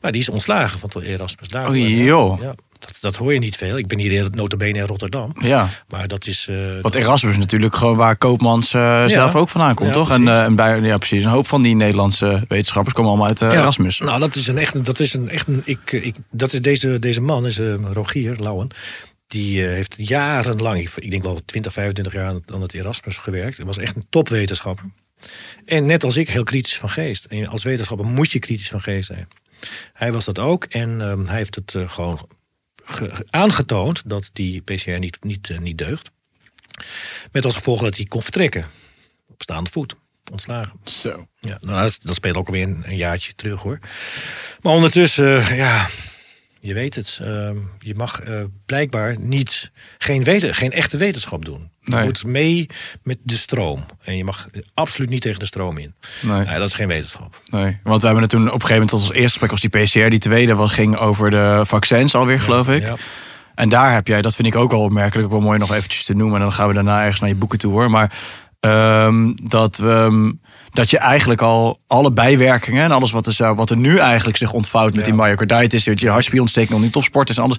[0.00, 1.48] Maar die is ontslagen van het Erasmus.
[1.48, 2.40] Daarvoor, Oh, joh.
[2.40, 3.78] Ja, dat, dat hoor je niet veel.
[3.78, 5.32] Ik ben hier notabene in Rotterdam.
[5.40, 5.68] Ja.
[5.88, 6.46] Maar dat is...
[6.48, 10.10] eh, Want Erasmus is natuurlijk gewoon waar Koopmans eh, zelf ook vandaan komt, Ja, toch?
[10.10, 11.24] En, en bij, ja, precies.
[11.24, 13.40] Een hoop van die Nederlandse wetenschappers komen allemaal uit.
[13.40, 13.98] Erasmus.
[13.98, 16.98] Nou, dat is een echt, dat is een echt, een, ik, ik, dat is deze,
[16.98, 17.58] deze man is
[17.92, 18.68] Rogier Lauwen.
[19.26, 23.56] Die heeft jarenlang, ik, denk wel 20, 25 jaar aan, het Erasmus gewerkt.
[23.56, 24.84] Hij was echt een topwetenschapper.
[25.64, 27.24] En net als ik heel kritisch van geest.
[27.24, 29.28] En als wetenschapper moet je kritisch van geest zijn.
[29.92, 32.36] Hij was dat ook en ehm, hij heeft het gewoon ge- ge-
[33.30, 36.10] aangetoond dat die PCR niet, niet, eh, niet deugt.
[37.32, 38.66] Met als gevolg dat hij kon vertrekken.
[39.28, 39.96] Op staande voet.
[40.32, 40.80] Ontslagen.
[40.84, 41.28] Zo.
[41.40, 43.78] Ja, nou, dat, dat speelt ook alweer een, een jaartje terug hoor.
[44.60, 45.88] Maar ondertussen, eh, ja,
[46.68, 47.18] je weet het.
[47.22, 51.70] eh, je mag eh, blijkbaar niet, geen, weten, geen echte wetenschap doen.
[51.82, 52.00] Nee.
[52.00, 52.66] Je moet mee
[53.02, 53.84] met de stroom.
[54.04, 55.94] En je mag absoluut niet tegen de stroom in.
[56.22, 56.44] Nee.
[56.44, 57.40] Dat is geen wetenschap.
[57.50, 59.70] Nee, want we hebben het toen op een gegeven moment als eerste gesprek was die
[59.70, 60.10] PCR.
[60.10, 62.82] Die tweede wat ging over de vaccins alweer, geloof ik.
[62.82, 62.96] Ja.
[63.54, 66.04] En daar heb jij, dat vind ik ook wel opmerkelijk, ook wel mooi nog eventjes
[66.04, 66.36] te noemen.
[66.36, 67.90] En dan gaan we daarna ergens naar je boeken toe hoor.
[67.90, 68.12] Maar
[68.60, 70.32] ehm, dat, we, ehm,
[70.70, 74.36] dat je eigenlijk al alle bijwerkingen en alles wat er, zou, wat er nu eigenlijk
[74.38, 75.12] zich ontvouwt met Ja.
[75.12, 77.56] die myocarditis, je, hartspierontsteking, al die topsporters en alles.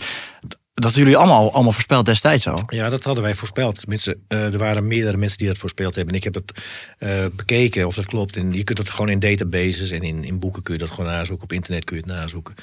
[0.74, 2.64] Dat jullie allemaal, allemaal voorspeld destijds al.
[2.68, 3.80] Ja, dat hadden wij voorspeld.
[3.80, 6.14] Tenminste, eh, er waren meerdere mensen die dat voorspeld hebben.
[6.14, 6.52] En ik heb het
[6.98, 8.36] eh, bekeken of dat klopt.
[8.36, 11.12] En je kunt het gewoon in databases en in, in boeken kun je dat gewoon
[11.12, 11.44] nazoeken.
[11.44, 12.56] Op internet kun je het nazoeken.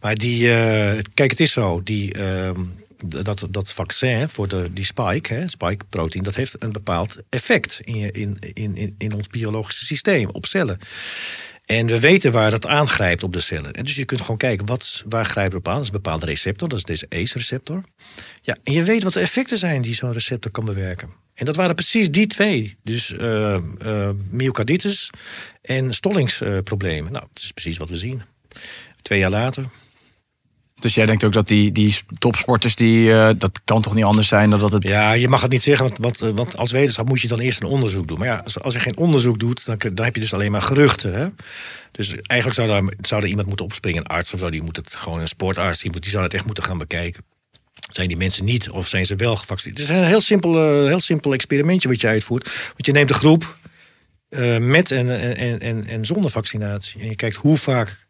[0.00, 1.80] Maar die, eh, kijk, het is zo.
[1.82, 2.60] Die, ehm,
[3.06, 7.80] dat, dat vaccin voor de, die spike, hè, spike protein, dat heeft een bepaald effect
[7.84, 10.78] in, in, in, in ons biologische systeem, op cellen.
[11.64, 13.72] En we weten waar dat aangrijpt op de cellen.
[13.72, 15.74] En dus je kunt gewoon kijken, wat, waar grijpt het op aan?
[15.74, 17.82] Dat is een bepaalde receptor, dat is deze ACE-receptor.
[18.42, 21.10] Ja, en je weet wat de effecten zijn die zo'n receptor kan bewerken.
[21.34, 22.76] En dat waren precies die twee.
[22.84, 25.10] Dus eh, eh, myocarditis
[25.62, 27.12] en stollingsproblemen.
[27.12, 28.22] nou, dat is precies wat we zien.
[29.02, 29.64] Twee jaar later.
[30.82, 34.28] Dus jij denkt ook dat die, die topsporters, die, eh, dat kan toch niet anders
[34.28, 34.88] zijn dan dat het...
[34.88, 37.66] Ja, je mag het niet zeggen, want, eh, als wetenschap moet je dan eerst een
[37.68, 38.18] onderzoek doen.
[38.18, 41.14] Maar ja, als, je geen onderzoek doet, dan, dan heb je dus alleen maar geruchten.
[41.14, 41.28] Hè?
[41.90, 44.50] Dus eigenlijk zou, daar, zou er iemand moeten opspringen, een arts of zo.
[44.50, 47.22] Die moet het gewoon een sportarts, die, moet, die zou het echt moeten gaan bekijken.
[47.90, 49.80] Zijn die mensen niet of zijn ze wel gevaccineerd?
[49.80, 52.44] Het is een heel simpel, eh, heel simpel experimentje wat je uitvoert.
[52.44, 53.56] Want je neemt een groep
[54.60, 57.00] met en, en, en, en zonder vaccinatie.
[57.00, 58.06] En je kijkt hoe vaak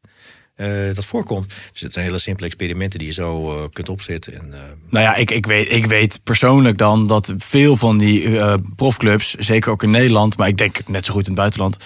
[0.54, 1.54] eh, dat voorkomt.
[1.72, 4.34] Dus het zijn hele simpele experimenten die je zo eh, kunt opzetten.
[4.34, 8.38] En, eh, Nou ja, ik, ik, weet, ik weet persoonlijk dan dat veel van die
[8.76, 11.76] profclubs, zeker ook in Nederland, maar ik denk net zo goed in het buitenland,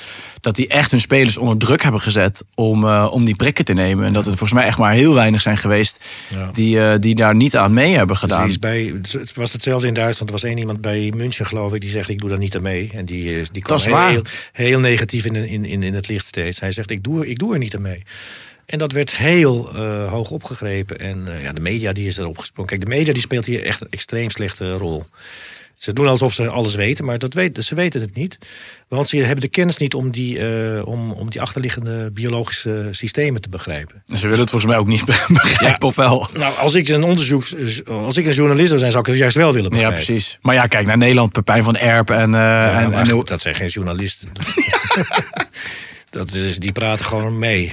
[0.47, 3.73] dat die echt hun spelers onder druk hebben gezet om, eh, om die prikken te
[3.73, 4.05] nemen.
[4.05, 6.51] En dat het volgens mij echt maar heel weinig zijn geweest Ja.
[6.53, 8.41] die, eh, die daar niet aan mee hebben gedaan.
[8.41, 10.31] Precies, bij, het was hetzelfde in Duitsland.
[10.31, 12.63] Er was één iemand bij München, geloof ik, die zegt: Ik doe daar niet aan
[12.63, 12.91] mee.
[12.95, 14.23] En die, eh, die kwam heel, heel,
[14.53, 16.61] heel negatief in, in, in, in het licht steeds.
[16.61, 18.03] Hij zegt: Ik doe, ik doe er niet aan mee.
[18.67, 19.77] En dat werd heel
[20.09, 20.99] hoog opgegrepen.
[20.99, 22.71] En ja, de media die is erop gesprongen.
[22.71, 25.07] Kijk, de media die speelt hier echt een extreem slechte rol.
[25.77, 28.39] Ze doen alsof ze alles weten, maar dat weten, ze weten het niet.
[28.89, 33.41] Want ze hebben de kennis niet om die, eh, om, om die achterliggende biologische systemen
[33.41, 34.03] te begrijpen.
[34.07, 36.29] En Ze willen het volgens mij ook niet begrijpen, of wel?
[36.35, 37.45] Nou, als ik een onderzoek,
[37.89, 40.05] als ik een journalist zou zijn, zou ik het juist wel willen Ja, begrijpen.
[40.05, 40.39] precies.
[40.43, 42.35] Maar ja, kijk naar Nederland, Pepijn van Erp en...
[42.35, 44.29] eh, Ja, en, en goed, dat zijn geen journalisten.
[46.11, 47.73] dat is, die praten gewoon mee.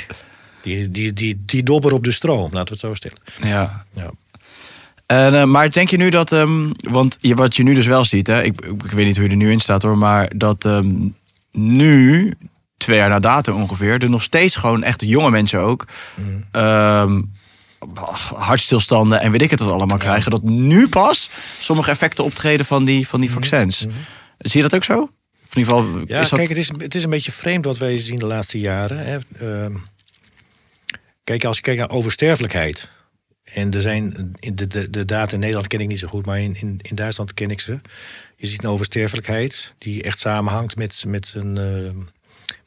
[0.62, 3.18] Die, die, die, die dobber op de stroom, laten we het zo stellen.
[3.54, 3.86] ja.
[3.95, 4.12] Ja.
[5.06, 8.06] En, eh, maar denk je nu dat, ehm, want je, wat je nu dus wel
[8.06, 10.66] ziet, hè, ik, ik weet niet hoe je er nu in staat hoor, maar dat
[10.66, 11.10] ehm,
[11.51, 12.34] nu,
[12.78, 15.88] twee jaar na datum ongeveer, er nog steeds gewoon echt jonge mensen ook,
[16.51, 17.22] ehm,
[18.36, 21.30] hartstilstanden en weet ik het wat allemaal krijgen, dat nu pas
[21.60, 23.78] sommige effecten optreden van die, van die vaccins.
[24.38, 25.10] Zie je dat ook zo?
[25.54, 26.39] In ieder geval, Ja, is dat...
[26.39, 29.06] kijk, het is, het is een beetje vreemd wat wij zien de laatste jaren.
[29.06, 29.18] Hè.
[31.24, 32.89] Kijk, als je kijkt naar oversterfelijkheid.
[33.54, 36.41] En er zijn, de, de, de data in Nederland ken ik niet zo goed, maar
[36.41, 37.82] in, in, in Duitsland ken ik ze.
[38.36, 41.97] Je ziet een oversterfelijkheid die echt samenhangt met, met, een, ehm,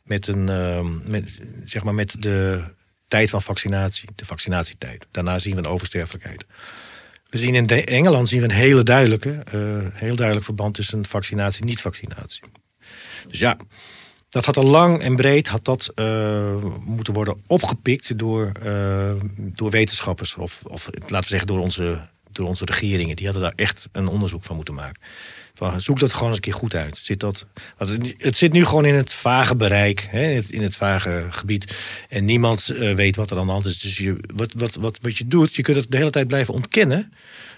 [0.02, 2.64] met, een, ehm, met, zeg maar met de
[3.08, 5.06] tijd van vaccinatie, de vaccinatietijd.
[5.10, 6.44] Daarna zien we een oversterfelijkheid.
[7.28, 11.60] We zien in Engeland zien we een hele duidelijke, eh, heel duidelijk verband tussen vaccinatie
[11.60, 12.42] en niet-vaccinatie.
[13.28, 13.56] Dus ja,
[14.28, 19.70] dat had al lang en breed had dat, eh, moeten worden opgepikt door, eh, door
[19.70, 20.34] wetenschappers.
[20.36, 23.16] Of, of laten we zeggen door onze, door onze regeringen.
[23.16, 25.00] Die hadden daar echt een onderzoek van moeten maken.
[25.54, 26.96] Van, zoek dat gewoon eens een keer goed uit.
[26.96, 27.46] Zit dat,
[28.18, 31.74] het, zit nu gewoon in het vage bereik, hè, in het- in het vage gebied.
[32.08, 33.78] En niemand eh, weet wat er aan de hand is.
[33.80, 36.54] Dus je, wat, wat, wat, wat je doet, je kunt het de hele tijd blijven
[36.54, 37.12] ontkennen.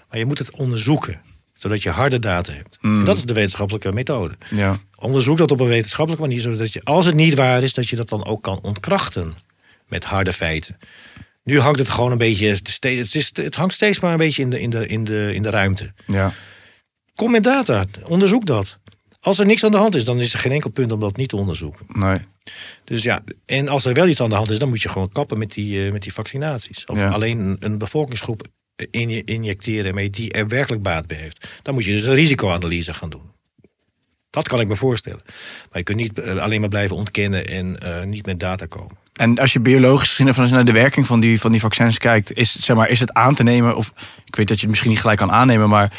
[0.09, 1.21] Maar je moet het onderzoeken.
[1.59, 2.77] Zodat je harde data hebt.
[2.81, 4.33] En dat is de wetenschappelijke methode.
[4.49, 4.77] Ja.
[4.95, 7.95] Onderzoek dat op een wetenschappelijke manier, zodat je, als het niet waar is, dat je
[7.95, 9.33] dat dan ook kan ontkrachten
[9.87, 10.77] met harde feiten.
[11.43, 14.49] Nu hangt het gewoon een beetje, het, is, het hangt steeds maar een beetje in
[14.49, 15.93] de, in de, in de, in de ruimte.
[16.07, 16.33] Ja.
[17.15, 18.77] Kom met data, onderzoek dat.
[19.21, 21.17] Als er niks aan de hand is, dan is er geen enkel punt om dat
[21.17, 21.85] niet te onderzoeken.
[21.87, 22.17] Nee.
[22.83, 25.09] Dus ja, en als er wel iets aan de hand is, dan moet je gewoon
[25.11, 26.85] kappen met die, eh, met die vaccinaties.
[26.85, 27.09] Of Ja.
[27.09, 28.47] alleen een, een bevolkingsgroep
[28.91, 31.49] in, injecteren mee die er werkelijk baat bij heeft.
[31.61, 33.31] Dan moet je dus een risicoanalyse gaan doen.
[34.29, 35.21] Dat kan ik me voorstellen.
[35.25, 38.97] Maar je kunt niet eh, alleen maar blijven ontkennen en eh, niet met data komen.
[39.13, 42.33] En als je biologisch gezien even naar de werking van die, van die vaccins kijkt,
[42.33, 43.93] is, zeg maar, is het aan te nemen, of
[44.25, 45.91] ik weet dat je het misschien niet gelijk kan aannemen, maar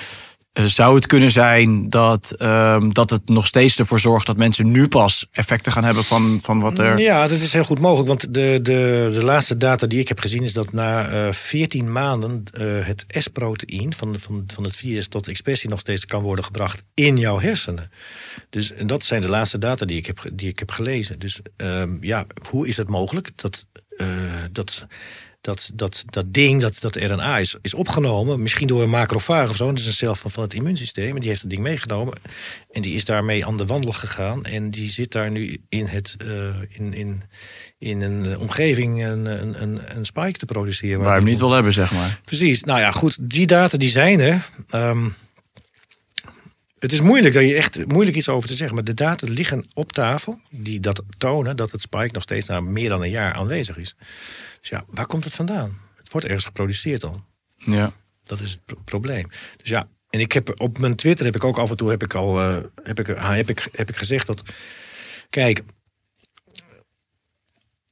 [0.53, 4.89] zou het kunnen zijn dat, ehm, dat het nog steeds ervoor zorgt dat mensen nu
[4.89, 7.01] pas effecten gaan hebben van, van wat er.
[7.01, 8.09] Ja, dat is heel goed mogelijk.
[8.09, 11.93] Want de, de, de laatste data die ik heb gezien is dat na eh 14
[11.93, 16.45] maanden eh, het S-proteïn van, van, van het virus tot expressie nog steeds kan worden
[16.45, 17.91] gebracht in jouw hersenen.
[18.51, 21.19] Dus en dat zijn de laatste data die ik heb, die ik heb gelezen.
[21.19, 24.07] Dus ehm, ja, hoe is het mogelijk dat, eh,
[24.53, 24.87] dat,
[25.41, 29.57] dat, dat, dat ding, dat, dat RNA is, is opgenomen, misschien door een macrofaag of
[29.57, 32.15] zo, dat is een cel van, van het immuunsysteem, en die heeft het ding meegenomen
[32.71, 36.17] en die is daarmee aan de wandel gegaan en die zit daar nu in, het,
[36.19, 36.29] eh,
[36.69, 37.23] in, in,
[37.79, 41.01] in een omgeving een, een, een, een spike te produceren.
[41.01, 42.21] Waar hem niet wil hebben, zeg maar.
[42.25, 42.63] Precies.
[42.63, 43.31] Nou ja, goed.
[43.31, 44.49] Die data die zijn er.
[44.71, 45.09] Ehm,
[46.81, 48.75] het is moeilijk, daar je echt moeilijk iets over te zeggen.
[48.75, 50.41] Maar de data liggen op tafel.
[50.51, 53.95] Die dat tonen dat het spike nog steeds na meer dan een jaar aanwezig is.
[54.61, 55.79] Dus ja, waar komt het vandaan?
[55.97, 57.25] Het wordt ergens geproduceerd al.
[57.57, 57.93] Ja.
[58.25, 59.29] Dat is het pro- probleem.
[59.57, 62.03] Dus ja, en ik heb op mijn Twitter heb ik ook af en toe heb
[62.03, 64.43] ik al eh, heb ik, ah, heb ik, heb ik gezegd dat.
[65.31, 65.63] Kijk,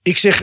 [0.03, 0.43] ik zeg,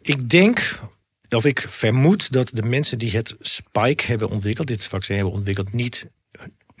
[0.00, 0.80] ik denk
[1.28, 5.72] of ik vermoed dat de mensen die het spike hebben ontwikkeld, dit vaccin hebben ontwikkeld,
[5.72, 6.06] niet,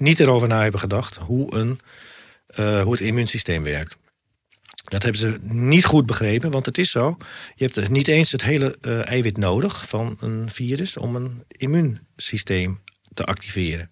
[0.00, 1.80] niet erover na hebben gedacht hoe, een,
[2.46, 3.96] eh, hoe het immuunsysteem werkt.
[4.84, 7.16] Dat hebben ze niet goed begrepen, want het is zo.
[7.54, 12.80] Je hebt niet eens het hele eh, eiwit nodig van een virus om een immuunsysteem
[13.14, 13.90] te activeren.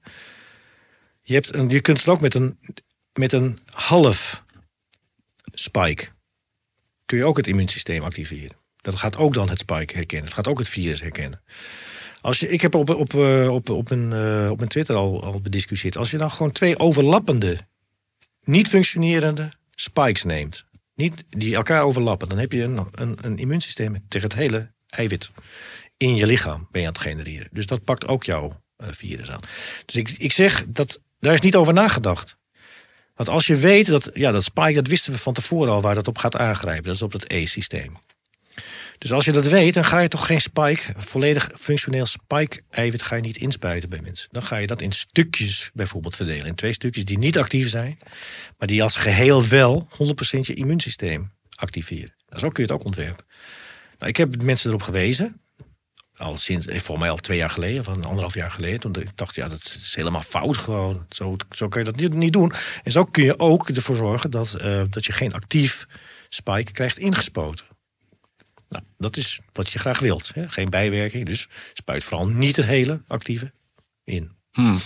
[1.23, 2.59] Je, hebt een, je kunt het ook met een,
[3.13, 4.45] met een half
[5.53, 6.09] spike.
[7.07, 8.57] Kun je ook het immuunsysteem activeren.
[8.77, 10.27] Dat gaat ook dan het spike herkennen.
[10.27, 11.43] Het gaat ook het virus herkennen.
[12.27, 15.25] Als je, ik heb op, op, eh, op, op, mijn, eh, op mijn Twitter al,
[15.25, 15.97] al bediscussieerd.
[15.97, 17.59] Als je dan gewoon twee overlappende,
[18.45, 20.65] niet functionerende spikes neemt.
[20.95, 22.29] Niet, die elkaar overlappen.
[22.29, 25.31] Dan heb je een, een, een immuunsysteem tegen het hele eiwit
[25.97, 27.49] in je lichaam ben je aan het genereren.
[27.53, 29.41] Dus dat pakt ook jouw uh, virus aan.
[29.85, 32.37] Dus ik, ik zeg, dat, daar is niet over nagedacht.
[33.15, 35.95] Want als je weet dat, ja, dat spike, dat wisten we van tevoren al waar
[35.95, 36.85] dat op gaat aangrijpen.
[36.85, 37.97] Dat is op het E-systeem.
[38.99, 43.17] Dus als je dat weet, dan ga je toch geen spike, volledig functioneel spike-eiwit, ga
[43.17, 44.29] je niet inspuiten bij mensen.
[44.31, 46.47] Dan ga je dat in stukjes bijvoorbeeld verdelen.
[46.47, 47.99] In twee stukjes die niet actief zijn,
[48.59, 49.93] maar die als geheel wel 100%
[50.41, 52.15] je immuunsysteem activeren.
[52.29, 53.25] Nou, zo kun je het ook ontwerpen.
[53.99, 55.41] Nou, ik heb mensen erop gewezen.
[56.17, 58.81] Al sinds, eh, voor mij al twee jaar geleden, of anderhalf jaar geleden.
[58.81, 61.07] Toen ik dacht, ja, dat is helemaal fout gewoon.
[61.09, 62.53] Zo, zo kun je dat niet, niet doen.
[62.83, 65.87] En zo kun je ook ervoor zorgen dat, uh, dat je geen actief
[66.29, 67.67] spike krijgt ingespoten.
[68.69, 70.31] Nou, dat is wat je graag wilt.
[70.35, 70.49] Hè?
[70.49, 73.53] Geen bijwerking, dus spuit vooral niet het hele actieve
[74.05, 74.31] in.
[74.53, 74.81] Hmm.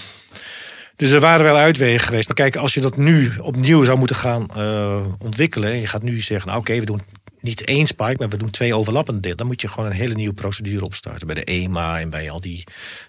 [0.97, 2.27] Dus er waren wel uitwegen geweest.
[2.27, 5.71] Maar kijk, als je dat nu opnieuw zou moeten gaan uh, ontwikkelen.
[5.71, 7.03] En je gaat nu zeggen, nou oké, okay, we doen
[7.41, 9.37] niet één spike, maar we doen twee overlappende delen.
[9.37, 11.27] Dan moet je gewoon een hele nieuwe procedure opstarten.
[11.27, 12.65] Bij de EMA en bij al die,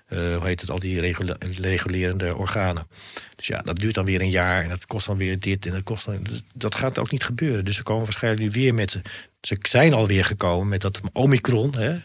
[0.09, 1.15] uh, hoe heet het, al die
[1.59, 2.87] regulerende organen.
[3.35, 5.71] Dus ja, dat duurt dan weer een jaar en dat kost dan weer dit en
[5.71, 6.23] dat kost dan.
[6.23, 7.65] Dus dat gaat ook niet gebeuren.
[7.65, 9.01] Dus ze komen waarschijnlijk nu weer met.
[9.41, 11.75] Ze zijn alweer gekomen met dat Omicron.
[11.75, 11.97] Hè,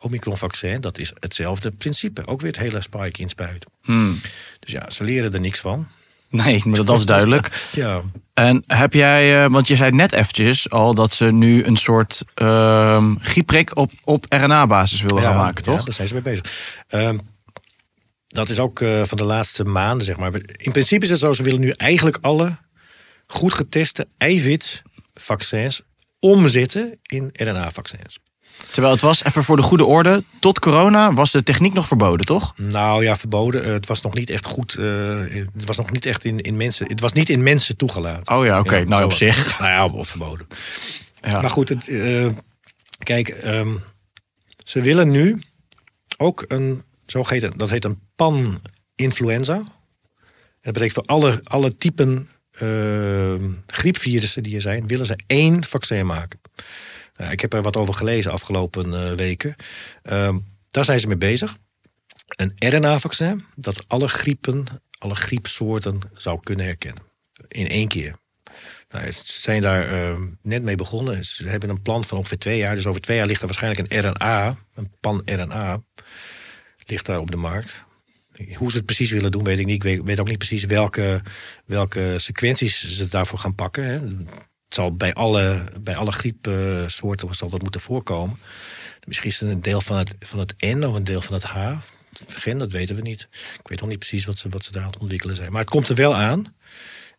[0.00, 2.26] Omicron-vaccin, dat is hetzelfde principe.
[2.26, 3.70] Ook weer het hele spike inspuiten.
[3.82, 4.20] Hmm.
[4.60, 5.88] Dus ja, ze leren er niks van.
[6.44, 7.50] Nee, maar dat is duidelijk.
[7.72, 8.02] ja.
[8.34, 12.22] En heb jij, uh, want je zei net eventjes al dat ze nu een soort
[12.42, 15.78] uh, griepprik op, op RNA-basis willen ja, gaan maken, toch?
[15.78, 16.74] Ja, daar zijn ze mee bezig.
[16.90, 17.10] Uh,
[18.28, 20.34] dat is ook uh, van de laatste maanden, zeg maar.
[20.56, 22.56] In principe is het zo, ze willen nu eigenlijk alle
[23.26, 25.82] goed geteste eiwitvaccins
[26.18, 28.18] omzetten in RNA-vaccins.
[28.70, 32.26] Terwijl het was, even voor de goede orde, tot corona was de techniek nog verboden,
[32.26, 32.54] toch?
[32.56, 33.72] Nou ja, verboden.
[33.72, 34.76] Het was nog niet echt goed.
[34.78, 35.18] Uh,
[35.54, 36.86] het was nog niet echt in, in mensen.
[36.86, 38.36] Het was niet in mensen toegelaten.
[38.36, 38.68] Oh ja, oké.
[38.68, 38.82] Okay.
[38.82, 39.58] Nou, op zich.
[39.58, 40.46] Nou ja, of verboden.
[41.20, 41.40] Ja.
[41.40, 42.28] Maar goed, het, uh,
[42.98, 43.82] kijk, um,
[44.64, 45.38] ze willen nu
[46.16, 49.62] ook een, zo heet het, dat heet een pan-influenza.
[50.60, 52.28] Dat betekent voor alle, alle typen
[52.62, 53.34] uh,
[53.66, 56.40] griepvirussen die er zijn, willen ze één vaccin maken.
[57.16, 59.56] Nou, ik heb er wat over gelezen afgelopen uh, weken.
[60.02, 60.36] Uh,
[60.70, 61.56] daar zijn ze mee bezig.
[62.26, 64.64] Een RNA-vaccin dat alle griepen,
[64.98, 67.02] alle griepsoorten zou kunnen herkennen.
[67.48, 68.14] In één keer.
[68.88, 71.24] Nou, ze zijn daar uh, net mee begonnen.
[71.24, 72.74] Ze hebben een plan van ongeveer twee jaar.
[72.74, 75.82] Dus over twee jaar ligt er waarschijnlijk een RNA, een pan-RNA,
[76.86, 77.84] ligt daar op de markt.
[78.54, 79.74] Hoe ze het precies willen doen, weet ik niet.
[79.74, 81.22] Ik weet, weet ook niet precies welke,
[81.64, 83.84] welke sequenties ze daarvoor gaan pakken.
[83.84, 84.00] Hè.
[84.66, 88.38] Het zal bij alle, bij alle griepsoorten zal dat moeten voorkomen.
[89.06, 91.44] Misschien is het een deel van het, van het N of een deel van het
[91.44, 91.72] H.
[92.28, 93.28] Gen, dat weten we niet.
[93.60, 95.52] Ik weet nog niet precies wat ze, wat ze daar aan het ontwikkelen zijn.
[95.52, 96.54] Maar het komt er wel aan.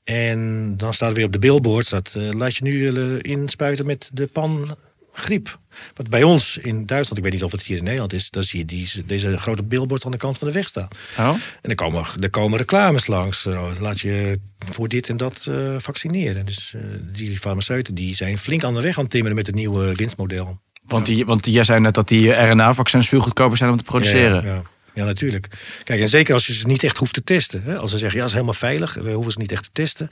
[0.04, 4.28] En dan staat weer op de billboard, staat, uh, laat je nu inspuiten met de
[4.28, 4.78] pan
[5.18, 5.60] griep.
[5.94, 8.44] Wat bij ons in Duitsland, ik weet niet of het hier in Nederland is, dan
[8.44, 10.88] zie je die, deze grote billboards aan de kant van de weg staan.
[11.18, 11.30] Oh.
[11.62, 13.46] En er komen, er komen reclames langs.
[13.46, 16.46] Uh, laat je voor dit en dat uh, vaccineren.
[16.46, 16.82] Dus uh,
[17.14, 20.60] die farmaceuten die zijn flink aan de weg aan het timmeren met het nieuwe winstmodel.
[20.84, 24.46] Want, die, want jij zei net dat die RNA-vaccins veel goedkoper zijn om te produceren.
[24.46, 24.62] Ja, ja.
[24.94, 25.48] Ja, natuurlijk.
[25.84, 27.64] Kijk, en zeker als je ze niet echt hoeft te testen.
[27.64, 27.78] Hè?
[27.78, 30.08] Als ze zeggen, ja, is helemaal veilig, we hoeven ze niet echt te testen.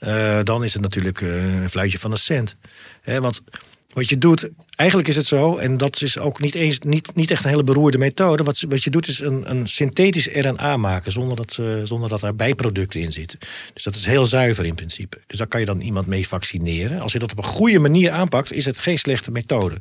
[0.00, 2.54] Uh, dan is het natuurlijk een fluitje van een cent.
[3.02, 3.20] Hè?
[3.20, 3.42] Want
[3.94, 7.30] wat je doet, eigenlijk is het zo, en dat is ook niet, eens, niet, niet
[7.30, 8.42] echt een hele beroerde methode.
[8.42, 12.22] Wat, wat je doet is een, een synthetisch RNA maken zonder dat, uh, zonder dat
[12.22, 13.38] er bijproducten in zitten.
[13.74, 15.20] Dus dat is heel zuiver in principe.
[15.26, 17.00] Dus daar kan je dan iemand mee vaccineren.
[17.00, 19.80] Als je dat op een goede manier aanpakt, is het geen slechte methode.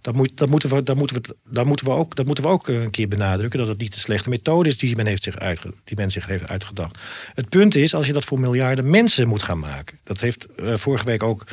[0.00, 2.90] Dat, moet, dat, moeten, we, moeten, we, moeten, we ook, dat moeten we ook een
[2.90, 5.96] keer benadrukken, dat het niet de slechte methode is die men, heeft zich, uitge, die
[5.96, 6.98] men zich heeft uitgedacht.
[7.34, 9.98] Het punt is, als je dat voor miljarden mensen moet gaan maken.
[10.04, 11.46] Dat heeft uh, vorige week ook,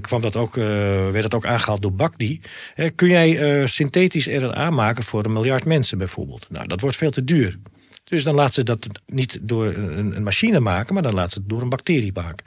[0.00, 2.40] kwam dat ook, werd dat ook aangehaald door Bakdi.
[2.74, 6.46] Eh, kun jij synthetisch RNA maken voor een miljard mensen bijvoorbeeld?
[6.50, 7.58] Nou, dat wordt veel te duur.
[8.04, 11.48] Dus dan laat ze dat niet door een, machine maken, maar dan laat ze het
[11.48, 12.46] door een bacterie maken.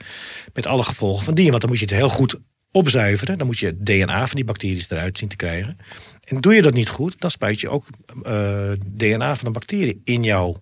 [0.52, 1.48] Met alle gevolgen van die.
[1.48, 2.36] Want dan moet je het heel goed
[2.72, 3.38] opzuiveren.
[3.38, 5.78] Dan moet je het DNA van die bacteriën eruit zien te krijgen.
[6.24, 7.86] En doe je dat niet goed, dan spuit je ook
[8.86, 10.56] DNA van een bacterie in jou.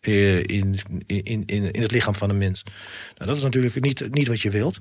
[0.00, 0.74] In,
[1.06, 2.62] in, in, in het lichaam van een mens.
[3.14, 4.78] Nou, dat is natuurlijk niet, niet wat je wilt.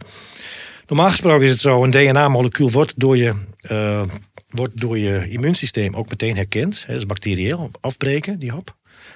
[0.89, 3.35] Normaal gesproken is het zo, een DNA-molecuul wordt door je,
[3.71, 4.03] uh,
[4.49, 6.79] wordt door je immuunsysteem ook meteen herkend.
[6.79, 8.75] Hè, dat is bacterieel, afbreken, die hap.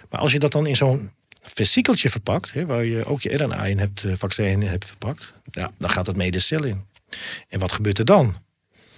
[0.09, 1.11] Maar als je dat dan in zo'n
[1.41, 5.71] versiekeltje verpakt, hè, waar je ook je RNA in hebt, vaccin in hebt verpakt, ja,
[5.77, 6.85] dan gaat het mee de cel in.
[7.49, 8.35] En wat gebeurt er dan?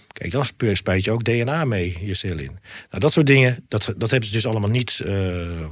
[0.07, 0.45] Kijk, dan
[0.75, 2.59] spuit je ook DNA mee je cel in.
[2.89, 5.67] Nou, dat soort dingen, dat, dat hebben ze dus allemaal niet, uh,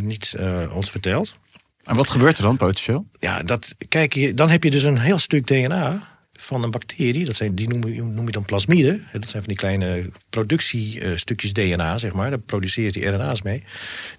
[0.00, 1.38] niet uh, ons verteld.
[1.84, 3.06] En wat gebeurt er dan potentieel?
[3.18, 7.36] Ja, dat, kijk, dan heb je dus een heel stuk DNA van een bacterie, dat
[7.36, 9.06] zijn, die noem je, noem je dan plasmiden.
[9.12, 12.30] Dat zijn van die kleine productiestukjes DNA, zeg maar.
[12.30, 13.64] Daar produceer je die RNA's mee.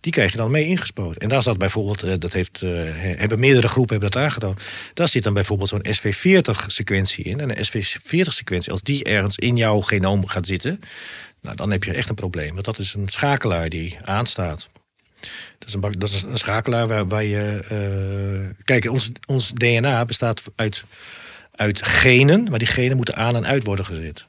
[0.02, 1.22] Die krijg je dan mee ingespoten.
[1.22, 2.70] En daar zat bijvoorbeeld, eh, dat heeft, eh,
[3.18, 4.56] hebben meerdere groepen hebben dat aangedaan.
[4.94, 7.40] Daar zit dan bijvoorbeeld zo'n SV40-sequentie in.
[7.40, 10.80] En een SV40-sequentie, als die ergens in jouw genoom gaat zitten,
[11.42, 12.54] nou, dan heb je echt een probleem.
[12.54, 14.70] Want dat is een schakelaar die aanstaat.
[15.60, 17.60] Dat is een, dat is een schakelaar waar, waar je.
[17.70, 20.84] eh, kijk, ons, ons DNA bestaat uit,
[21.58, 24.28] uit genen, maar die genen moeten aan en uit worden gezet.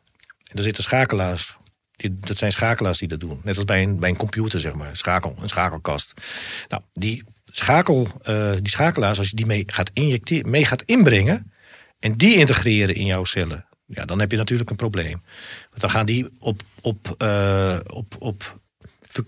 [0.50, 1.56] En er zitten schakelaars.
[1.96, 3.40] Die, dat zijn schakelaars die dat doen.
[3.44, 4.96] Net als bij een, bij een computer, zeg maar.
[4.96, 6.14] Schakel, een schakelkast.
[6.68, 11.52] Nou, die, schakel, eh, die schakelaars, als je die mee gaat, injecteren, mee gaat inbrengen.
[11.98, 13.66] en die integreren in jouw cellen.
[13.86, 15.22] Ja, dan heb je natuurlijk een probleem.
[15.70, 18.60] Want dan gaan die op, op, eh, op, op,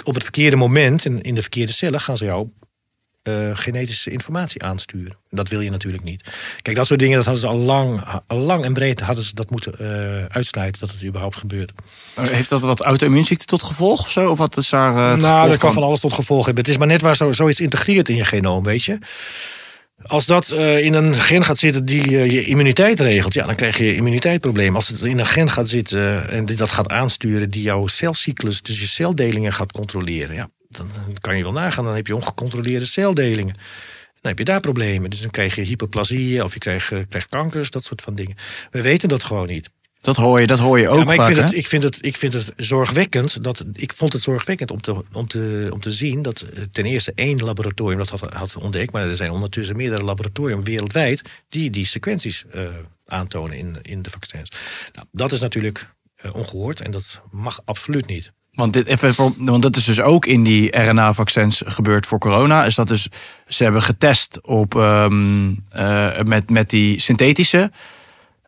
[0.04, 2.48] op het verkeerde moment, in, in de verkeerde cellen, gaan ze jou
[3.22, 5.16] eh, genetische informatie aansturen.
[5.30, 6.24] Dat wil je natuurlijk niet.
[6.62, 9.34] Kijk, dat soort dingen, dat hadden ze al lang, al lang en breed hadden ze
[9.34, 11.72] dat moeten eh, uitsluiten dat het überhaupt gebeurt.
[12.20, 14.30] Heeft dat wat auto-immuunziekte tot gevolg of zo?
[14.30, 16.64] Of wat is daar eh, nou, dat kan van alles tot gevolg hebben.
[16.64, 18.98] Het is maar net waar zo, zoiets integreert in je genoom, weet je.
[20.02, 23.94] Als dat in een gen gaat zitten die je immuniteit regelt, ja, dan krijg je
[23.94, 24.74] immuniteitsprobleem.
[24.74, 28.62] Als het in een gen gaat zitten en die dat gaat aansturen, die jouw celcyclus,
[28.62, 30.90] dus je celdelingen gaat controleren, ja, dan
[31.20, 31.84] kan je wel nagaan.
[31.84, 33.54] Dan heb je ongecontroleerde celdelingen.
[34.20, 35.10] Dan heb je daar problemen.
[35.10, 38.36] Dus dan krijg je hyperplasie of je krijgt, eh, krijgt kankers, dat soort van dingen.
[38.70, 39.70] We weten dat gewoon niet.
[40.00, 41.44] Dat hoor je, dat hoor je ook Ja, maar ik vaak, vind, hè?
[41.44, 43.44] het, ik, vind het, ik vind het zorgwekkend.
[43.44, 46.84] Dat, ik vond het zorgwekkend om te, om te, om te zien dat eh, ten
[46.84, 48.92] eerste één laboratorium dat had, had ontdekt.
[48.92, 52.68] Maar er zijn ondertussen meerdere laboratoriums wereldwijd die die sequenties eh,
[53.06, 54.50] aantonen in, in de vaccins.
[54.92, 58.32] Nou, dat is natuurlijk eh, ongehoord en dat mag absoluut niet.
[58.52, 62.64] Want, dit, even voor, want dat is dus ook in die RNA-vaccins gebeurd voor corona.
[62.64, 63.08] Is dat dus,
[63.48, 67.70] ze hebben getest op, ehm, eh, met, met die synthetische,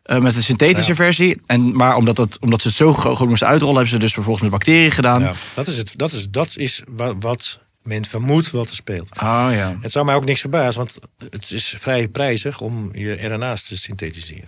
[0.03, 0.95] eh, met de synthetische Ja.
[0.95, 1.41] versie.
[1.45, 4.43] En, maar omdat, dat, omdat ze het zo goed moesten uitrollen, hebben ze dus vervolgens
[4.43, 5.21] met bacteriën gedaan.
[5.21, 9.09] Ja, dat is, het, dat is, dat is wa- wat men vermoedt wat er speelt.
[9.15, 9.77] Oh ja.
[9.81, 10.97] Het zou mij ook niks verbazen, want
[11.29, 14.47] het is vrij prijzig om je RNA's te synthetiseren.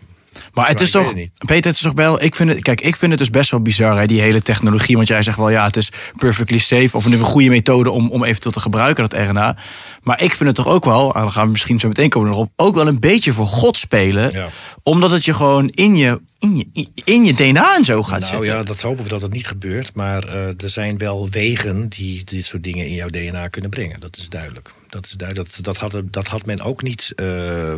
[0.56, 2.24] Maar het Maar is toch, het Peter, het is toch wel.
[2.24, 4.96] Ik vind het, kijk, ik vind het dus best wel bizar, hè, die hele technologie.
[4.96, 6.98] Want jij zegt wel, ja, het is perfectly safe.
[6.98, 9.58] Of een goede methode om, om eventueel te gebruiken, dat RNA.
[10.02, 12.32] Maar ik vind het toch ook wel, en dan gaan we misschien zo meteen komen
[12.32, 14.32] erop, ook wel een beetje voor God spelen.
[14.32, 14.50] Ja.
[14.84, 18.34] Omdat het je gewoon in je, in je, in je DNA en zo gaat Nou
[18.34, 18.54] zitten.
[18.54, 19.94] ja, dat hopen we dat het niet gebeurt.
[19.94, 24.00] Maar eh, er zijn wel wegen die dit soort dingen in jouw DNA kunnen brengen.
[24.00, 24.72] Dat is duidelijk.
[24.90, 25.50] Dat, is duidelijk.
[25.54, 27.14] dat, dat, had, dat had men ook niet.
[27.16, 27.76] eh,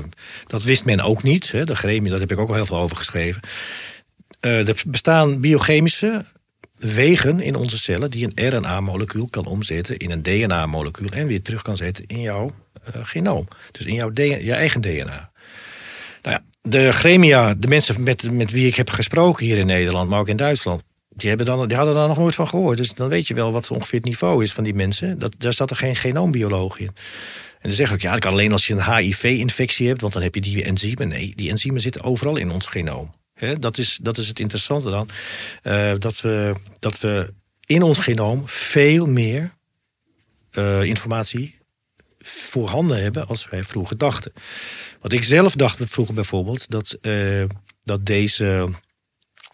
[0.47, 1.51] dat wist men ook niet.
[1.51, 1.63] Hè.
[1.65, 3.41] De gremie, daar heb ik ook al heel veel over geschreven.
[4.39, 6.25] Eh, er bestaan biochemische
[6.75, 11.61] wegen in onze cellen die een RNA-molecuul kan omzetten in een DNA-molecuul en weer terug
[11.61, 12.51] kan zetten in jouw
[12.91, 13.47] genoom.
[13.71, 15.31] Dus in jouw DNA, je eigen DNA.
[16.21, 20.09] Nou ja, de gremia, de mensen met, met wie ik heb gesproken hier in Nederland,
[20.09, 22.77] maar ook in Duitsland, die, hebben dan, die hadden daar nog nooit van gehoord.
[22.77, 25.19] Dus dan weet je wel wat ongeveer het niveau is van die mensen.
[25.19, 26.87] Dat, daar zat er geen genoombioloog in.
[27.59, 30.21] En dan zeg ik, ja, dat kan alleen als je een HIV-infectie hebt, want dan
[30.21, 31.07] heb je die enzymen.
[31.07, 33.09] Nee, die enzymen zitten overal in ons genoom.
[33.59, 35.09] Dat, is, dat is het interessante dan.
[35.63, 37.33] eh, dat, we, dat we
[37.65, 39.53] in ons genoom veel meer
[40.51, 41.56] eh, informatie
[42.27, 44.33] voorhanden hebben als wij vroeger dachten.
[45.01, 47.43] Wat ik zelf dacht vroeger bijvoorbeeld, dat, eh,
[47.83, 48.69] dat deze.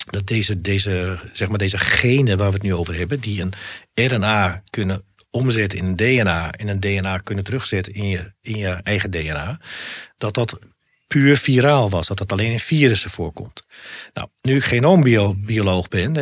[0.10, 3.54] Dat deze, deze, zeg maar deze genen waar we het nu over hebben, die een
[3.94, 8.68] RNA kunnen omzetten in een DNA en een DNA kunnen terugzetten in je, in je
[8.68, 9.60] eigen DNA,
[10.18, 10.60] dat dat
[11.08, 13.66] puur viraal was, dat dat alleen in virussen voorkomt.
[14.14, 16.14] Nou, nu ik genoombioloog ben,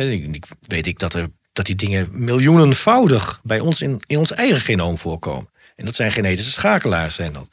[0.60, 4.98] weet ik dat, er, dat die dingen miljoenenvoudig bij ons in, in ons eigen genoom
[4.98, 5.50] voorkomen.
[5.82, 7.48] En dat zijn genetische schakelaars zijn dat.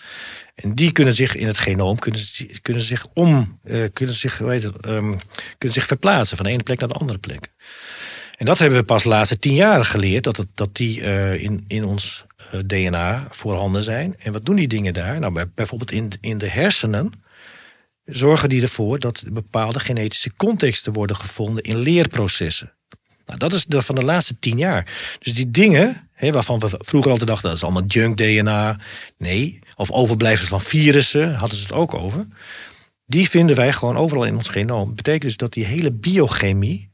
[0.55, 2.21] En die kunnen zich in het genoom kunnen,
[2.61, 5.15] kunnen zich om, eh, kunnen zich, het, ehm,
[5.57, 7.51] kunnen zich verplaatsen van de ene plek naar de andere plek.
[8.35, 11.43] En dat hebben we pas de laatste tien jaar geleerd, dat, het, dat die eh,
[11.43, 14.15] in, in ons eh, DNA voorhanden zijn.
[14.19, 15.19] En wat doen die dingen daar?
[15.19, 17.11] Nou, bij- bijvoorbeeld in, in de hersenen
[18.05, 22.73] zorgen die ervoor dat bepaalde genetische contexten worden gevonden in leerprocessen.
[23.29, 25.17] Nou, dat is van de laatste tien jaar.
[25.19, 28.79] Dus die dingen, hè, waarvan we vroeger altijd dachten, dat is allemaal junk DNA.
[29.17, 32.27] Nee, of overblijfsels van virussen, hadden ze het ook over.
[33.05, 34.85] Die vinden wij gewoon overal in ons genoom.
[34.85, 36.89] Dat betekent dus dat die hele biochemie,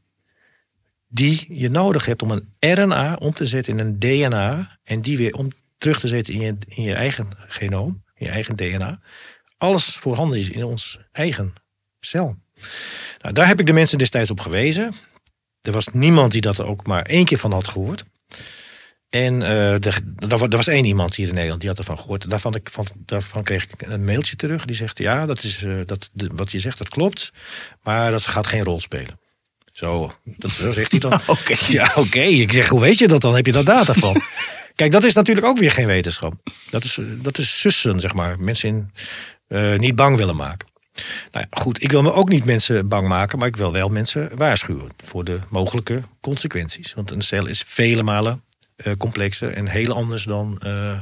[1.08, 5.16] die je nodig hebt om een RNA om te zetten in een DNA, en die
[5.16, 9.00] weer om terug te zetten in je, in je eigen genoom, in je eigen DNA,
[9.58, 11.54] alles voorhanden is in ons eigen
[12.00, 12.36] cel.
[13.20, 14.94] Nou, daar heb ik de mensen destijds op gewezen.
[15.66, 18.04] Er was niemand die dat ook maar één keer van had gehoord.
[19.10, 22.30] En uh, er, er was één iemand hier in Nederland die had ervan gehoord.
[22.30, 24.64] Daarvan, ik, van, daarvan kreeg ik een mailtje terug.
[24.64, 27.32] Die zegt: Ja, dat is, uh, dat, de, wat je zegt, dat klopt.
[27.82, 29.18] Maar dat gaat geen rol spelen.
[29.72, 31.12] Zo, dat, zo zegt hij dan.
[31.26, 31.30] Oké.
[31.30, 31.58] Okay.
[31.68, 32.00] Ja, oké.
[32.00, 32.32] Okay.
[32.32, 33.34] Ik zeg: Hoe weet je dat dan?
[33.34, 34.20] Heb je daar data van?
[34.74, 36.34] Kijk, dat is natuurlijk ook weer geen wetenschap.
[36.70, 38.40] Dat is, dat is sussen, zeg maar.
[38.40, 38.90] Mensen in,
[39.48, 40.68] uh, niet bang willen maken.
[41.32, 43.88] Nou ja, goed, ik wil me ook niet mensen bang maken, maar ik wil wel
[43.88, 46.94] mensen waarschuwen voor de mogelijke consequenties.
[46.94, 48.42] Want een cel is vele malen
[48.76, 50.98] uh, complexer en heel anders dan uh,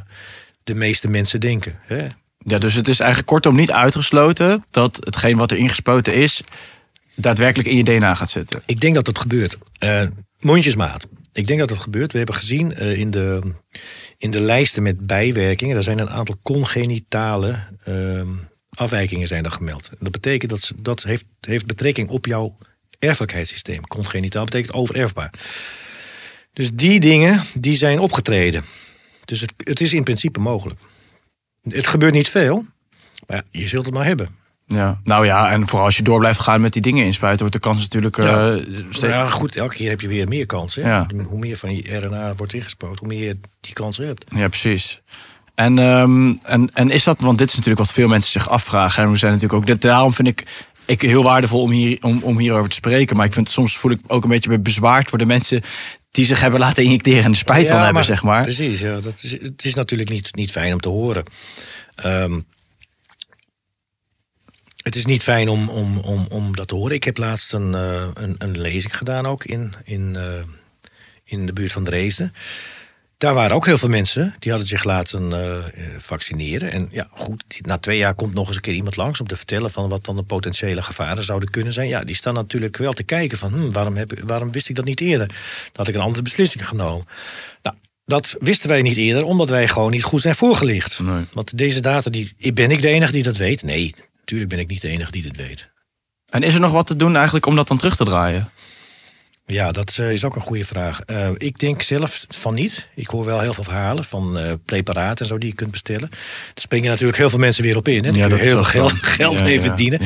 [0.65, 1.79] de meeste mensen denken.
[1.83, 2.07] Hè?
[2.39, 6.43] Ja, dus het is eigenlijk kortom niet uitgesloten dat hetgeen wat er ingespoten is,
[7.15, 8.63] daadwerkelijk in je DNA gaat zitten.
[8.67, 9.59] Ik denk dat dat gebeurt.
[9.79, 10.07] Uh,
[10.39, 11.07] mondjesmaat.
[11.33, 12.13] Ik denk dat dat gebeurt.
[12.13, 13.55] We hebben gezien uh, in, de,
[14.19, 18.23] in de lijsten met bijwerkingen, er zijn een aantal congenitale uh,
[18.75, 19.91] afwijkingen zijn er gemeld.
[19.99, 22.57] Dat betekent dat dat heeft, heeft betrekking op jouw
[22.99, 23.87] erfelijkheidssysteem.
[23.87, 25.31] Congenitaal betekent overerfbaar.
[26.53, 28.65] Dus die dingen die zijn opgetreden.
[29.25, 30.81] Dus het, het is in principe mogelijk.
[31.69, 32.67] Het gebeurt niet veel,
[33.27, 34.43] maar ja, je zult het maar hebben.
[34.67, 37.55] Ja, nou ja, en vooral als je door blijft gaan met die dingen inspuiten, wordt
[37.55, 38.17] de kans natuurlijk.
[38.17, 39.01] Ja, uh, steeds...
[39.01, 40.83] ja goed, elke keer heb je weer meer kansen.
[40.83, 41.07] Ja.
[41.27, 44.25] Hoe meer van je RNA wordt ingespoten, hoe meer je die kansen hebt.
[44.35, 45.03] Ja, precies.
[45.55, 49.03] En, um, en, en is dat, want dit is natuurlijk wat veel mensen zich afvragen.
[49.03, 50.45] En we zijn natuurlijk ook, daarom vind ik
[50.87, 53.17] ik heel waardevol om, hier, om, om hierover te spreken.
[53.17, 55.63] Maar ik vind soms voel ik ook een beetje bezwaard voor de mensen
[56.11, 58.43] die zich hebben laten injecteren en de spijt van ja, hebben, zeg maar.
[58.43, 61.25] Precies, ja, dat is, het is natuurlijk niet, niet fijn om te horen.
[62.05, 62.47] Um,
[64.83, 66.95] het is niet fijn om, om, om, om dat te horen.
[66.95, 70.23] Ik heb laatst een, uh, een, een lezing gedaan ook in, in, uh,
[71.25, 72.35] in de buurt van Dresden.
[73.25, 75.65] Daar waren ook heel veel mensen die hadden zich laten uh,
[75.99, 76.73] vaccineren.
[76.73, 79.37] En ja, goed, na twee jaar komt nog eens een keer iemand langs om te
[79.37, 81.89] vertellen van wat dan de potentiële gevaren zouden kunnen zijn.
[81.89, 84.85] Ja, die staan natuurlijk wel te kijken van hm, waarom, heb, waarom wist ik dat
[84.85, 85.27] niet eerder?
[85.27, 85.37] Dan
[85.73, 87.07] had ik een andere beslissing genomen.
[87.63, 90.99] Nou, dat wisten wij niet eerder, omdat wij gewoon niet goed zijn voorgelicht.
[90.99, 91.25] Nee.
[91.33, 93.63] Want deze data, die, ben ik de enige die dat weet?
[93.63, 95.71] Nee, natuurlijk ben ik niet de enige die dat weet.
[96.29, 98.51] En is er nog wat te doen eigenlijk om dat dan terug te draaien?
[99.47, 101.01] Ja, dat uh, is ook een goede vraag.
[101.07, 102.89] Uh, ik denk zelf van niet.
[102.95, 106.11] Ik hoor wel heel veel verhalen van uh, preparaten en zo die je kunt bestellen.
[106.11, 106.21] Daar
[106.55, 108.05] springen natuurlijk heel veel mensen weer op in.
[108.05, 108.11] Hè?
[108.11, 110.01] Daar ja, kun je heel veel geld, geld ja, mee verdienen.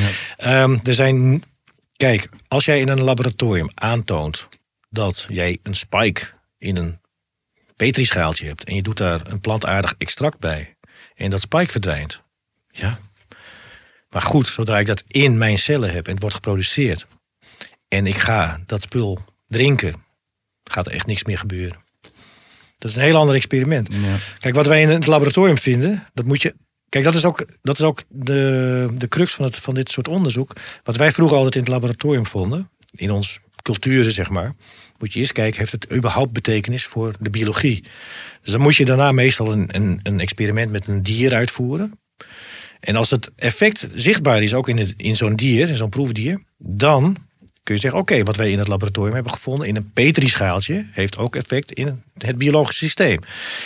[0.45, 1.43] Um, er zijn.
[1.95, 4.47] Kijk, als jij in een laboratorium aantoont
[4.89, 6.21] dat jij een spike
[6.57, 6.99] in een
[7.75, 10.75] petrischaaltje hebt en je doet daar een plantaardig extract bij
[11.15, 12.21] en dat spike verdwijnt.
[12.71, 12.99] Ja.
[14.09, 17.07] Maar goed, zodra ik dat in mijn cellen heb en het wordt geproduceerd
[17.89, 19.93] en ik ga dat spul drinken,
[20.63, 21.77] gaat er echt niks meer gebeuren.
[22.77, 23.87] Dat is een heel ander experiment.
[23.91, 24.17] Ja.
[24.37, 26.55] Kijk, wat wij in het laboratorium vinden, dat moet je.
[26.89, 30.07] Kijk, dat is ook, dat is ook de, de crux van, het, van dit soort
[30.07, 30.55] onderzoek.
[30.83, 34.53] Wat wij vroeger altijd in het laboratorium vonden, in ons culturen zeg maar,
[34.97, 37.83] moet je eerst kijken, heeft het überhaupt betekenis voor de biologie?
[38.41, 41.99] Dus dan moet je daarna meestal een, een, een experiment met een dier uitvoeren.
[42.79, 46.43] En als het effect zichtbaar is, ook in, het, in zo'n dier, in zo'n proefdier,
[46.57, 47.17] dan
[47.75, 51.35] je zeggen: oké, wat wij in het laboratorium hebben gevonden in een petrischaaltje heeft ook
[51.35, 53.19] effect in het biologisch systeem.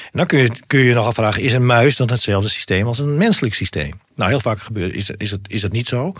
[0.03, 2.99] En dan kun je, kun je nog afvragen: is een muis dan hetzelfde systeem als
[2.99, 3.91] een menselijk systeem?
[4.15, 6.13] Nou, heel vaak gebeurt, is, is, het, is het niet zo.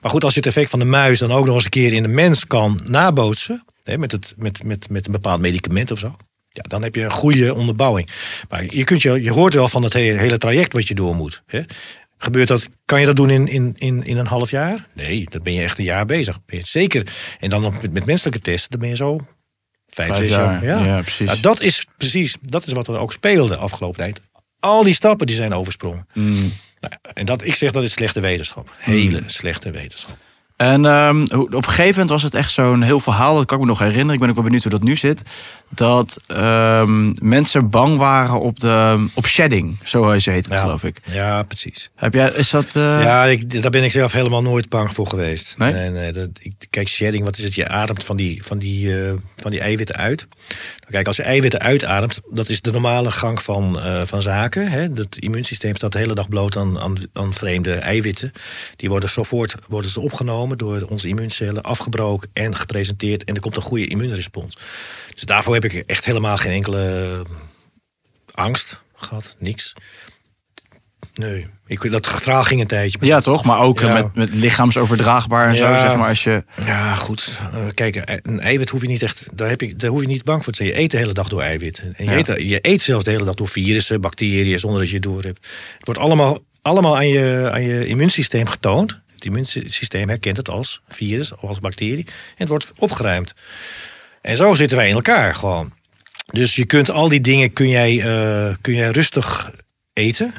[0.00, 1.92] Maar goed, als je het effect van de muis dan ook nog eens een keer
[1.92, 5.98] in de mens kan nabootsen, hè, met, het, met, met, met een bepaald medicament of
[5.98, 6.16] zo.
[6.48, 8.08] Ja, dan heb je een goede onderbouwing.
[8.48, 11.14] Maar je, kunt je, je hoort wel van het hele, hele traject wat je door
[11.14, 11.42] moet.
[11.46, 11.62] Hè.
[12.24, 14.88] Gebeurt dat, kan je dat doen in, in, in, in een half jaar?
[14.92, 16.38] Nee, dat ben je echt een jaar bezig.
[16.46, 17.12] Zeker.
[17.38, 19.16] En dan met, met menselijke testen, dan ben je zo
[19.86, 20.84] vijf, Vijf zes jaar, jaar.
[20.84, 21.26] ja, precies.
[21.26, 24.20] Nou, dat is precies, dat is wat er ook speelde afgelopen tijd.
[24.60, 26.06] Al die stappen die zijn oversprongen.
[26.12, 26.52] Mm.
[26.80, 28.74] Nou, en dat, ik zeg dat is slechte wetenschap.
[28.78, 30.16] Hele slechte wetenschap.
[30.56, 33.34] En um, op een gegeven moment was het echt zo'n heel verhaal.
[33.34, 34.12] Dat kan ik me nog herinneren.
[34.14, 35.22] Ik ben ook wel benieuwd hoe dat nu zit.
[35.70, 39.78] Dat um, mensen bang waren op, de, op shedding.
[39.82, 40.60] Zo heet het, Ja.
[40.60, 41.00] geloof ik.
[41.12, 41.90] Ja, precies.
[41.96, 42.74] Heb jij, is dat...
[42.74, 45.54] uh, Ja, ik, daar ben ik zelf helemaal nooit bang voor geweest.
[45.58, 45.72] Nee?
[45.72, 47.54] Nee, nee, dat, ik, kijk, shedding, wat is het?
[47.54, 50.26] Je ademt van die, van die, uh, van die eiwitten uit.
[50.90, 54.70] Kijk, als je eiwitten uitademt, dat is de normale gang van, uh, van zaken.
[54.70, 54.80] Hè?
[54.80, 58.32] Het immuunsysteem staat de hele dag bloot aan, aan, aan vreemde eiwitten.
[58.76, 63.24] Die worden sofort worden ze opgenomen door onze immuuncellen, afgebroken en gepresenteerd.
[63.24, 64.56] En er komt een goede immuunrespons.
[65.14, 67.22] Dus daarvoor heb ik echt helemaal geen enkele
[68.34, 69.36] angst gehad.
[69.38, 69.72] Niks.
[71.14, 72.98] Nee, ik, dat verhaal ging een tijdje.
[73.00, 73.44] ja, toch?
[73.44, 73.92] Maar ook uh, Ja.
[73.94, 76.08] met, met lichaamsoverdraagbaar en zo, zeg maar.
[76.08, 77.40] Als je, Ja, goed.
[77.52, 79.26] Eh, kijk, een eiwit hoef je niet echt.
[79.34, 80.68] Daar, heb je, daar hoef je niet bang voor te zijn.
[80.74, 81.94] Je eet de hele dag door eiwitten.
[81.96, 82.16] En je, Ja.
[82.16, 85.22] eet, je eet zelfs de hele dag door virussen, bacteriën, zonder dat je het door
[85.22, 85.46] hebt.
[85.76, 89.00] Het wordt allemaal, allemaal aan, je, aan je immuunsysteem getoond.
[89.14, 92.04] Het immuunsysteem herkent het als virus of als bacterie.
[92.06, 93.34] En het wordt opgeruimd.
[94.22, 95.72] En zo zitten wij in elkaar gewoon.
[96.32, 99.50] Dus je kunt al die dingen kun jij, eh, kun jij rustig
[99.92, 100.34] eten.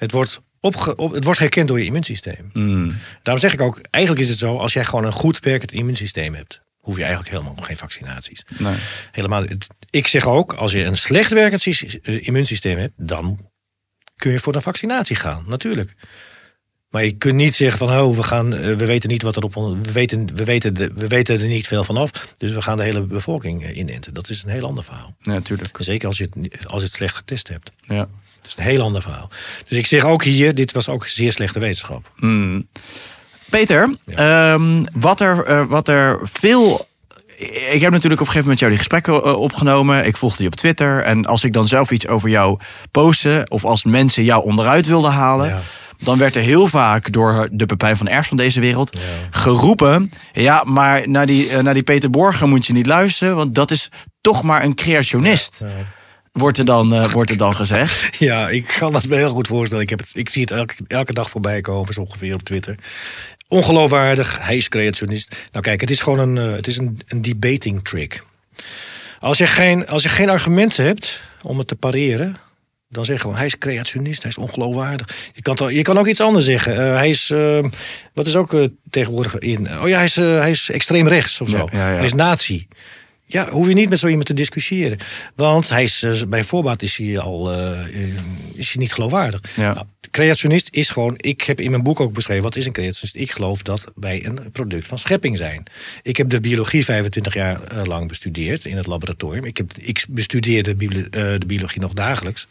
[0.00, 2.50] Het wordt, opge, op, het wordt herkend door je immuunsysteem.
[2.52, 2.96] Mm.
[3.22, 6.34] Daarom zeg ik ook, eigenlijk is het zo, als jij gewoon een goed werkend immuunsysteem
[6.34, 8.44] hebt, hoef je eigenlijk helemaal geen vaccinaties.
[8.58, 8.74] Nee.
[9.12, 13.38] Helemaal, het- ik zeg ook, als je een slecht werkend eh, immuunsysteem hebt, dan
[14.16, 15.94] kun je voor een vaccinatie gaan, natuurlijk.
[16.90, 19.42] Maar je kunt niet zeggen van, oh, we, gaan, eh, we weten niet wat er
[19.42, 22.62] op we weten, we, weten de, we weten er niet veel van af, dus we
[22.62, 24.14] gaan de hele bevolking eh, inenten.
[24.14, 25.16] Dat is een heel ander verhaal.
[25.20, 25.76] Ja, natuurlijk.
[25.80, 27.70] Zeker als je het, als je het slecht getest hebt.
[27.80, 28.08] Ja.
[28.50, 29.28] Is een heel ander verhaal.
[29.68, 32.12] Dus ik zeg ook hier, dit was ook zeer slechte wetenschap.
[32.16, 32.68] Mm.
[33.50, 36.88] Peter, ehm, wat, er, eh, wat er veel.
[37.70, 40.06] Ik heb natuurlijk op een gegeven moment jou die gesprekken eh, opgenomen.
[40.06, 41.02] Ik volgde je op Twitter.
[41.02, 42.58] En als ik dan zelf iets over jou
[42.90, 43.46] postte.
[43.48, 45.48] of als mensen jou onderuit wilden halen.
[45.48, 45.60] Ja.
[46.02, 48.96] dan werd er heel vaak door de Pepijn van Ers van deze wereld.
[48.98, 49.02] Ja.
[49.30, 50.12] geroepen.
[50.32, 53.36] Ja, maar naar die, eh, naar die Peter Borger moet je niet luisteren.
[53.36, 53.90] want dat is
[54.20, 55.62] toch maar een creationist.
[56.32, 58.08] Wordt, er dan, eh, wordt er dan gezegd.
[58.18, 59.84] Ja, ik kan dat me heel goed voorstellen.
[59.84, 62.74] Ik, heb het, ik zie het elke, elke dag voorbij komen, zo ongeveer op Twitter.
[63.48, 65.36] Ongeloofwaardig, hij is creationist.
[65.52, 68.24] Nou kijk, het is gewoon een, eh, het is een, een debating trick.
[69.18, 72.36] Als je, geen, als je geen argumenten hebt om het te pareren...
[72.88, 75.16] dan zeg je gewoon, hij is creationist, hij is ongeloofwaardig.
[75.34, 76.72] Je kan, toch- je kan ook iets anders zeggen.
[76.86, 77.64] Eh, hij is, eh,
[78.14, 79.80] wat is ook tegenwoordig in...
[79.80, 81.56] Oh ja, hij is, hij is extreem rechts of zo.
[81.72, 81.94] Ja, ja, ja.
[81.96, 82.66] Hij is nazi.
[83.32, 84.98] Ja, hoef je niet met zo iemand te discussiëren.
[85.34, 87.86] Want hij is, eh, bij voorbaat is hij al eh,
[88.54, 89.40] is hij niet geloofwaardig.
[89.56, 89.72] Ja.
[89.72, 93.16] Nou, creationist is gewoon, ik heb in mijn boek ook beschreven, wat is een creationist?
[93.16, 95.62] Ik geloof dat wij een product van schepping zijn.
[96.02, 99.44] Ik heb de biologie 25 jaar eh, lang bestudeerd in het laboratorium.
[99.44, 102.46] Ik, heb, ik bestudeer de, bio- eh, de biologie nog dagelijks.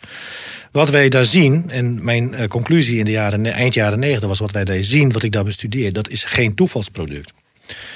[0.71, 4.39] Wat wij daar zien, en mijn eh, conclusie in de jaren, eind jaren 90 was
[4.39, 7.33] wat wij daar zien, wat ik daar bestudeer, dat is geen toevalsproduct.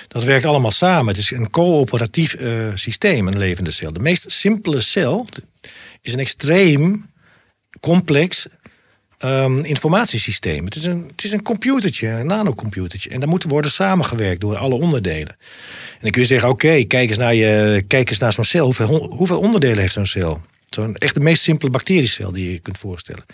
[0.07, 1.07] Dat werkt allemaal samen.
[1.07, 3.93] Het is een coöperatief eh, systeem, een levende cel.
[3.93, 5.25] De meest simpele cel
[6.01, 7.05] is een extreem
[7.79, 8.47] complex
[9.17, 10.65] ehm, informatiesysteem.
[10.65, 13.09] Het is, een, het is een computertje, een nanocomputertje.
[13.09, 15.35] En daar moet worden samengewerkt door alle onderdelen.
[15.91, 18.73] En dan kun je zeggen, oké, kijk eens naar, je- kijk eens naar zo'n cel.
[19.09, 20.41] Hoeveel, onderdelen heeft zo'n cel?
[20.69, 23.25] Zo'n echt de meest simpele bacteriecel die je kunt voorstellen.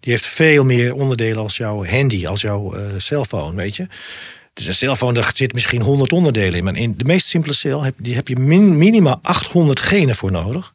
[0.00, 3.86] Die heeft veel meer onderdelen als jouw handy, als jouw eh, cellphone, weet je.
[4.52, 6.64] Dus een cellphone, daar zit misschien 100 onderdelen in.
[6.64, 10.30] Maar in de meest simpele cel heb, die heb je min, minimaal 800 genen voor
[10.30, 10.74] nodig.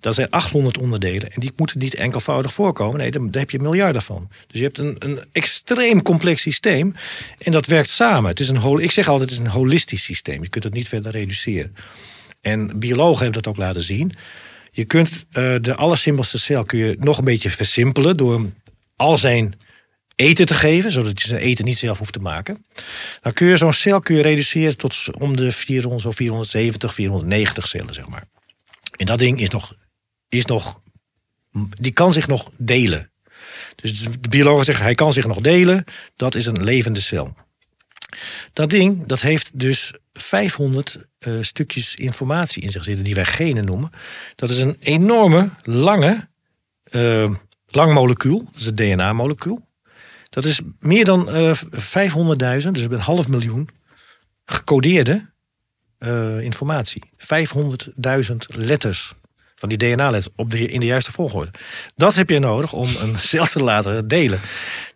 [0.00, 1.32] Dat zijn 800 onderdelen.
[1.32, 2.98] En die moeten niet enkelvoudig voorkomen.
[2.98, 4.28] Nee, daar, heb je miljarden van.
[4.46, 6.94] Dus je hebt een, een extreem complex systeem.
[7.38, 8.30] En dat werkt samen.
[8.30, 10.42] Het is een, ik zeg altijd, het is een holistisch systeem.
[10.42, 11.74] Je kunt het niet verder reduceren.
[12.40, 14.12] En biologen hebben dat ook laten zien.
[14.72, 18.16] Je kunt eh, de allersimpelste cel kun je nog een beetje versimpelen...
[18.16, 18.50] door
[18.96, 19.54] al zijn
[20.20, 22.66] eten te geven, zodat je zijn eten niet zelf hoeft te maken.
[23.20, 27.66] Dan kun je zo'n cel kun je reduceren tot om de 400, zo 470, 490
[27.66, 28.24] cellen, zeg maar.
[28.96, 29.74] En dat ding is nog,
[30.28, 30.80] is nog,
[31.80, 33.10] die kan zich nog delen.
[33.76, 35.84] Dus de biologen zeggen, hij kan zich nog delen.
[36.16, 37.34] Dat is een levende cel.
[38.52, 43.64] Dat ding, dat heeft dus 500 eh, stukjes informatie in zich zitten, die wij genen
[43.64, 43.90] noemen.
[44.34, 46.28] Dat is een enorme, lange,
[46.84, 47.34] eh,
[47.66, 48.44] lang molecuul.
[48.44, 49.68] Dat is het DNA-molecuul.
[50.30, 51.54] Dat is meer dan eh
[52.62, 53.68] 500.000, dus een half miljoen,
[54.44, 55.30] gecodeerde
[55.98, 57.02] eh, informatie.
[57.16, 59.12] 500.000 letters
[59.54, 61.50] van die DNA-letters op de, in de juiste volgorde.
[61.96, 64.40] Dat heb je nodig om een cel te laten delen.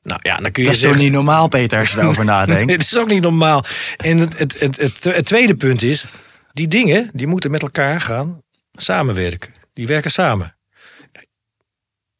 [0.03, 1.03] Nou ja, dan kun je Dat is toch zeggen...
[1.03, 2.72] niet normaal, Peter, als je erover nadenkt.
[2.72, 3.64] Het is ook niet normaal.
[3.97, 6.05] En het, het, het, het, het tweede punt is,
[6.53, 9.55] die dingen die moeten met elkaar gaan samenwerken.
[9.72, 10.57] Die werken samen.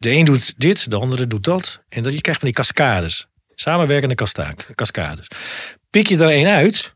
[0.05, 1.83] De een doet dit, de andere doet dat.
[1.89, 3.27] En dat, je krijgt van die cascades.
[3.55, 4.15] Samenwerkende
[4.75, 5.29] cascades.
[5.91, 6.95] Pik je er één uit,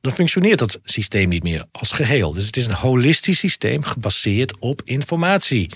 [0.00, 2.32] dan functioneert dat systeem niet meer als geheel.
[2.32, 5.70] Dus het is een holistisch systeem gebaseerd op informatie.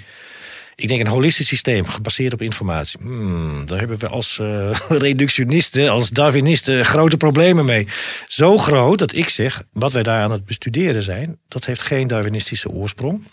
[0.75, 3.01] Ik denk een holistisch systeem gebaseerd op informatie.
[3.01, 7.87] Hmm, daar hebben we als eh, reductionisten, als Darwinisten grote problemen mee.
[8.27, 12.07] Zo groot dat ik zeg, wat wij daar aan het bestuderen zijn, dat heeft geen
[12.07, 13.25] Darwinistische oorsprong.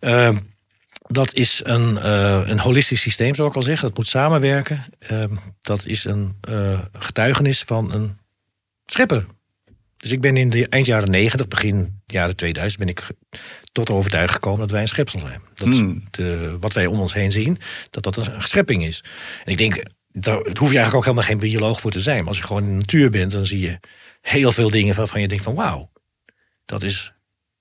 [0.00, 0.36] Ehm,
[1.06, 3.88] dat is een, eh, een holistisch systeem, zou ik al zeggen.
[3.88, 4.84] Dat moet samenwerken.
[4.98, 8.18] Ehm, dat is een eh, getuigenis van een
[8.86, 9.26] schepper.
[9.96, 13.06] Dus ik ben in de eind jaren 90, begin jaren 2000, ben ik
[13.72, 15.40] tot de overtuiging gekomen dat wij een schepsel zijn.
[15.54, 16.04] Dat Hmm.
[16.10, 17.58] de, wat wij om ons heen zien,
[17.90, 19.04] dat dat een schepping is.
[19.44, 19.82] En ik denk,
[20.12, 22.18] daar hoef je eigenlijk ook helemaal geen bioloog voor te zijn.
[22.18, 23.80] Maar als je gewoon in de natuur bent, dan zie je
[24.20, 25.90] heel veel dingen waarvan je denkt van wauw,
[26.64, 27.14] dat is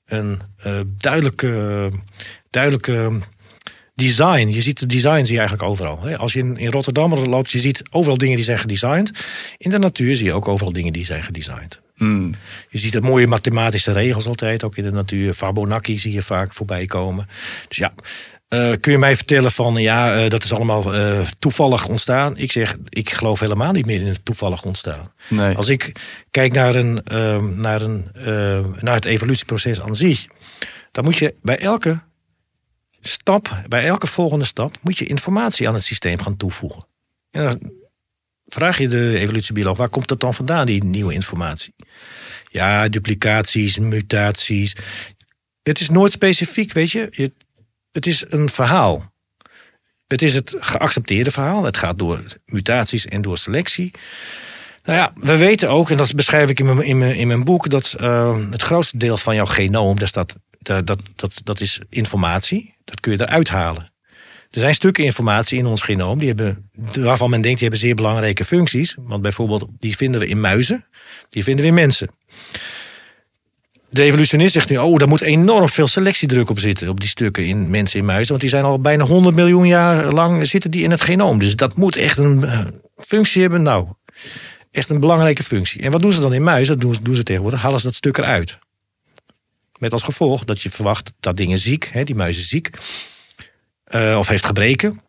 [0.05, 1.91] een eh, duidelijke,
[2.53, 3.19] duidelijke
[3.95, 4.47] design.
[4.47, 6.15] Je ziet de design zie je eigenlijk overal.
[6.17, 9.11] Als je in, in Rotterdam loopt, je ziet overal dingen die zijn gedesigned.
[9.57, 11.81] In de natuur zie je ook overal dingen die zijn gedesigned.
[11.95, 12.33] Hmm.
[12.69, 15.33] Je ziet het mooie mathematische regels altijd, ook in de natuur.
[15.33, 17.27] Fibonacci zie je vaak voorbij komen.
[17.67, 17.93] Dus ja,
[18.47, 22.37] eh, kun je mij vertellen van ja, eh, dat is allemaal eh, toevallig ontstaan?
[22.37, 25.11] Ik zeg, ik geloof helemaal niet meer in het toevallig ontstaan.
[25.29, 25.55] Nee.
[25.55, 25.91] Als ik
[26.31, 30.27] kijk naar, een, ehm, naar, een, ehm, naar het evolutieproces aan zich,
[30.91, 31.99] dan moet je bij elke
[33.07, 36.85] stap, bij elke volgende stap, moet je informatie aan het systeem gaan toevoegen.
[37.31, 37.71] En dan
[38.45, 41.73] vraag je de evolutiebioloog, waar komt dat dan vandaan, die nieuwe informatie?
[42.49, 44.75] Ja, duplicaties, mutaties.
[45.63, 47.31] Het is nooit specifiek, weet je.
[47.91, 49.13] Het is een verhaal.
[50.07, 51.63] Het is het geaccepteerde verhaal.
[51.63, 53.91] Het gaat door mutaties en door selectie.
[54.83, 57.43] Nou ja, we weten ook, en dat beschrijf ik in mijn, in mijn, in mijn
[57.43, 61.79] boek, dat eh, het grootste deel van jouw genoom, daar staat, dat, dat, dat is
[61.89, 62.75] informatie.
[62.85, 63.91] Dat kun je eruit halen.
[64.51, 67.95] Er zijn stukken informatie in ons genoom die hebben, waarvan men denkt die hebben zeer
[67.95, 68.95] belangrijke functies.
[68.99, 70.85] Want bijvoorbeeld, die vinden we in muizen,
[71.29, 72.09] die vinden we in mensen.
[73.89, 77.45] De evolutionist zegt nu, oh, daar moet enorm veel selectiedruk op zitten, op die stukken
[77.45, 78.27] in mensen in muizen.
[78.29, 81.39] Want die zijn al bijna 100 miljoen jaar lang zitten die in het genoom.
[81.39, 82.65] Dus dat moet echt een eh,
[82.97, 83.61] functie hebben.
[83.61, 83.87] Nou,
[84.71, 85.81] echt een belangrijke functie.
[85.81, 86.73] En wat doen ze dan in muizen?
[86.73, 88.59] Dat doen, ze- doen ze tegenwoordig, halen ze dat stuk eruit.
[89.83, 92.69] Met als gevolg dat je verwacht dat dingen ziek, hè, die muis is ziek,
[93.83, 94.99] eh, of heeft gebreken.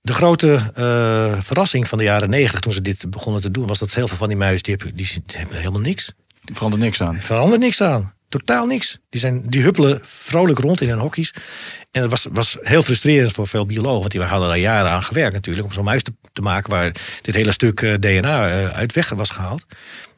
[0.00, 3.78] De grote eh, verrassing van de jaren negentig, toen ze dit begonnen te doen, was
[3.78, 6.12] dat heel veel van die muizen die hebben, die hebben helemaal niks.
[6.44, 7.16] Er verandert niks aan.
[7.16, 8.14] Er verandert niks aan.
[8.28, 8.98] Totaal niks.
[9.08, 11.34] Die, zijn, die huppelen vrolijk rond in hun hokjes.
[11.90, 14.00] En dat was, was heel frustrerend voor veel biologen.
[14.00, 15.66] Want die hadden daar jaren aan gewerkt natuurlijk.
[15.66, 19.30] Om zo'n muis te, te maken waar dit hele stuk eh, DNA uit weg was
[19.30, 19.64] gehaald.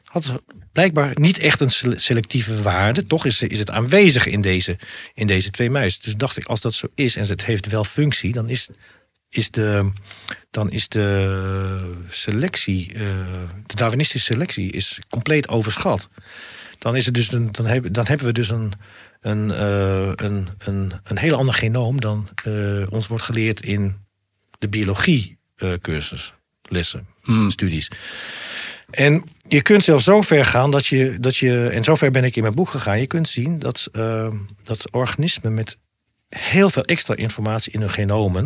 [0.03, 0.41] Had
[0.71, 3.05] blijkbaar niet echt een sele- selectieve waarde.
[3.05, 4.77] Toch is, is het aanwezig in deze,
[5.13, 6.01] in deze twee muizen.
[6.03, 8.31] Dus dacht ik, als dat zo is en het heeft wel functie.
[8.31, 8.69] Dan is,
[9.29, 9.91] is, de,
[10.49, 12.99] dan is de selectie, eh,
[13.65, 16.09] de Darwinistische selectie, is compleet overschat
[16.81, 18.73] dan, is het dus een, dan, hebben, dan hebben we dus een,
[19.21, 23.95] een, eh, een, een, een heel ander genoom dan eh, ons wordt geleerd in
[24.57, 25.39] de biologie
[25.81, 27.07] cursus, lessen,
[27.47, 27.91] studies.
[28.91, 32.35] En je kunt zelfs zo ver gaan dat je, dat je, en zover ben ik
[32.35, 34.33] in mijn boek gegaan, je kunt zien dat, eh,
[34.63, 35.77] dat organismen met
[36.29, 38.43] heel veel extra informatie in hun genomen,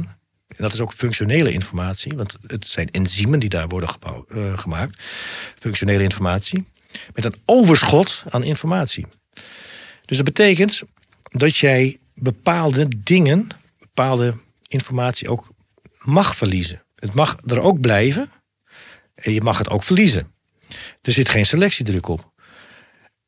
[0.47, 4.57] en dat is ook functionele informatie, want het zijn enzymen die daar worden gebouw- eh,
[4.57, 5.03] gemaakt,
[5.59, 6.67] functionele informatie,
[7.13, 9.05] met een overschot aan informatie.
[10.05, 10.81] Dus dat betekent
[11.31, 13.47] dat jij bepaalde dingen,
[13.79, 14.33] bepaalde
[14.67, 15.49] informatie ook
[15.99, 16.83] mag verliezen.
[16.95, 18.31] Het mag er ook blijven
[19.15, 20.34] en je mag het ook verliezen.
[21.01, 22.31] Er zit geen selectiedruk op.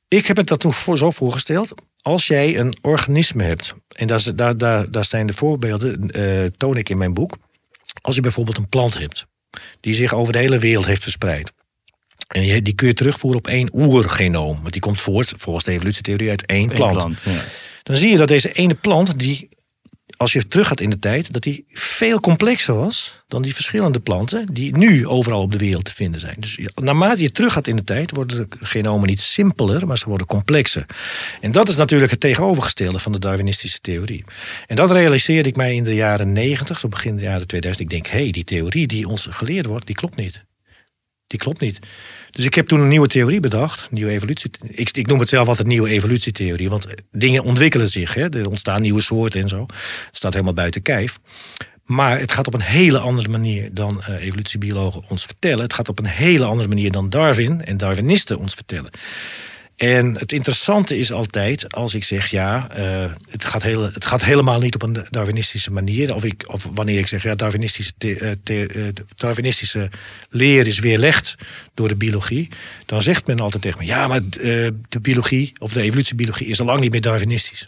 [0.08, 1.74] Ik heb het dat toen voor, zo voorgesteld.
[2.02, 6.78] Als jij een organisme hebt, en daar, daar, daar, daar zijn de voorbeelden, eh, toon
[6.78, 7.38] ik in mijn boek.
[8.02, 9.26] Als je bijvoorbeeld een plant hebt,
[9.80, 11.52] die zich over de hele wereld heeft verspreid.
[12.28, 14.60] En die, die kun je terugvoeren op één oergenoom.
[14.62, 16.94] Want die komt voort, volgens de evolutietheorie, uit één Eén plant.
[16.94, 17.44] plant, ja.
[17.84, 19.50] Dan zie je dat deze ene plant, die,
[20.18, 24.00] als je terug gaat in de tijd, dat die veel complexer was dan die verschillende
[24.00, 26.36] planten die nu overal op de wereld te vinden zijn.
[26.40, 30.10] Dus naarmate je terug gaat in de tijd, worden de genomen niet simpeler, maar ze
[30.10, 30.86] worden complexer.
[31.42, 34.24] En dat is natuurlijk het tegenovergestelde van de Darwinistische theorie.
[34.68, 37.84] En dat realiseerde ik mij in de jaren 90, zo begin de jaren 2000.
[37.84, 40.46] Ik denk, hé, hey, die theorie die ons geleerd wordt, die klopt niet.
[41.28, 41.80] Die klopt niet.
[42.32, 43.92] Dus ik heb toen een nieuwe theorie bedacht.
[43.92, 44.52] Nieuwe evolutie.
[44.68, 46.70] Ik, ik noem het zelf altijd nieuwe evolutietheorie.
[46.70, 48.14] Want dingen ontwikkelen zich.
[48.14, 48.30] Hè?
[48.30, 49.66] Er ontstaan nieuwe soorten en zo.
[50.06, 51.20] Het staat helemaal buiten kijf.
[51.84, 55.64] Maar het gaat op een hele andere manier dan eh, evolutiebiologen ons vertellen.
[55.64, 58.92] Het gaat op een hele andere manier dan Darwin en Darwinisten ons vertellen.
[59.78, 64.24] En het interessante is altijd als ik zeg ja, eh, het, gaat heel, het gaat
[64.24, 66.16] helemaal niet op een Darwinistische manier.
[66.16, 69.90] Of, ik, of wanneer ik zeg ja, Darwinistische, eh, eh, Darwinistische
[70.30, 71.36] leer is weerlegd
[71.74, 72.50] door de biologie.
[72.86, 76.66] Dan zegt men altijd tegen me ja, maar de biologie of de evolutiebiologie is al
[76.66, 77.68] lang niet meer Darwinistisch.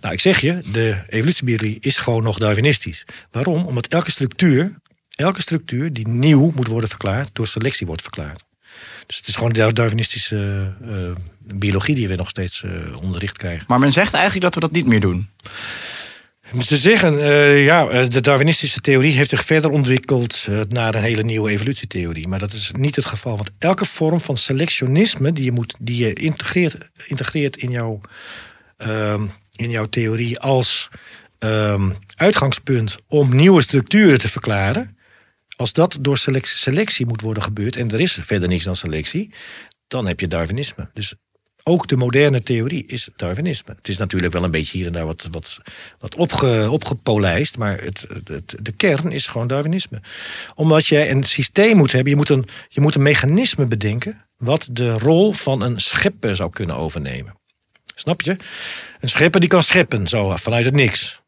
[0.00, 3.04] Nou, ik zeg je, de evolutiebiologie is gewoon nog Darwinistisch.
[3.30, 3.66] Waarom?
[3.66, 4.74] Omdat elke structuur,
[5.10, 8.48] elke structuur die nieuw moet worden verklaard, door selectie wordt verklaard.
[9.06, 10.94] Dus het is gewoon de Darwinistische eh,
[11.54, 12.70] biologie die we nog steeds eh,
[13.02, 13.64] onderricht krijgen.
[13.68, 15.28] Maar men zegt eigenlijk dat we dat niet meer doen.
[16.58, 21.50] Ze zeggen, eh, ja, de Darwinistische theorie heeft zich verder ontwikkeld naar een hele nieuwe
[21.50, 22.28] evolutietheorie.
[22.28, 23.36] Maar dat is niet het geval.
[23.36, 26.76] Want elke vorm van selectionisme die je, moet, die je integreert,
[27.06, 28.00] integreert in, jouw,
[28.76, 29.22] ehm,
[29.56, 30.88] in jouw theorie als
[31.38, 34.96] ehm, uitgangspunt om nieuwe structuren te verklaren.
[35.60, 39.30] Als dat door selectie, moet worden gebeurd, en er is verder niks dan selectie,
[39.88, 40.90] dan heb je Darwinisme.
[40.94, 41.14] Dus
[41.62, 43.74] ook de moderne theorie is Darwinisme.
[43.76, 45.58] Het is natuurlijk wel een beetje hier en daar wat, wat,
[45.98, 50.00] wat opge, opgepolijst, maar het, het, de kern is gewoon Darwinisme.
[50.54, 54.68] Omdat je een systeem moet hebben, je moet een, je moet een mechanisme bedenken wat
[54.70, 57.34] de rol van een schepper zou kunnen overnemen.
[57.94, 58.36] Snap je?
[59.00, 61.20] Een schepper die kan scheppen, zo vanuit het niks.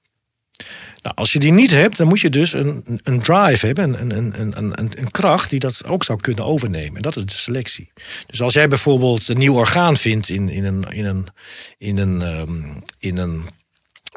[1.02, 4.16] Nou, als je die niet hebt, dan moet je dus een, een drive hebben, een,
[4.16, 7.02] een, een, een, kracht die dat ook zou kunnen overnemen.
[7.02, 7.92] Dat is de selectie.
[8.26, 11.26] Dus als jij bijvoorbeeld een nieuw orgaan vindt in, in, een, in, een,
[11.78, 13.48] in, een, um, in een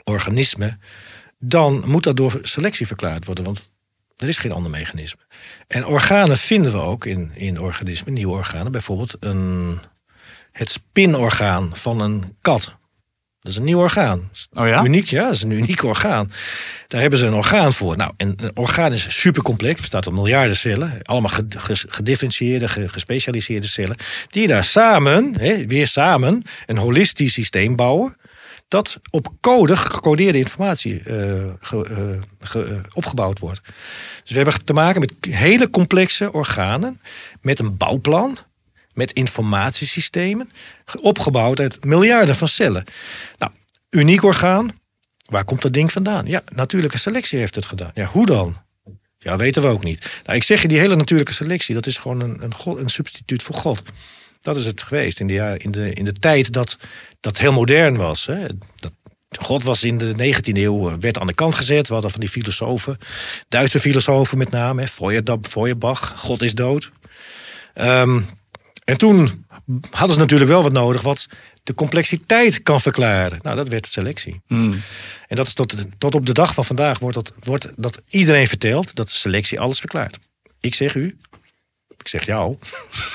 [0.04, 0.78] organisme,
[1.40, 3.44] dan moet dat door selectie verklaard worden.
[3.44, 3.72] Want
[4.18, 5.22] er is geen ander mechanisme.
[5.68, 8.72] En organen vinden we ook in, in organismen, nieuwe organen.
[8.72, 9.80] Bijvoorbeeld een,
[10.52, 12.76] het spinorgaan van een kat.
[13.46, 14.30] Dat is een nieuw orgaan.
[14.54, 14.84] Oh ja?
[14.84, 16.32] Uniek, ja, dat is een uniek orgaan.
[16.88, 17.98] Daar hebben ze een orgaan voor.
[17.98, 21.02] Nou, en een orgaan is super complex, bestaat uit miljarden cellen.
[21.02, 21.32] Allemaal
[21.70, 23.96] gedifferentieerde, gespecialiseerde cellen.
[24.30, 28.18] Die daar samen, hè, weer samen, een holistisch systeem bouwen
[28.68, 32.20] dat op code, gecodeerde informatie uh, ge,
[32.54, 33.62] uh, opgebouwd wordt.
[34.24, 37.02] Dus we hebben te maken met hele complexe organen
[37.42, 38.38] met een bouwplan,
[38.96, 40.52] met informatiesystemen,
[41.02, 42.84] opgebouwd uit miljarden van cellen.
[43.38, 43.52] Nou,
[43.90, 44.80] uniek orgaan.
[45.26, 46.26] Waar komt dat ding vandaan?
[46.26, 47.92] Ja, natuurlijke selectie heeft het gedaan.
[47.94, 48.58] Ja, hoe dan?
[49.18, 50.22] Ja, weten we ook niet.
[50.24, 53.44] Nou, ik zeg je, die hele natuurlijke selectie, dat is gewoon een, een, een substituut
[53.44, 53.82] voor God.
[54.42, 56.78] Dat is het geweest in de, in de, in de tijd dat
[57.20, 58.26] dat heel modern was.
[58.26, 58.48] Hè?
[58.76, 58.92] Dat,
[59.40, 61.88] God was in de 19e eeuw, eh, werd aan de kant gezet.
[61.88, 62.98] We hadden van die filosofen,
[63.50, 64.88] Duitse filosofen met name, hè?
[65.42, 66.92] Feuerbach, God is dood.
[67.76, 68.26] Um,
[68.86, 69.46] en toen
[69.90, 71.28] hadden ze natuurlijk wel wat nodig wat
[71.64, 73.40] de complexiteit kan verklaren.
[73.42, 74.42] Nou, dat werd selectie.
[74.48, 74.82] Hmm.
[75.28, 78.48] En dat is tot, tot op de dag van vandaag wordt dat, wordt dat iedereen
[78.48, 80.18] vertelt dat de selectie alles verklaart.
[80.60, 81.18] Ik zeg u,
[81.98, 82.58] ik zeg jou.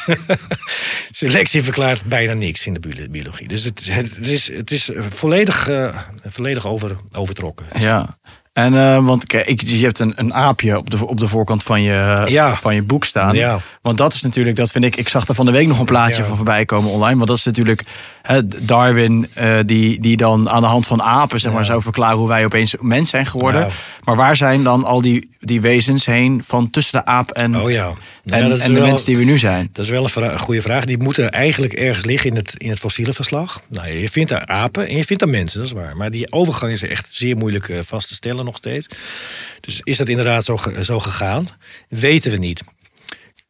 [1.11, 3.49] Selectie verklaart bijna niks in de biologie.
[3.49, 7.67] Dus het, het is, het is volledig, uh, volledig over, overtrokken.
[7.79, 8.19] Ja.
[8.65, 11.83] En uh, want kijk, je hebt een, een aapje op de, op de voorkant van
[11.83, 12.55] je, ja.
[12.55, 13.35] van je boek staan.
[13.35, 13.59] Ja.
[13.83, 15.85] Want dat is natuurlijk, dat vind ik, ik zag er van de week nog een
[15.85, 16.29] plaatje Ja.
[16.29, 17.17] van voorbij komen online.
[17.17, 17.85] Want dat is natuurlijk
[18.23, 22.19] hè, Darwin, eh, die, die dan aan de hand van apen, zeg maar, zou verklaren
[22.19, 23.69] hoe wij opeens mens zijn geworden.
[24.05, 27.71] Maar waar zijn dan al die, die wezens heen van tussen de aap en, Oh
[27.71, 27.93] ja.
[28.27, 29.69] en, en de wel- mens die we nu zijn?
[29.73, 30.85] Dat is wel een, vra- een goede vraag.
[30.85, 33.61] Die moeten eigenlijk ergens liggen in het, in het fossiele verslag.
[33.69, 35.97] Nou, je vindt daar apen en je vindt daar mensen, dat is waar.
[35.97, 38.87] Maar die overgang is echt zeer moeilijk eh, vast te stellen nog steeds.
[39.61, 41.49] Dus is dat inderdaad zo, zo gegaan?
[41.89, 42.63] Weten we niet.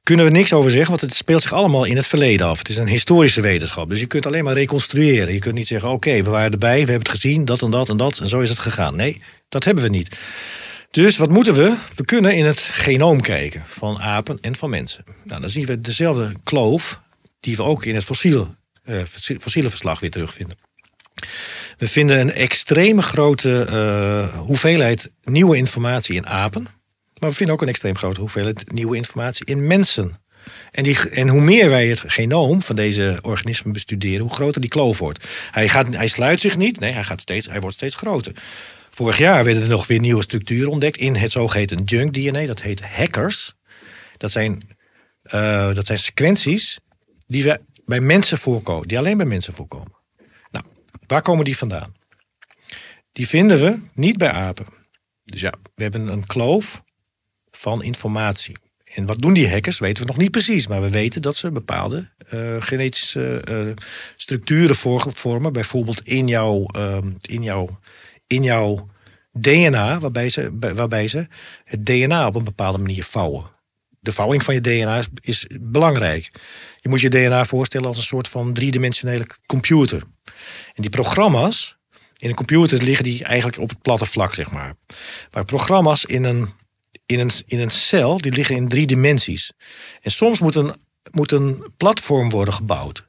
[0.03, 2.59] Kunnen we niks over zeggen, want het speelt zich allemaal in het verleden af.
[2.59, 5.33] Het is een historische wetenschap, dus je kunt alleen maar reconstrueren.
[5.33, 7.89] Je kunt niet zeggen, oké, we waren erbij, we hebben het gezien, dat en dat
[7.89, 8.97] en dat, en zo is het gegaan.
[8.97, 10.17] Nee, dat hebben we niet.
[10.91, 11.77] Dus wat moeten we?
[11.95, 15.05] We kunnen in het genoom kijken van apen en van mensen.
[15.25, 17.01] Nou, dan zien we dezelfde kloof
[17.41, 18.05] die we ook in het
[18.85, 19.03] eh,
[19.39, 20.57] fossiele verslag weer terugvinden.
[21.81, 26.63] We vinden een extreem grote eh, hoeveelheid nieuwe informatie in apen.
[27.19, 30.21] Maar we vinden ook een extreem grote hoeveelheid nieuwe informatie in mensen.
[30.71, 34.71] En, die, en hoe meer wij het genoom van deze organismen bestuderen, hoe groter die
[34.71, 35.27] kloof wordt.
[35.51, 38.33] Hij, gaat, hij sluit zich niet, nee, hij, gaat steeds, hij wordt steeds groter.
[38.91, 42.47] Vorig jaar werden er nog weer nieuwe structuren ontdekt in het zogeheten junk DNA.
[42.47, 43.55] Dat heet hackers.
[44.17, 44.69] Dat zijn,
[45.23, 46.79] eh, dat zijn sequenties
[47.27, 49.99] die we bij mensen voorkomen, die alleen bij mensen voorkomen.
[51.11, 51.95] Waar komen die vandaan?
[53.13, 54.67] Die vinden we niet bij apen.
[55.25, 56.83] Dus ja, we hebben een kloof
[57.51, 58.57] van informatie.
[58.85, 60.67] En wat doen die hackers, weten we nog niet precies.
[60.67, 63.85] Maar we weten dat ze bepaalde eh, genetische eh,
[64.17, 64.77] structuren
[65.15, 65.53] vormen.
[65.53, 67.79] Bijvoorbeeld in jouw, ehm, in jouw,
[68.27, 68.89] in jouw
[69.33, 71.27] DNA, waarbij ze, bij- waarbij ze
[71.65, 73.45] het DNA op een bepaalde manier vouwen.
[74.01, 76.29] De vouwing van je DNA is, is belangrijk.
[76.81, 80.03] Je moet je DNA voorstellen als een soort van driedimensionele computer.
[80.75, 81.77] En die programma's,
[82.17, 84.75] in een computer liggen die eigenlijk op het platte vlak, zeg maar.
[85.31, 86.53] Maar programma's in een,
[87.07, 89.53] in een, in een cel, die liggen in drie dimensies.
[90.01, 90.75] En soms moet een,
[91.11, 93.09] moet een platform worden gebouwd.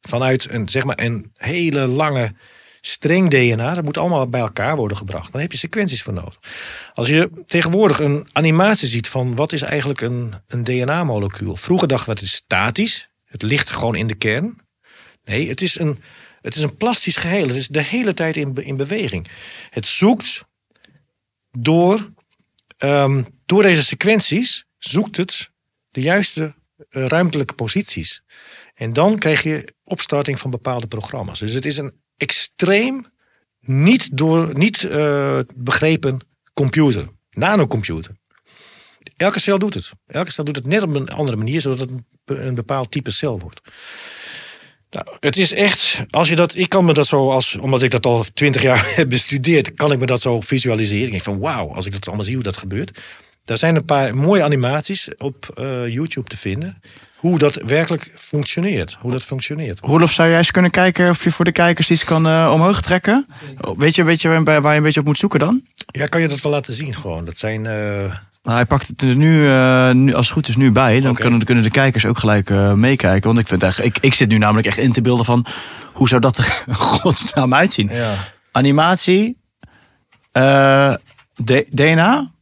[0.00, 2.34] Vanuit een, zeg maar, een hele lange
[2.80, 3.74] streng DNA.
[3.74, 5.32] Dat moet allemaal bij elkaar worden gebracht.
[5.32, 6.38] Dan heb je sequenties voor nodig.
[6.94, 11.56] Als je tegenwoordig een animatie ziet van wat is eigenlijk een, een DNA-molecuul.
[11.56, 13.08] Vroeger dachten we het is statisch.
[13.24, 14.58] Het ligt gewoon in de kern.
[15.24, 16.02] Nee, het is een,
[16.48, 17.46] het is een plastisch geheel.
[17.46, 19.28] Het is de hele tijd in, in beweging.
[19.70, 20.44] Het zoekt
[21.50, 22.12] door,
[22.78, 25.50] ehm, door deze sequenties, zoekt het
[25.90, 26.54] de juiste
[26.88, 28.22] eh, ruimtelijke posities.
[28.74, 31.38] En dan krijg je opstarting van bepaalde programma's.
[31.38, 33.06] Dus het is een extreem
[33.60, 36.18] niet, door, niet eh, begrepen
[36.54, 38.16] computer, nanocomputer.
[39.16, 39.90] Elke cel doet het.
[40.06, 41.90] Elke cel doet het net op een andere manier, zodat het
[42.24, 43.60] een bepaald type cel wordt.
[44.90, 47.90] Nou, het is echt, als je dat, ik kan me dat zo, als, omdat ik
[47.90, 51.04] dat al twintig jaar heb bestudeerd, kan ik me dat zo visualiseren.
[51.04, 53.00] Ik denk van wauw, als ik dat allemaal zie hoe dat gebeurt.
[53.44, 56.82] Daar zijn een paar mooie animaties op eh, YouTube te vinden.
[57.16, 58.96] hoe dat werkelijk functioneert.
[59.00, 59.80] Hoe dat functioneert.
[59.80, 62.82] Roelof, zou jij eens kunnen kijken of je voor de kijkers iets kan eh, omhoog
[62.82, 63.26] trekken?
[63.60, 65.62] Oh, Weet je, weet je waar, waar je een beetje op moet zoeken dan?
[65.90, 67.24] Ja, kan je dat wel laten zien gewoon.
[67.24, 67.66] Dat zijn...
[67.66, 68.14] eh,
[68.54, 71.00] hij pakt het er nu, eh, nu, als het goed is, nu bij.
[71.00, 73.26] Dan kunnen, kunnen de kijkers ook gelijk eh, meekijken.
[73.28, 75.46] Want ik, vind eigenlijk, ik, ik zit nu namelijk echt in te beelden van...
[75.92, 76.44] hoe zou dat er
[76.74, 77.88] godsnaam uitzien?
[77.92, 78.14] ja.
[78.52, 79.36] Animatie,
[80.32, 80.94] eh,
[81.70, 82.32] DNA,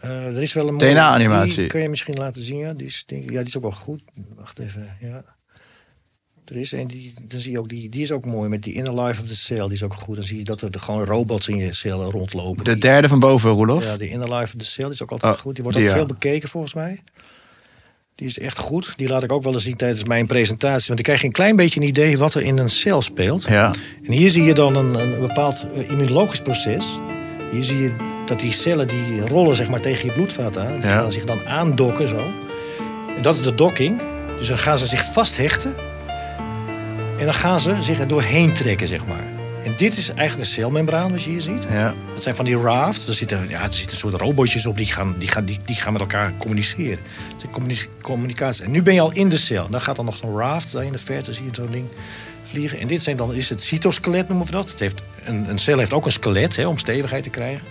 [0.00, 0.92] er is wel een mooie...
[0.92, 1.56] DNA-animatie.
[1.56, 2.72] Die kun je misschien laten zien, ja.
[2.72, 4.02] Die is, denk ik- ja, die is ook wel goed.
[4.36, 5.24] Wacht even, ja.
[6.44, 8.74] Er is een, die, dan zie je ook, die, die is ook mooi met die
[8.74, 9.62] inner life of the cell.
[9.62, 10.14] Die is ook goed.
[10.16, 12.64] Dan zie je dat er gewoon robots in je cel rondlopen.
[12.64, 13.84] de Die- derde van boven, Roelof.
[13.84, 15.54] Ja, de inner life of the cell die is ook altijd Oh, goed.
[15.54, 15.98] Die wordt die, ook ja.
[15.98, 17.02] veel bekeken volgens mij.
[18.14, 18.92] Die is echt goed.
[18.96, 20.86] Die laat ik ook wel eens zien tijdens mijn presentatie.
[20.86, 23.42] Want ik krijg een klein beetje een idee wat er in een cel speelt.
[23.42, 23.74] Ja.
[24.04, 26.98] En hier zie je dan een, een bepaald eh, immunologisch proces.
[27.52, 27.92] Hier zie je
[28.26, 30.72] dat die cellen die rollen zeg maar, tegen je bloedvaat aan.
[30.80, 30.94] Die Ja.
[30.94, 32.30] gaan zich dan aandokken zo.
[33.16, 34.00] En dat is de docking.
[34.38, 35.74] Dus dan gaan ze zich vasthechten.
[37.22, 39.24] En dan gaan ze zich er doorheen trekken, zeg maar.
[39.64, 41.62] En dit is eigenlijk een celmembraan, wat je hier ziet.
[41.70, 41.94] ja.
[42.14, 43.08] Dat zijn van die rafts.
[43.08, 45.92] Er zitten, ja, er zitten soort robotjes op die gaan, die, gaan, die, die gaan
[45.92, 46.98] met elkaar communiceren.
[47.32, 48.64] Het zijn communi- communicatie.
[48.64, 49.68] En nu ben je al in de cel.
[49.70, 50.72] Dan gaat dan nog zo'n raft.
[50.72, 51.86] Daar in de verte zie je zo'n ding
[52.42, 52.78] vliegen.
[52.78, 54.70] En dit zijn dan, is het cytoskelet, noemen we dat.
[54.70, 57.62] Het heeft, een, een cel heeft ook een skelet hè, om stevigheid te krijgen.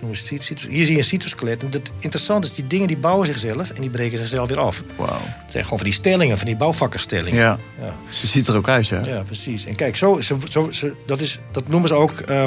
[0.00, 1.62] Noemen ze het cytos- Hier zie je een cytoskelet.
[1.62, 4.82] En het interessante is, die dingen die bouwen zichzelf en die breken zichzelf weer af.
[4.96, 5.20] Wauw.
[5.24, 7.40] Het zijn gewoon van die stellingen, van die bouwvakkerstellingen.
[7.40, 7.58] Ja.
[7.80, 7.94] Ja.
[8.10, 9.00] Ze ziet er ook uit, ja.
[9.06, 9.66] Ja, precies.
[9.66, 12.44] En kijk, zo, zo, zo, zo- dat, is, dat noemen ze ook eh,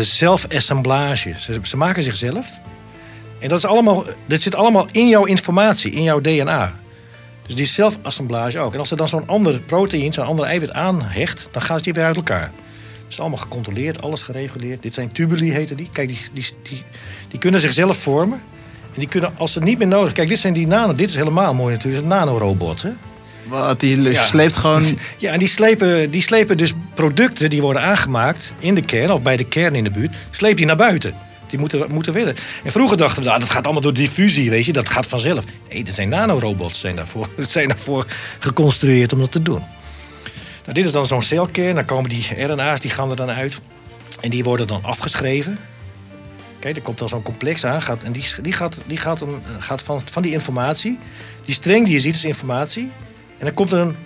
[0.00, 1.34] zelfassemblage.
[1.38, 2.46] Ze, ze maken zichzelf.
[3.38, 6.74] En dat, is allemaal, dit zit allemaal in jouw informatie, in jouw DNA.
[7.46, 8.72] Dus die zelfassemblage ook.
[8.74, 11.92] En als er dan zo'n ander proteïne, zo'n ander eiwit aanhecht, dan gaan ze die
[11.92, 12.50] weer uit elkaar.
[13.12, 14.82] Het is allemaal gecontroleerd, alles gereguleerd.
[14.82, 15.88] Dit zijn tubuli, heten die.
[15.92, 16.82] Kijk, die, die, die,
[17.28, 18.42] die kunnen zichzelf vormen.
[18.94, 20.12] En die kunnen, als ze het niet meer nodig...
[20.12, 20.94] Kijk, dit zijn die nano...
[20.94, 22.02] Dit is helemaal mooi natuurlijk.
[22.02, 22.90] Een nanorobot, hè?
[23.48, 24.24] Wat, die Ja.
[24.24, 24.84] sleept gewoon...
[25.18, 29.22] Ja, en die slepen, die slepen dus producten die worden aangemaakt in de kern, of
[29.22, 31.14] bij de kern in de buurt, sleep die naar buiten.
[31.48, 32.36] Die moeten, moeten willen.
[32.64, 35.44] En vroeger dachten we, nou, dat gaat allemaal door diffusie, weet je, dat gaat vanzelf.
[35.70, 38.06] Nee, dat zijn nanorobots zijn daarvoor, zijn daarvoor
[38.38, 39.62] geconstrueerd om dat te doen.
[40.62, 43.58] Nou, dit is dan zo'n celkern, dan komen die RNA's, die gaan er dan uit.
[44.20, 45.58] En die worden dan afgeschreven.
[46.58, 47.82] Kijk, er komt dan zo'n complex aan.
[47.82, 50.98] Gaat, en die, die, gaat, die gaat, dan, gaat van, van die informatie.
[51.44, 52.90] Die streng die je ziet is informatie.
[53.38, 53.96] En dan komt er een,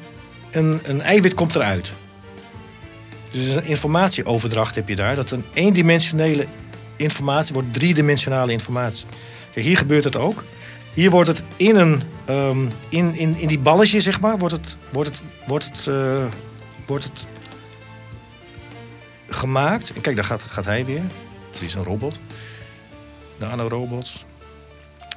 [0.50, 1.92] een, een eiwit komt eruit.
[3.30, 5.14] Dus een informatieoverdracht heb je daar.
[5.14, 6.46] Dat een eendimensionele
[6.96, 9.06] informatie wordt driedimensionale informatie.
[9.52, 10.44] Kijk, hier gebeurt het ook.
[10.94, 14.76] Hier wordt het in, een, ehm, in, in, in die balletje, zeg maar, wordt het,
[14.92, 16.24] wordt het, wordt het, eh,
[16.86, 17.24] wordt het
[19.28, 19.92] gemaakt.
[19.92, 21.02] En kijk, daar gaat, gaat hij weer.
[21.58, 22.18] Die is een robot.
[23.36, 24.24] Nanorobots.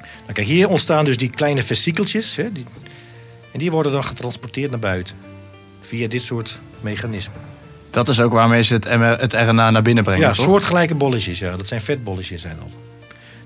[0.02, 2.36] Nou, kijk, hier ontstaan dus die kleine vesikeltjes.
[2.36, 2.66] Hè, die,
[3.52, 5.16] en die worden dan getransporteerd naar buiten.
[5.82, 7.42] Via dit soort mechanismen.
[7.90, 8.88] Dat is ook waarmee ze het,
[9.22, 10.46] het RNA naar binnen brengen, Ja, toch?
[10.46, 11.40] soortgelijke bolletjes.
[11.40, 11.58] Ja.
[11.58, 12.68] Dat zijn vetbolletjes zijn dat.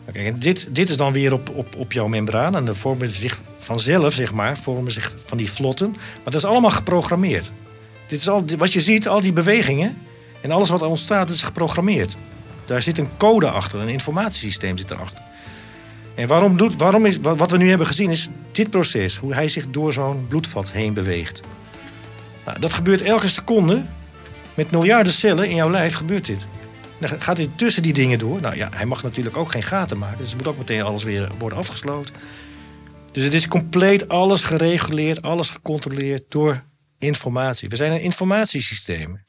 [0.02, 2.56] Nou, kijk, en dit, dit is dan weer op, op, op jouw membraan.
[2.56, 5.90] En dan vormen zich vanzelf, zeg maar, vormen zich van die vlotten.
[5.92, 7.52] Maar dat is allemaal geprogrammeerd.
[8.14, 9.98] Dit is al, wat je ziet, al die bewegingen
[10.42, 12.18] en alles wat er ontstaat, is geprogrammeerd.
[12.66, 15.24] Daar zit een code achter, een informatiesysteem zit erachter.
[16.16, 19.50] En waarom doet, waarom is, wat we nu hebben gezien is dit proces, hoe hij
[19.50, 21.42] zich door zo'n bloedvat heen beweegt.
[22.46, 23.82] Nou, dat gebeurt elke seconde.
[24.54, 26.46] Met miljarden cellen in jouw lijf gebeurt dit.
[26.98, 28.42] Dan gaat hij tussen die dingen door.
[28.42, 30.18] Nou ja, hij mag natuurlijk ook geen gaten maken.
[30.18, 32.16] Dus er moet ook meteen alles weer worden afgesloten.
[33.12, 36.64] Dus het is compleet alles gereguleerd, alles gecontroleerd door
[37.04, 37.70] informatie.
[37.70, 39.24] We zijn een informatiesysteem.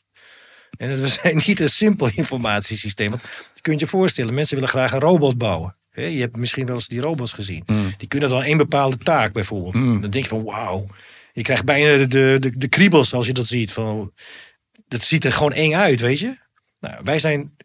[0.77, 3.11] En we zijn niet een simpel informatiesysteem.
[3.11, 3.23] Want
[3.55, 5.77] je kunt je voorstellen, mensen willen graag een robot bouwen.
[5.93, 7.63] Je hebt misschien wel eens die robots gezien.
[7.67, 7.95] Mm.
[7.99, 9.75] Die kunnen dan één bepaalde taak bijvoorbeeld.
[9.75, 10.01] Mm.
[10.01, 10.87] Dan denk je van wauw.
[11.33, 13.73] Je krijgt bijna de, de, de, de kriebels als je dat ziet.
[13.73, 14.13] Van,
[14.89, 16.39] dat ziet er gewoon eng uit, weet je.
[16.81, 17.57] Nou, wij zijn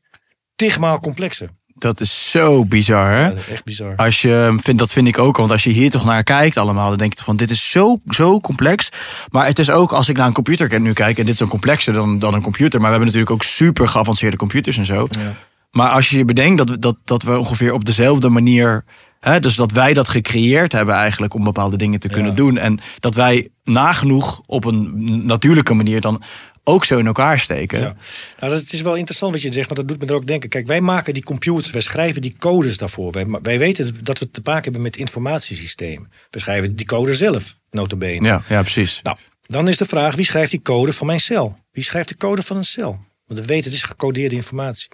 [0.56, 1.50] tigmaal complexer.
[1.80, 3.22] Dat is zo bizar, hè?
[3.22, 3.96] Ja, dat is echt bizar.
[3.96, 6.90] Als je vindt, dat vind ik ook, want als je hier toch naar kijkt allemaal,
[6.90, 8.90] dan denk je van dit is zo, zo complex.
[9.32, 11.48] Maar het is ook, als ik naar een computer nu kijk, en dit is een
[11.48, 15.08] complexer dan, dan een computer, maar we hebben natuurlijk ook super geavanceerde computers en zo.
[15.10, 15.34] Ja.
[15.72, 18.84] Maar als je je bedenkt dat, we- dat, dat we ongeveer op dezelfde manier,
[19.20, 22.36] hè, dus dat wij dat gecreëerd hebben eigenlijk om bepaalde dingen te kunnen Ja.
[22.38, 22.58] doen.
[22.58, 24.92] En dat wij nagenoeg op een
[25.26, 26.22] natuurlijke manier dan
[26.64, 27.80] ook zo in elkaar steken.
[27.80, 27.96] Ja.
[28.40, 30.50] Nou, dat is wel interessant wat je zegt, want dat doet me er ook denken.
[30.50, 33.12] Kijk, wij maken die computers, wij schrijven die codes daarvoor.
[33.12, 36.12] Wij, wij weten dat we te maken hebben met informatiesystemen.
[36.30, 38.28] We schrijven die code zelf, notabene.
[38.28, 39.00] Ja, ja, precies.
[39.04, 41.58] Nou, dan is de vraag, wie schrijft die code van mijn cel?
[41.72, 43.00] Wie schrijft de code van een cel?
[43.26, 44.90] Want we weten, het is gecodeerde informatie.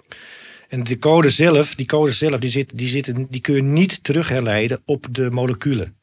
[0.68, 4.04] En de code zelf, die code zelf, die, zit, die, zitten, die kun je niet
[4.04, 5.96] terugherleiden op de moleculen.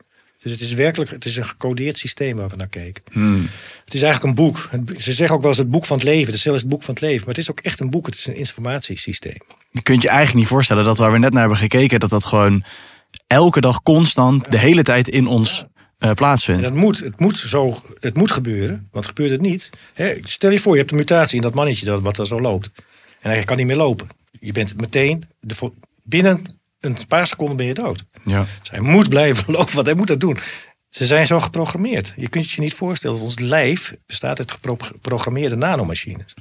[0.44, 3.03] Dus het is werkelijk het is een gecodeerd systeem waar we naar kijken.
[3.11, 3.49] Hmm.
[3.86, 4.70] Het is eigenlijk een boek.
[4.98, 6.34] Ze zeggen ook wel eens het boek van het leven.
[6.34, 7.20] De cel is het boek van het leven.
[7.20, 8.06] Maar het is ook echt een boek.
[8.06, 9.38] Het is een informatiesysteem.
[9.72, 12.26] Je kunt je eigenlijk niet voorstellen dat waar we net naar hebben gekeken, dat dat
[12.26, 12.64] gewoon
[13.28, 15.65] elke dag constant de hele tijd in ons
[15.98, 16.64] En plaatsvindt.
[16.64, 18.88] dat moet, het moet zo, het moet gebeuren.
[18.91, 19.70] Want gebeurt het niet.
[19.94, 22.41] Hè, stel je voor, je hebt een mutatie in dat mannetje dat, wat er zo
[22.41, 22.72] loopt.
[23.22, 24.07] En hij kan niet meer lopen.
[24.40, 25.72] Je bent meteen, de,
[26.03, 28.03] binnen een paar seconden ben je dood.
[28.23, 28.45] Ja.
[28.60, 30.38] Dus hij moet blijven lopen, want hij moet dat doen.
[30.89, 32.14] Ze zijn zo geprogrammeerd.
[32.15, 36.34] Je kunt je niet voorstellen dat ons lijf bestaat uit gepro- geprogrammeerde nanomachines.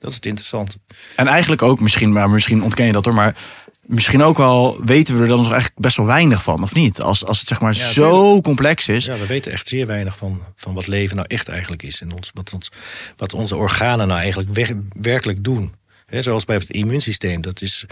[0.00, 0.78] Dat is het interessante.
[1.16, 3.36] En eigenlijk ook misschien, maar misschien ontken je dat hoor, maar
[3.82, 7.00] misschien ook wel weten we er dan nog eigenlijk best wel weinig van, of niet?
[7.00, 9.04] Als, als het zeg maar Ja, zo complex is.
[9.04, 12.00] Ja, we weten echt zeer weinig van, van wat leven nou echt eigenlijk is.
[12.00, 12.70] En ons, wat, ons,
[13.16, 15.74] wat onze organen nou eigenlijk wer- werkelijk doen.
[16.06, 17.40] Hè, zoals bij het immuunsysteem.
[17.40, 17.86] Dat is,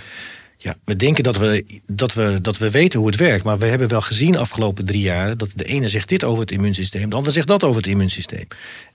[0.56, 3.44] ja, we denken dat we, dat, we, dat we weten hoe het werkt.
[3.44, 5.36] Maar we hebben wel gezien afgelopen drie jaar...
[5.36, 7.10] dat de ene zegt dit over het immuunsysteem...
[7.10, 8.46] de ander zegt dat over het immuunsysteem.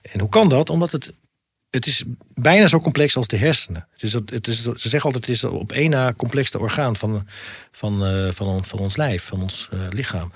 [0.01, 0.69] En hoe kan dat?
[0.69, 1.13] Omdat het...
[1.69, 3.87] Het is bijna zo complex als de hersenen.
[3.91, 7.27] Het is, het is, ze zeggen altijd, het is op één na complexste orgaan van,
[7.71, 10.31] van, eh, van, van ons lijf, van ons eh, lichaam.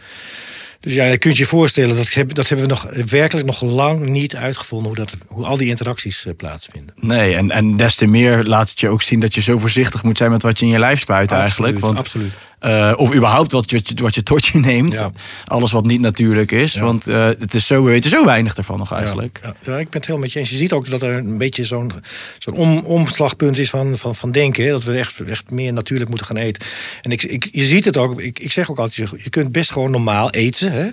[0.86, 4.10] Dus ja, je kunt je voorstellen, dat, heb- dat hebben we nog werkelijk nog lang
[4.10, 6.94] niet uitgevonden hoe, dat, hoe al die interacties eh, plaatsvinden.
[7.00, 10.04] Nee, en, en des te meer laat het je ook zien dat je zo voorzichtig
[10.04, 11.80] moet zijn met wat je in je lijf spuit eigenlijk.
[11.80, 12.32] Want, absoluut.
[12.60, 14.94] Eh, of überhaupt wat je, wat je tot je neemt.
[14.94, 15.12] Ja.
[15.46, 16.74] Alles wat niet natuurlijk is.
[16.74, 16.84] Ja.
[16.84, 19.40] Want eh, het is zo, we weten zo weinig ervan nog eigenlijk.
[19.44, 20.50] Ja, ja, ja, ik ben het helemaal met je eens.
[20.50, 21.92] Je ziet ook dat er een beetje zo'n
[22.40, 24.64] zo'n om, omslagpunt is van, van, van denken.
[24.66, 24.70] hè.
[24.72, 26.64] Dat we echt, echt meer natuurlijk moeten gaan eten.
[27.02, 28.22] En ik, ik, je ziet het ook.
[28.22, 30.72] Ik, ik zeg ook altijd, je, je kunt best gewoon normaal eten.
[30.72, 30.88] Hè?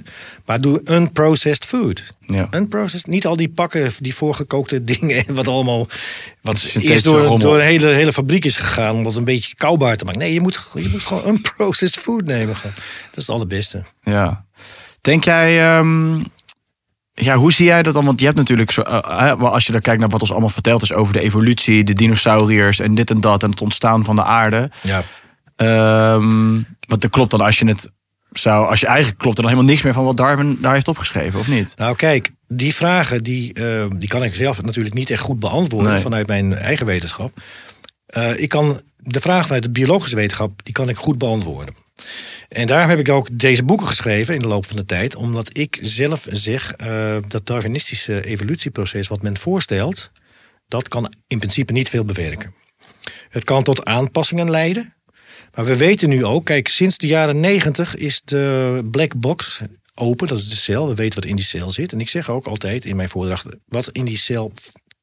[0.47, 2.05] Maar doe unprocessed food.
[2.27, 2.49] Ja.
[2.51, 5.27] Unprocessed, niet al die pakken, die voorgekookte dingen.
[5.27, 5.89] en Wat allemaal.
[6.41, 8.95] Wat eerst door, door een hele, hele fabriek is gegaan.
[8.95, 10.21] om dat een beetje koubaar te maken.
[10.21, 11.52] Nee, je moet, je moet gewoon unprocessed
[11.99, 12.55] food nemen.
[12.63, 12.73] Dat
[13.15, 13.83] is het allerbeste.
[14.03, 14.45] Ja.
[15.01, 16.21] Denk jij, ehm,
[17.15, 18.05] ja, hoe zie jij dat dan?
[18.05, 20.83] Want je hebt natuurlijk, zo, maar als je dan kijkt naar wat ons allemaal verteld
[20.83, 24.25] is over de evolutie, de dinosauriërs en dit en dat en het ontstaan van de
[24.25, 24.71] aarde.
[24.83, 25.03] Ja.
[25.57, 26.53] Ehm,
[26.89, 27.91] want dat klopt dan als je het
[28.33, 30.89] zou, als je eigenlijk klopt er dan helemaal niks meer van wat Darwin daar heeft
[30.89, 31.75] opgeschreven, of niet?
[31.77, 35.93] Nou kijk, die vragen die, eh, die kan ik zelf natuurlijk niet echt goed beantwoorden
[35.93, 36.01] Nee.
[36.03, 37.41] vanuit mijn eigen wetenschap.
[38.13, 41.75] Eh, ik kan de vraag vanuit de biologische wetenschap, die kan ik goed beantwoorden.
[42.49, 45.59] En daarom heb ik ook deze boeken geschreven in de loop van de tijd, omdat
[45.59, 50.11] ik zelf zeg eh, dat Darwinistische evolutieproces wat men voorstelt,
[50.69, 52.55] dat kan in principe niet veel bewerken.
[53.29, 54.95] Het kan tot aanpassingen leiden.
[55.55, 59.61] Maar we weten nu ook, kijk, sinds de jaren negentig is de black box
[59.95, 60.29] open.
[60.29, 60.89] Dat is de cel.
[60.89, 61.93] We weten wat in die cel zit.
[61.93, 64.53] En ik zeg ook altijd in mijn voordracht, wat in die cel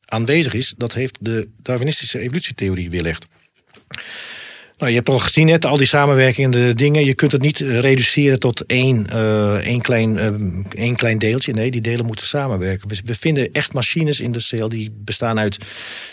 [0.10, 3.27] aanwezig is, dat heeft de Darwinistische evolutietheorie weerlegd.
[4.80, 7.06] Nou, je hebt al gezien net, al die samenwerkende dingen.
[7.06, 10.34] Je kunt het niet eh, reduceren tot één, eh, één, klein, eh,
[10.84, 11.53] één klein deeltje.
[11.53, 12.88] Nee, die delen moeten samenwerken.
[12.88, 15.57] We, we vinden echt machines in de cel die bestaan uit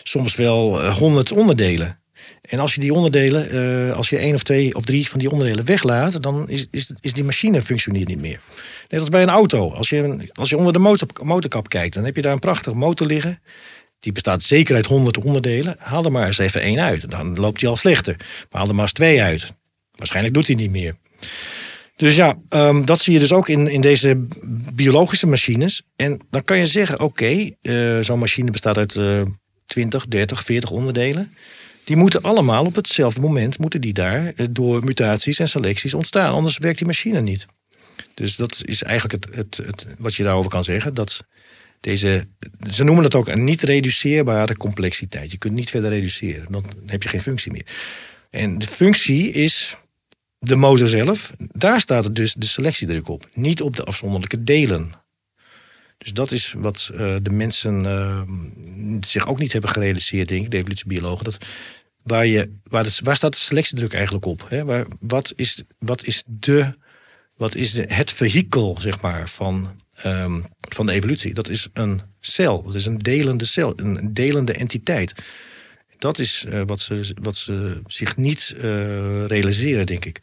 [0.02, 1.98] soms wel honderd onderdelen.
[2.42, 5.64] En als je die onderdelen, als je één of twee of drie van die onderdelen
[5.64, 8.40] weglaat, dan is, is, is die machine functioneert niet meer.
[8.88, 9.72] Net als bij een auto.
[9.72, 12.76] Als je, als je onder de motor, motorkap kijkt, dan heb je daar een prachtige
[12.76, 13.40] motor liggen.
[14.06, 15.76] Die bestaat zeker uit honderd onderdelen.
[15.78, 17.10] Haal er maar eens even één uit.
[17.10, 18.16] Dan loopt die al slechter.
[18.18, 19.54] Maar haal er maar eens twee uit.
[19.92, 20.96] Waarschijnlijk doet hij niet meer.
[21.96, 24.26] Dus ja, ehm, dat zie je dus ook in, in deze
[24.74, 25.82] biologische machines.
[25.96, 29.22] En dan kan je zeggen, oké, eh, zo'n machine bestaat uit eh
[29.66, 31.34] 20, 30, 40 onderdelen.
[31.84, 36.34] Die moeten allemaal op hetzelfde moment, moeten die daar eh, door mutaties en selecties ontstaan.
[36.34, 37.46] Anders werkt die machine niet.
[38.14, 40.94] Dus dat is eigenlijk het, het, het, wat je daarover kan zeggen.
[40.94, 41.24] Dat
[41.86, 42.28] deze,
[42.70, 45.30] ze noemen het ook een niet reduceerbare complexiteit.
[45.30, 47.66] Je kunt niet verder reduceren, dan heb je geen functie meer.
[48.30, 49.76] En de functie is
[50.38, 51.32] de motor zelf.
[51.38, 54.92] Daar staat dus de selectiedruk op, niet op de afzonderlijke delen.
[55.98, 58.22] Dus dat is wat eh, de mensen eh,
[59.00, 61.24] zich ook niet hebben gerealiseerd, denk ik, de evolutiebiologen.
[61.24, 61.38] Dat
[62.02, 64.46] waar, je, waar staat de selectiedruk eigenlijk op?
[64.48, 64.64] Hè?
[64.64, 66.74] Waar, wat is, wat is, de,
[67.36, 70.40] wat is de, het vehikel, zeg maar, van, ehm,
[70.74, 71.34] van de evolutie?
[71.34, 72.62] Dat is een cel.
[72.62, 75.14] Dat is een delende cel, een delende entiteit.
[75.98, 80.20] Dat is eh, wat, ze, wat ze zich niet eh, realiseren, denk ik.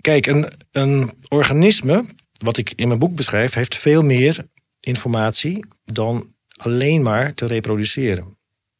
[0.00, 2.04] Kijk, een, een organisme,
[2.42, 4.46] wat ik in mijn boek beschrijf, heeft veel meer
[4.80, 8.38] informatie dan alleen maar te reproduceren.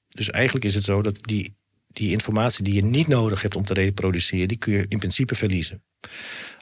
[0.08, 1.56] Dus eigenlijk is het zo dat die,
[1.86, 5.34] die informatie die je niet nodig hebt om te reproduceren, die kun je in principe
[5.34, 5.82] verliezen.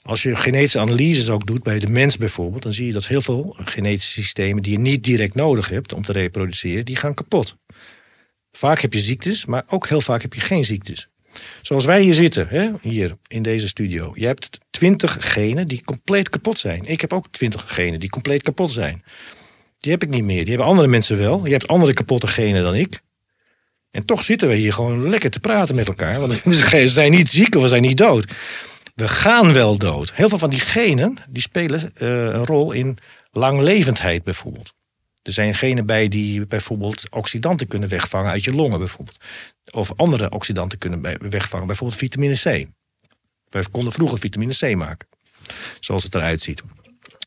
[0.04, 3.20] Als je genetische analyses ook doet, bij de mens bijvoorbeeld, dan zie je dat heel
[3.20, 7.56] veel genetische systemen die je niet direct nodig hebt om te reproduceren, die gaan kapot.
[8.52, 11.08] Vaak heb je ziektes, maar ook heel vaak heb je geen ziektes.
[11.62, 14.12] Zoals wij hier zitten, hè, hier in deze studio.
[14.14, 16.84] Je hebt twintig genen die compleet kapot zijn.
[16.84, 19.04] Ik heb ook twintig genen die compleet kapot zijn.
[19.78, 20.40] Die heb ik niet meer.
[20.40, 21.44] Die hebben andere mensen wel.
[21.44, 23.00] Je hebt andere kapotte genen dan ik.
[23.90, 26.20] En toch zitten we hier gewoon lekker te praten met elkaar.
[26.20, 28.26] Want we zijn niet ziek we zijn niet dood.
[28.94, 30.12] We gaan wel dood.
[30.14, 32.98] Heel veel van die genen die spelen uh, een rol in
[33.30, 34.72] langlevendheid bijvoorbeeld.
[35.22, 39.16] Er zijn genen bij die bijvoorbeeld oxidanten kunnen wegvangen uit je longen bijvoorbeeld.
[39.70, 42.66] Of andere oxidanten kunnen wegvangen, bijvoorbeeld vitamine C.
[43.48, 45.08] We konden vroeger vitamine C maken,
[45.80, 46.62] zoals het eruit ziet.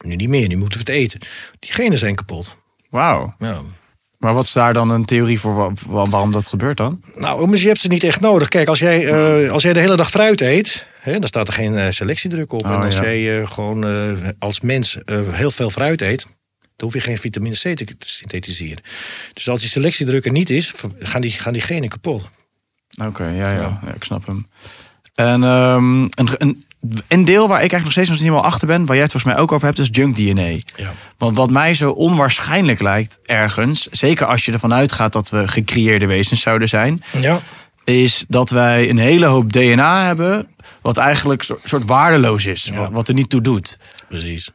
[0.05, 1.19] Nu niet meer, nu moeten we het eten.
[1.59, 2.57] Die genen zijn kapot.
[2.89, 3.35] Wauw.
[3.39, 3.61] Ja.
[4.17, 7.03] Maar wat is daar dan een theorie voor waarom dat gebeurt dan?
[7.15, 8.47] Nou, je hebt ze niet echt nodig.
[8.47, 9.05] Kijk, als jij,
[9.43, 12.51] uh, als jij de hele dag fruit eet, hè, dan staat er geen uh, selectiedruk
[12.51, 12.65] op.
[12.65, 13.85] Oh, en als jij uh, gewoon
[14.39, 14.97] als mens
[15.31, 16.25] heel veel fruit eet,
[16.75, 18.83] dan hoef je geen vitamine C te synthetiseren.
[19.33, 22.29] Dus als die selectiedruk er niet is, gaan die, gaan die genen kapot.
[23.05, 23.93] Oké, ja, ja, ja.
[23.95, 24.45] ik snap hem.
[25.15, 26.65] En um, een, een,
[27.07, 29.11] een deel waar ik eigenlijk nog steeds nog niet helemaal achter ben, waar jij het
[29.11, 30.61] volgens mij ook over hebt, is junk DNA.
[30.75, 30.93] Ja.
[31.17, 36.05] Want wat mij zo onwaarschijnlijk lijkt ergens, zeker als je ervan uitgaat dat we gecreëerde
[36.05, 37.39] wezens zouden zijn, ja.
[37.83, 40.47] is dat wij een hele hoop DNA hebben,
[40.81, 43.79] wat eigenlijk een soort waardeloos is, wat, wat er niet toe doet.
[44.07, 44.49] Precies.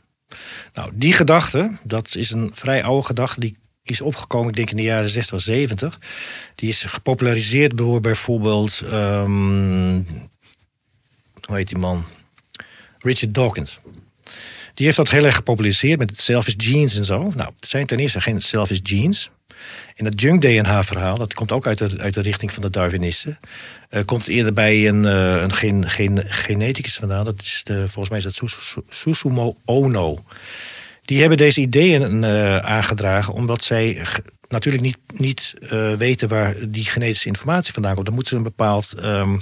[0.74, 4.76] Nou, die gedachte, dat is een vrij oude gedachte, die is opgekomen, ik denk in
[4.76, 5.98] de jaren 60, 70.
[6.54, 10.06] Die is gepopulariseerd door bijvoorbeeld, um,
[11.46, 12.04] hoe heet die man?
[12.98, 13.78] Richard Dawkins.
[14.74, 17.32] Die heeft dat heel erg gepopulariseerd met het selfish genes en zo.
[17.34, 19.30] Nou, er zijn ten eerste geen selfish genes.
[19.96, 23.38] En dat junk DNA-verhaal, dat komt ook uit de, uit de richting van de Darwinisten.
[23.90, 27.24] Uh, komt eerder bij een, uh, een gen, gen, geneticus vandaan.
[27.24, 30.24] Dat is de, volgens mij is dat Susumo Ono.
[31.04, 34.06] Die hebben deze ideeën uh, aangedragen omdat zij
[34.48, 35.54] natuurlijk niet, niet
[35.98, 38.06] weten waar die genetische informatie vandaan komt.
[38.06, 39.40] Dan moeten ze een bepaald um,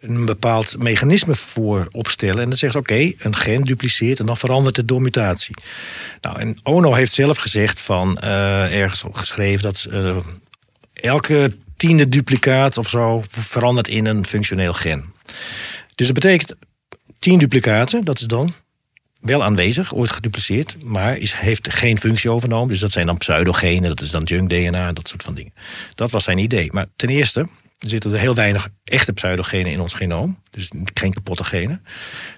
[0.00, 2.42] een bepaald mechanisme voor opstellen.
[2.42, 5.54] En dan zeggen ze, oké, een gen dupliceert en dan verandert het door mutatie.
[6.20, 10.16] Nou, en Ono heeft zelf gezegd van, uh, ergens geschreven dat uh,
[10.92, 15.04] elke tiende duplicaat of zo verandert in een functioneel gen.
[15.94, 16.54] Dus dat betekent
[17.18, 18.54] tien duplicaten, dat is dan
[19.20, 22.68] wel aanwezig, ooit gedupliceerd, maar is, heeft geen functie overnomen.
[22.68, 25.52] Dus dat zijn dan pseudogenen, dat is dan junk DNA, dat soort van dingen.
[25.94, 26.68] Dat was zijn idee.
[26.72, 27.48] Maar ten eerste, er
[27.80, 30.38] zitten er heel weinig echte pseudogenen in ons genoom.
[30.50, 31.84] Dus geen kapotte genen.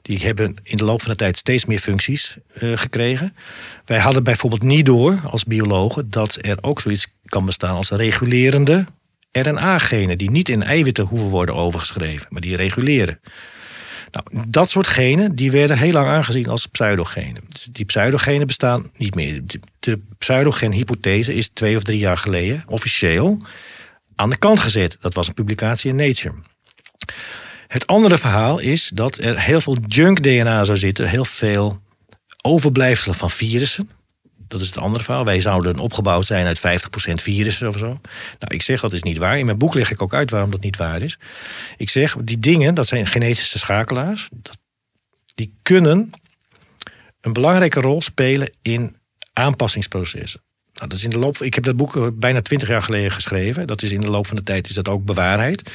[0.03, 3.37] Die hebben in de loop van de tijd steeds meer functies uh, gekregen.
[3.85, 8.85] Wij hadden bijvoorbeeld niet door als biologen dat er ook zoiets kan bestaan als regulerende
[9.33, 10.19] RNA-genen.
[10.19, 13.21] Die niet in eiwitten hoeven worden overgeschreven, maar die reguleren.
[14.11, 17.43] Nou, dat soort genen die werden heel lang aangezien als pseudogenen.
[17.49, 19.43] Dus die pseudogenen bestaan niet meer.
[19.79, 23.43] De pseudogenhypothese is twee of drie jaar geleden officieel
[24.23, 24.97] aan de kant gezet.
[25.01, 26.35] Dat was een publicatie in Nature.
[27.67, 31.83] Het andere verhaal is dat er heel veel junk DNA zou zitten, heel veel
[32.43, 33.91] overblijfselen van virussen.
[34.49, 35.25] Dat is het andere verhaal.
[35.25, 36.61] Wij zouden opgebouwd zijn uit 50%
[37.13, 37.87] virussen of zo.
[37.87, 39.39] Nou, ik zeg dat is niet waar.
[39.39, 41.19] In mijn boek leg ik ook uit waarom dat niet waar is.
[41.77, 44.29] Ik zeg, die dingen, dat zijn genetische schakelaars.
[45.35, 46.11] Die kunnen
[47.21, 48.97] een belangrijke rol spelen in
[49.33, 50.41] aanpassingsprocessen.
[50.83, 53.11] Nou, dat is in de loop, ik heb dat boek eh, bijna twintig jaar geleden
[53.11, 53.67] geschreven.
[53.67, 55.71] Dat is in de loop van de tijd is dat ook bewaarheid.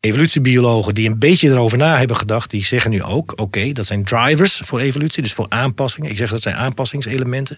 [0.00, 4.04] Evolutiebiologen die een beetje erover na hebben gedacht, die zeggen nu ook: oké, dat zijn
[4.04, 6.10] drivers voor evolutie, dus voor aanpassingen.
[6.10, 7.56] Ik zeg dat zijn aanpassingselementen.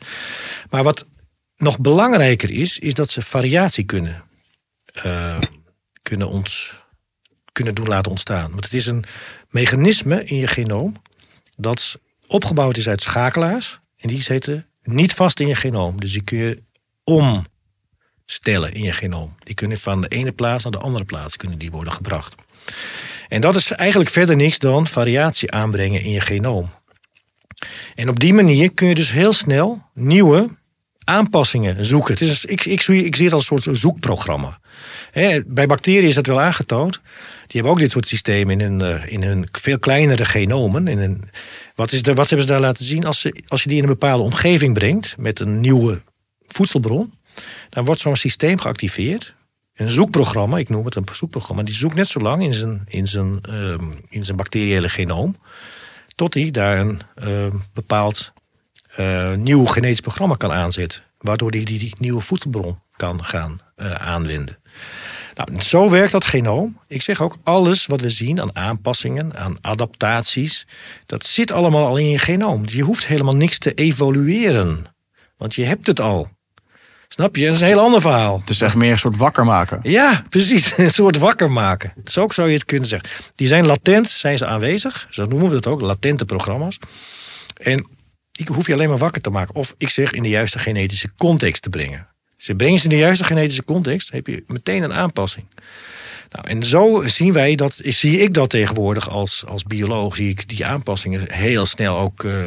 [0.71, 1.07] Maar wat
[1.57, 4.25] nog belangrijker is, is dat ze variatie kunnen,
[5.07, 5.39] uh,
[6.03, 6.77] kunnen, ons,
[7.53, 8.51] kunnen doen laten ontstaan.
[8.51, 9.05] Want het is een
[9.49, 10.97] mechanisme in je genoom
[11.57, 13.79] dat opgebouwd is uit schakelaars.
[13.97, 16.01] En die zitten niet vast in je genoom.
[16.01, 16.63] Dus die kun je
[17.05, 19.37] omstellen in je genoom.
[19.39, 22.35] Die kunnen van de ene plaats naar de andere plaats kunnen die worden gebracht.
[23.29, 26.71] En dat is eigenlijk verder niks dan variatie aanbrengen in je genoom.
[27.95, 30.49] En op die manier kun je dus heel snel nieuwe
[31.05, 32.13] aanpassingen zoeken.
[32.13, 34.61] Het is, ik, ik, ik zie het als een soort zoekprogramma.
[35.47, 37.01] bij bacteriën is dat wel aangetoond.
[37.47, 40.89] Die hebben ook dit soort systemen in hun, eh, in hun veel kleinere genomen.
[40.89, 41.31] In een,
[41.75, 43.05] wat, is er, wat hebben ze daar laten zien?
[43.05, 46.03] Als, ze, als je die in een bepaalde omgeving brengt met een nieuwe
[46.53, 47.13] voedselbron,
[47.69, 49.35] dan wordt zo'n systeem geactiveerd.
[49.75, 53.07] Een zoekprogramma, ik noem het een zoekprogramma, die zoekt net zo lang in zijn, in
[53.07, 53.75] zijn, uh,
[54.09, 55.37] in zijn bacteriële genoom,
[56.15, 58.33] tot hij daar een uh, bepaald
[58.99, 61.03] uh, nieuw genetisch programma kan aanzetten.
[61.19, 64.59] Waardoor hij die, die, nieuwe voedselbron kan gaan uh, aanwenden.
[65.35, 66.79] Nou, zo werkt dat genoom.
[66.87, 70.67] Ik zeg ook, alles wat we zien aan aanpassingen, aan adaptaties,
[71.07, 72.63] dat zit allemaal al in je genoom.
[72.67, 74.87] Je hoeft helemaal niks te evolueren,
[75.37, 76.31] want je hebt het al.
[77.13, 77.45] Snap je?
[77.47, 78.39] Dat is een heel ander verhaal.
[78.41, 79.81] Het is echt meer een soort wakker maken.
[79.83, 80.77] Ja, precies.
[80.79, 81.93] Een soort wakker maken.
[82.05, 83.09] Zo zou je het kunnen zeggen.
[83.35, 85.07] Die zijn latent, zijn ze aanwezig.
[85.11, 86.79] Zo noemen we dat ook, latente programma's.
[87.57, 87.87] En
[88.33, 89.55] die hoef je alleen maar wakker te maken.
[89.55, 92.09] Of ik zeg in de juiste genetische context te brengen.
[92.37, 95.47] Ze brengen ze in de juiste genetische context, heb je meteen een aanpassing.
[96.31, 100.49] Nou, en zo zien wij dat, zie ik dat tegenwoordig als, als bioloog, zie ik
[100.49, 102.45] die aanpassingen heel snel ook uh,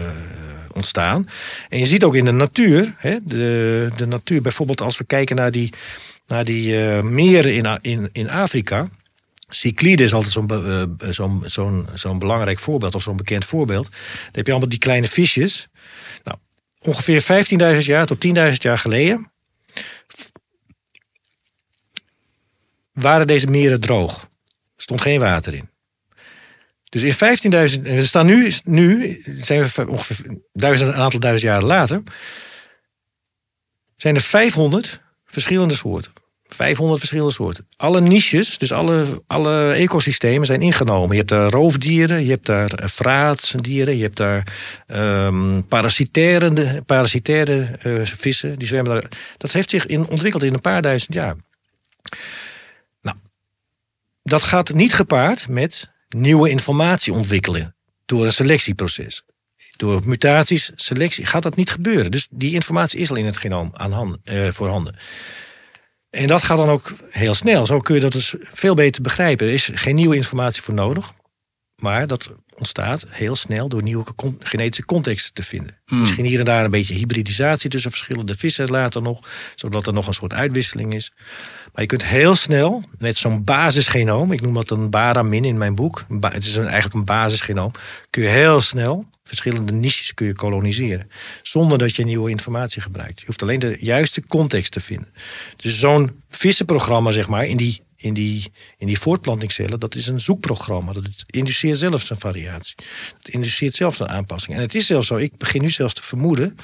[0.75, 1.29] ontstaan.
[1.69, 5.35] En je ziet ook in de natuur, hè, de, de natuur, bijvoorbeeld als we kijken
[5.35, 5.73] naar die,
[6.27, 8.89] naar die uh, meren in, in, in Afrika.
[9.49, 13.89] Cyclide is altijd zo'n uh, zo'n zo'n zo'n belangrijk voorbeeld of zo'n bekend voorbeeld.
[13.89, 15.67] Dan heb je allemaal die kleine visjes.
[16.23, 16.37] Nou,
[16.81, 17.23] ongeveer
[17.81, 19.31] 15.000 jaar tot 10.000 jaar geleden
[22.91, 24.21] waren deze meren droog.
[24.75, 25.69] Er stond geen water in.
[26.95, 31.67] Dus in 15.000, we staan nu, nu zijn we ongeveer duizend, een aantal duizend jaren
[31.67, 32.03] later,
[33.95, 36.13] zijn er 500 verschillende soorten.
[36.47, 37.67] 500 verschillende soorten.
[37.77, 41.09] Alle niches, dus alle, alle ecosystemen zijn ingenomen.
[41.09, 44.53] Je hebt daar roofdieren, je hebt daar vraatdieren, je hebt daar
[44.87, 48.59] um, parasitaire, parasitaire uh, vissen.
[48.59, 49.11] Die zwemmen daar.
[49.37, 51.35] Dat heeft zich in, ontwikkeld in een paar duizend jaar.
[53.01, 53.17] Nou,
[54.23, 57.75] dat gaat niet gepaard met nieuwe informatie ontwikkelen
[58.05, 59.23] door een selectieproces.
[59.75, 62.11] Door mutaties, selectie, gaat dat niet gebeuren.
[62.11, 64.95] Dus die informatie is al in het genoom aan hand, uh, voorhanden.
[66.09, 67.65] En dat gaat dan ook heel snel.
[67.65, 69.47] Zo kun je dat dus veel beter begrijpen.
[69.47, 71.13] Er is geen nieuwe informatie voor nodig.
[71.75, 74.05] Maar dat ontstaat heel snel door nieuwe
[74.39, 75.81] genetische contexten te vinden.
[75.85, 76.01] Hmm.
[76.01, 79.29] Misschien hier en daar een beetje hybridisatie tussen verschillende vissen later nog.
[79.55, 81.13] Zodat er nog een soort uitwisseling is.
[81.75, 84.31] Maar je kunt heel snel met zo'n basisgenoom.
[84.31, 86.05] Ik noem dat een baramin in mijn boek.
[86.21, 87.71] Het is eigenlijk een basisgenoom.
[88.09, 91.09] Kun je heel snel verschillende niches kun je koloniseren.
[91.41, 93.19] Zonder dat je nieuwe informatie gebruikt.
[93.19, 95.13] Je hoeft alleen de juiste context te vinden.
[95.55, 100.19] Dus zo'n vissenprogramma, zeg maar, in die, in die, in die voortplantingscellen, dat is een
[100.19, 100.93] zoekprogramma.
[100.93, 102.75] Dat induceert zelfs een variatie.
[103.21, 104.55] Dat induceert zelfs een aanpassing.
[104.55, 106.57] En het is zelfs zo, ik begin nu zelfs te vermoeden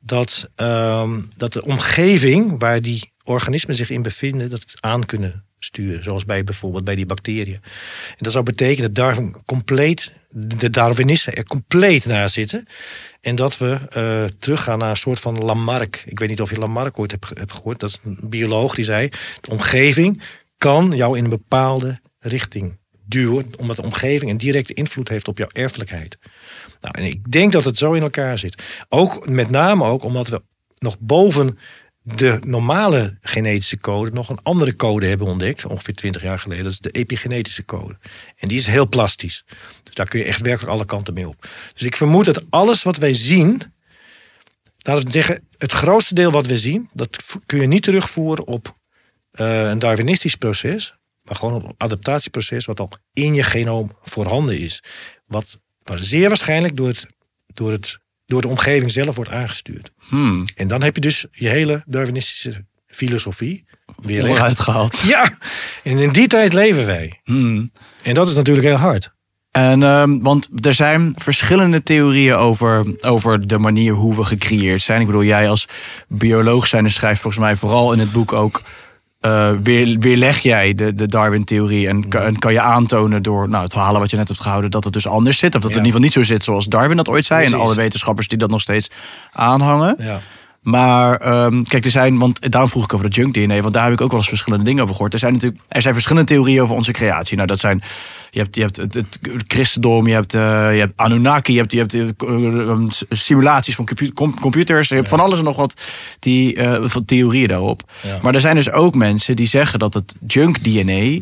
[0.00, 6.02] dat, um, dat de omgeving waar die organismen zich in bevinden, dat aan kunnen sturen.
[6.02, 7.60] Zoals bij bijvoorbeeld bij die bacteriën.
[8.08, 12.66] En dat zou betekenen dat Darwin compleet, de Darwinisten er compleet naar zitten.
[13.20, 16.02] En dat we uh, teruggaan naar een soort van Lamarck.
[16.06, 17.80] Ik weet niet of je Lamarck ooit hebt, hebt gehoord.
[17.80, 19.08] Dat is een bioloog die zei:
[19.40, 20.22] de omgeving
[20.60, 25.38] kan jou in een bepaalde richting duwen, omdat de omgeving een directe invloed heeft op
[25.38, 26.18] jouw erfelijkheid.
[26.80, 28.62] Nou, en ik denk dat het zo in elkaar zit.
[28.88, 30.42] Ook met name ook omdat we
[30.78, 31.58] nog boven
[32.02, 36.64] de normale genetische code nog een andere code hebben ontdekt, ongeveer 20 jaar geleden.
[36.64, 37.98] Dat is de epigenetische code.
[38.36, 39.44] En die is heel plastisch.
[39.82, 41.48] Dus daar kun je echt werkelijk alle kanten mee op.
[41.72, 43.62] Dus ik vermoed dat alles wat wij zien,
[44.78, 47.16] laten we zeggen, het grootste deel wat we zien, dat
[47.46, 48.78] kun je niet terugvoeren op
[49.32, 54.82] uh, een Darwinistisch proces, maar gewoon een adaptatieproces wat al in je genoom voorhanden is.
[55.26, 57.06] Wat, wat zeer waarschijnlijk door het,
[57.46, 58.00] door het
[58.30, 59.92] door de omgeving zelf wordt aangestuurd.
[60.08, 60.44] Hmm.
[60.56, 63.64] En dan heb je dus je hele Darwinistische filosofie
[64.02, 65.00] weer eruit gehaald.
[65.06, 65.38] Ja,
[65.82, 67.20] en in die tijd leven wij.
[67.24, 67.72] Hmm.
[68.02, 69.12] En dat is natuurlijk heel hard.
[69.50, 75.00] En, um, want er zijn verschillende theorieën over, over de manier hoe we gecreëerd zijn.
[75.00, 75.68] Ik bedoel, jij als
[76.08, 78.62] bioloog zijn schrijft volgens mij vooral in het boek ook
[79.26, 83.72] uh, weer, weerleg jij de, de Darwin-theorie en kan, kan, je aantonen door nou, het
[83.72, 85.54] verhalen wat je net hebt gehouden dat het dus anders zit.
[85.54, 87.46] Of dat het in ieder geval niet zo zit zoals Darwin dat ooit zei.
[87.46, 88.90] En alle wetenschappers die dat nog steeds
[89.32, 89.96] aanhangen.
[89.98, 90.20] Ja.
[90.60, 93.84] Maar um, kijk, er zijn, want daarom vroeg ik over de junk DNA, want daar
[93.84, 95.12] heb ik ook wel eens verschillende dingen over gehoord.
[95.12, 97.36] Er zijn natuurlijk, er zijn verschillende theorieën over onze creatie.
[97.36, 97.82] Nou, dat zijn,
[98.30, 100.40] je hebt, je hebt het, het christendom, je hebt, uh,
[100.74, 103.88] je hebt Anunnaki, je hebt, je hebt uh, simulaties van
[104.40, 105.82] computers, je hebt van alles en nog wat
[106.18, 107.82] die, uh, van theorieën daarop.
[108.00, 108.18] Ja.
[108.22, 111.20] Maar er zijn dus ook mensen die zeggen dat het junk DNA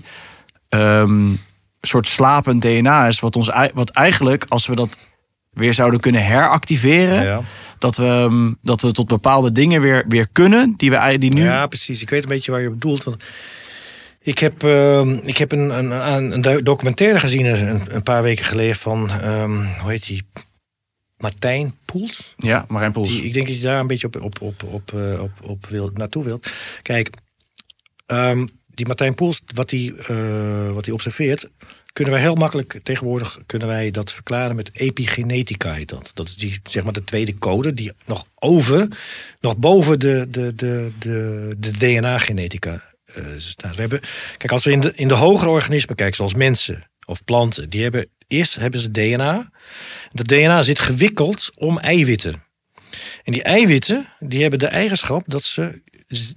[0.69, 1.41] um,
[1.81, 4.99] een soort slapend DNA is, wat ons, wat eigenlijk, als we dat
[5.59, 7.25] weer zouden kunnen heractiveren.
[7.25, 7.43] Ja.
[7.79, 11.43] Dat, we, dat we tot bepaalde dingen weer, weer kunnen die, we, die nu.
[11.43, 12.03] Ja, precies.
[12.03, 13.05] Ik weet een beetje waar je bedoelt.
[13.05, 13.23] Want
[14.23, 18.77] ik heb, uh, ik heb een, een, een, documentaire gezien een, een paar weken geleden
[18.77, 20.23] van, um, hoe heet die?
[21.19, 22.35] Martijn Poels.
[22.37, 23.09] Ja, Martijn Poels.
[23.09, 25.67] Die, ik denk dat je daar een beetje op, op, op, op, op, op, op
[25.67, 26.51] wil, naartoe wilt.
[26.83, 27.11] Kijk,
[28.07, 31.49] um, die Martijn Poels, wat hij uh, wat observeert,
[31.93, 36.11] kunnen wij heel makkelijk tegenwoordig kunnen wij dat verklaren met epigenetica heet dat.
[36.15, 38.89] Dat is die, zeg maar de tweede code die nog over,
[39.41, 43.75] nog boven de, de, de, de, de DNA-genetica uh, staat.
[43.75, 44.01] We hebben,
[44.37, 47.83] kijk, als we in de, in de hogere organismen kijken, zoals mensen of planten, die
[47.83, 49.51] hebben eerst hebben ze DNA.
[50.13, 52.43] Dat DNA zit gewikkeld om eiwitten.
[53.25, 55.83] En die eiwitten die hebben de eigenschap dat ze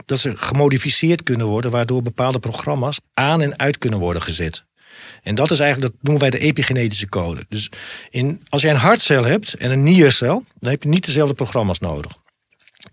[0.05, 4.65] dat ze gemodificeerd kunnen worden, waardoor bepaalde programma's aan en uit kunnen worden gezet.
[5.23, 7.45] En dat is eigenlijk, dat noemen wij de epigenetische code.
[7.49, 7.71] Dus
[8.09, 11.79] in, als jij een hartcel hebt en een niercel, dan heb je niet dezelfde programma's
[11.79, 12.19] nodig.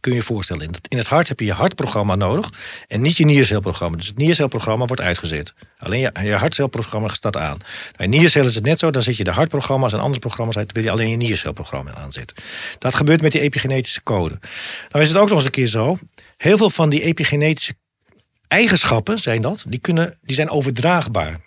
[0.00, 0.62] Kun je je voorstellen.
[0.62, 2.50] In het, in het hart heb je je hartprogramma nodig
[2.88, 3.96] en niet je niercelprogramma.
[3.96, 5.54] Dus het niercelprogramma wordt uitgezet.
[5.76, 7.58] Alleen je, je hartcelprogramma staat aan.
[7.96, 10.72] Bij niercel is het net zo, dan zet je de hartprogramma's en andere programma's uit,
[10.72, 12.36] wil je alleen je niercelprogramma aanzetten.
[12.78, 14.38] Dat gebeurt met die epigenetische code.
[14.88, 15.98] Nou is het ook nog eens een keer zo,
[16.36, 17.74] heel veel van die epigenetische
[18.48, 21.40] eigenschappen zijn dat, die, kunnen, die zijn overdraagbaar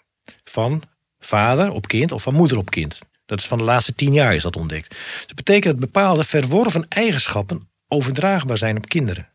[0.44, 0.84] van
[1.20, 3.00] vader op kind of van moeder op kind.
[3.26, 4.96] Dat is van de laatste tien jaar is dat ontdekt.
[5.26, 9.30] Dat betekent dat bepaalde verworven eigenschappen overdraagbaar zijn op kinderen.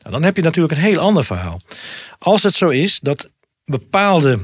[0.00, 1.60] Nou, dan heb je natuurlijk een heel ander verhaal.
[2.18, 3.30] Als het zo is dat
[3.64, 4.40] bepaalde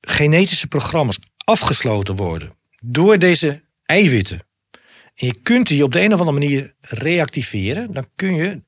[0.00, 4.46] genetische programma's afgesloten worden door deze eiwitten.
[5.14, 8.62] En je kunt die op de een of andere manier reactiveren, dan kun je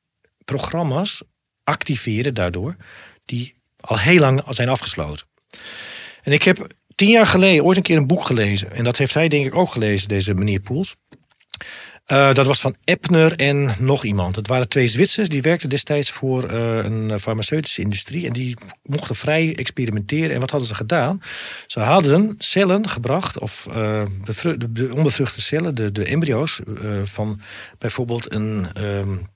[0.45, 1.23] programma's
[1.65, 2.77] activeren daardoor
[3.25, 5.27] die al heel lang zijn afgesloten.
[6.23, 8.73] En ik heb tien jaar geleden ooit een keer een boek gelezen.
[8.73, 10.97] En dat heeft hij denk ik ook gelezen, deze meneer Poels.
[12.07, 14.37] Uh, dat was van Epner en nog iemand.
[14.37, 18.27] Het waren twee Zwitsers die werkten destijds voor uh, een farmaceutische industrie.
[18.27, 20.31] En die mochten vrij experimenteren.
[20.35, 21.21] En wat hadden ze gedaan?
[21.67, 24.03] Ze hadden cellen gebracht, of uh,
[24.69, 26.61] de onbevruchte cellen, de, de embryo's
[27.05, 27.41] van
[27.79, 29.29] bijvoorbeeld een, um,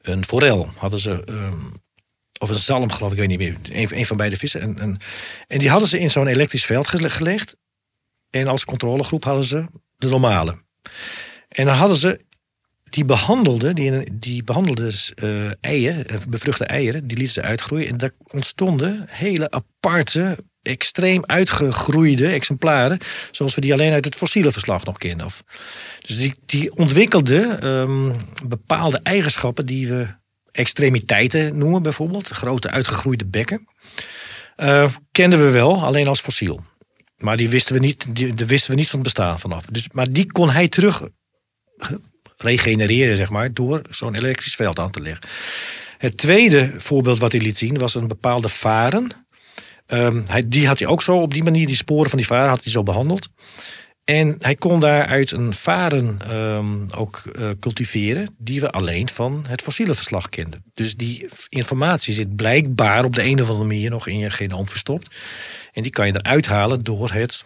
[0.00, 0.70] een forel.
[0.76, 1.79] Hadden ze um,
[2.40, 3.88] of een zalm geloof ik, ik weet niet meer.
[3.92, 4.60] Een, van beide vissen.
[4.60, 4.98] En, en,
[5.46, 7.56] en die hadden ze in zo'n elektrisch veld gelegd.
[8.30, 10.62] En als controlegroep hadden ze de normale.
[11.48, 12.20] En dan hadden ze
[12.84, 14.92] die behandelde, die, die behandelde
[15.22, 17.88] uh, eieren, bevruchte eieren, die lieten ze uitgroeien.
[17.88, 22.98] En daar ontstonden hele aparte, extreem uitgegroeide exemplaren.
[23.30, 25.26] Zoals we die alleen uit het fossiele verslag nog kennen.
[25.26, 25.44] Of,
[26.00, 30.18] dus die, die ontwikkelden um, bepaalde eigenschappen die we
[30.60, 32.28] extremiteiten noemen bijvoorbeeld.
[32.28, 33.68] Grote uitgegroeide bekken.
[34.56, 36.64] Uh, kenden we wel, alleen als fossiel.
[37.16, 39.64] Maar die wisten we niet, die, die, wisten we niet van het bestaan vanaf.
[39.70, 41.02] Dus, maar die kon hij terug
[42.36, 45.28] regenereren, zeg maar, door zo'n elektrisch veld aan te leggen.
[45.98, 49.10] Het tweede voorbeeld wat hij liet zien was een bepaalde varen.
[49.86, 52.48] Um, hij, die had hij ook zo op die manier, die sporen van die varen
[52.48, 53.28] had hij zo behandeld.
[54.04, 59.62] En hij kon daaruit een varen um, ook uh, cultiveren die we alleen van het
[59.62, 60.64] fossiele verslag kenden.
[60.74, 64.68] Dus die informatie zit blijkbaar op de een of andere manier nog in je genoom
[64.68, 65.16] verstopt.
[65.72, 67.44] En die kan je eruit halen door het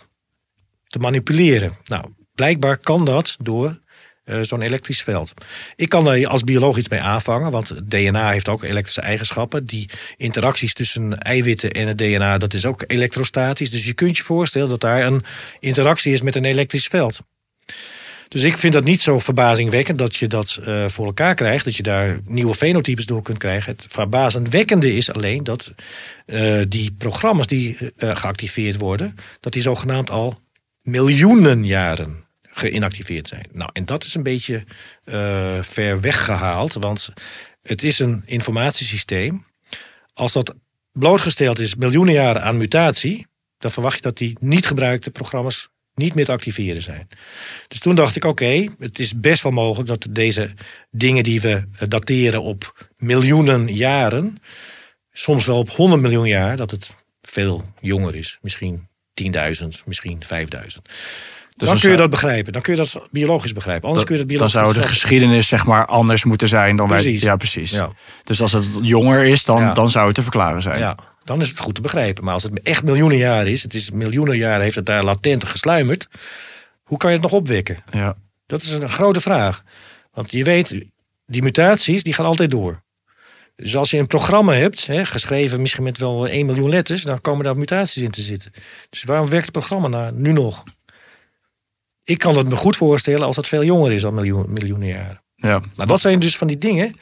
[0.86, 1.78] te manipuleren.
[1.84, 2.04] Nou,
[2.34, 3.80] blijkbaar kan dat door
[4.24, 5.32] uh, zo'n elektrisch veld.
[5.76, 9.64] Ik kan daar als bioloog iets mee aanvangen, want DNA heeft ook elektrische eigenschappen.
[9.66, 13.70] Die interacties tussen eiwitten en het DNA, dat is ook elektrostatisch.
[13.70, 15.24] Dus je kunt je voorstellen dat daar een
[15.60, 17.20] interactie is met een elektrisch veld.
[18.28, 21.64] Dus ik vind dat niet zo verbazingwekkend dat je dat uh, voor elkaar krijgt.
[21.64, 23.72] Dat je daar nieuwe fenotypes door kunt krijgen.
[23.72, 25.72] Het verbazingwekkende is alleen dat
[26.26, 30.40] uh, die programma's die geactiveerd worden, dat die zogenaamd al
[30.82, 32.23] miljoenen jaren
[32.54, 33.46] geïnactiveerd zijn.
[33.52, 34.64] Nou, en dat is een beetje
[35.04, 37.12] uh, ver weggehaald, want
[37.62, 39.46] het is een informatiesysteem.
[40.14, 40.54] Als dat
[40.92, 43.26] blootgesteld is miljoenen jaren aan mutatie,
[43.58, 47.08] dan verwacht je dat die niet gebruikte programma's niet meer te activeren zijn.
[47.68, 50.54] Dus toen dacht ik, oké, het is best wel mogelijk dat deze
[50.90, 54.38] dingen die we eh, dateren op miljoenen jaren,
[55.12, 58.38] soms wel op 100 miljoen jaar, dat het veel jonger is.
[58.42, 58.88] Misschien
[59.22, 60.28] 10.000, misschien 5.000.
[61.54, 62.52] Dus dan kun je dat begrijpen.
[62.52, 63.86] Dan kun je dat biologisch begrijpen.
[63.86, 66.86] Anders kun je dat biologisch Dan zou de geschiedenis zeg maar anders moeten zijn dan
[66.86, 67.20] precies.
[67.20, 67.30] wij.
[67.30, 67.70] Ja, precies.
[67.70, 67.90] Ja.
[68.24, 69.72] Dus als het jonger is, dan, ja.
[69.72, 70.78] dan zou het te verklaren zijn.
[70.78, 72.24] Ja, dan is het goed te begrijpen.
[72.24, 75.44] Maar als het echt miljoenen jaren is, het is miljoenen jaren heeft het daar latent
[75.44, 76.08] gesluimerd.
[76.84, 77.84] Hoe kan je het nog opwekken?
[77.90, 78.16] Ja.
[78.46, 79.62] Dat is een grote vraag.
[80.12, 80.84] Want je weet,
[81.26, 82.82] die mutaties die gaan altijd door.
[83.56, 87.20] Dus als je een programma hebt, hè, geschreven misschien met wel 1 miljoen letters, dan
[87.20, 88.52] komen daar mutaties in te zitten.
[88.90, 90.64] Dus waarom werkt het programma nou nu nog?
[92.04, 95.22] Ik kan het me goed voorstellen als het veel jonger is dan miljoen, miljoenen jaren.
[95.36, 95.60] Ja.
[95.76, 96.96] Maar dat zijn dus van die dingen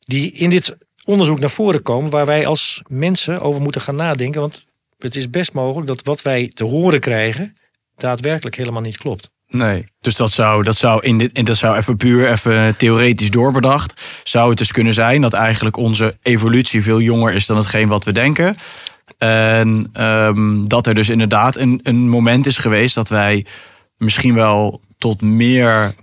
[0.00, 4.40] die in dit onderzoek naar voren komen, waar wij als mensen over moeten gaan nadenken.
[4.40, 4.64] Want
[4.98, 7.56] het is best mogelijk dat wat wij te horen krijgen,
[7.96, 9.32] daadwerkelijk helemaal niet klopt.
[9.48, 13.30] Nee, dus dat zou, dat zou, in dit, en dat zou even puur even theoretisch
[13.30, 14.20] doorbedacht.
[14.24, 18.04] Zou het dus kunnen zijn dat eigenlijk onze evolutie veel jonger is dan hetgeen wat
[18.04, 18.56] we denken.
[19.18, 23.46] En um, dat er dus inderdaad een, een moment is geweest dat wij
[24.04, 25.94] misschien wel tot meer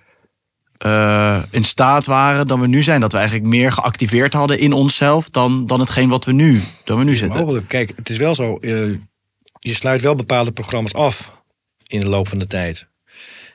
[0.85, 3.01] uh, in staat waren dan we nu zijn.
[3.01, 6.97] Dat we eigenlijk meer geactiveerd hadden in onszelf dan, dan hetgeen wat we nu, dan
[6.97, 7.39] we nu zitten.
[7.39, 7.67] Mogelijk.
[7.67, 8.57] Kijk, het is wel zo.
[8.61, 8.97] Uh,
[9.59, 11.41] je sluit wel bepaalde programma's af
[11.87, 12.87] in de loop van de tijd.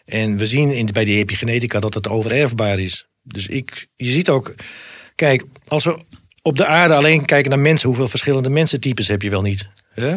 [0.04, 3.08] En we zien in, bij die epigenetica dat het overerfbaar is.
[3.22, 4.54] Dus ik, je ziet ook,
[5.16, 5.98] Kijk, als we
[6.42, 9.68] op de aarde alleen kijken naar mensen, hoeveel verschillende mensentypes heb je wel niet?
[9.94, 10.16] Hè?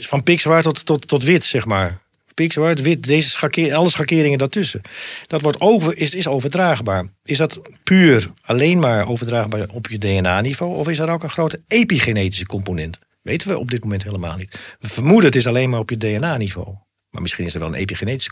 [0.00, 2.02] Van pikzwart tot, tot, tot wit, zeg maar.
[2.40, 4.80] Pikzwart, wit, deze schakeer, alle schakeringen daartussen.
[5.26, 7.08] Dat wordt over, is, is overdraagbaar.
[7.24, 10.76] Is dat puur alleen maar overdraagbaar op je DNA-niveau?
[10.76, 12.98] Of is er ook een grote epigenetische component?
[13.22, 14.76] Weten we op dit moment helemaal niet.
[14.78, 16.74] We vermoeden het is alleen maar op je DNA-niveau.
[17.10, 18.30] Maar misschien is er wel een epigenetische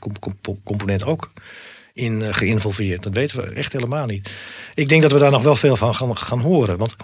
[0.65, 1.33] component ook
[1.93, 3.03] in uh, geïnvolveerd.
[3.03, 4.31] Dat weten we echt helemaal niet.
[4.75, 6.77] Ik denk dat we daar nog wel veel van gaan, gaan horen.
[6.77, 6.97] Want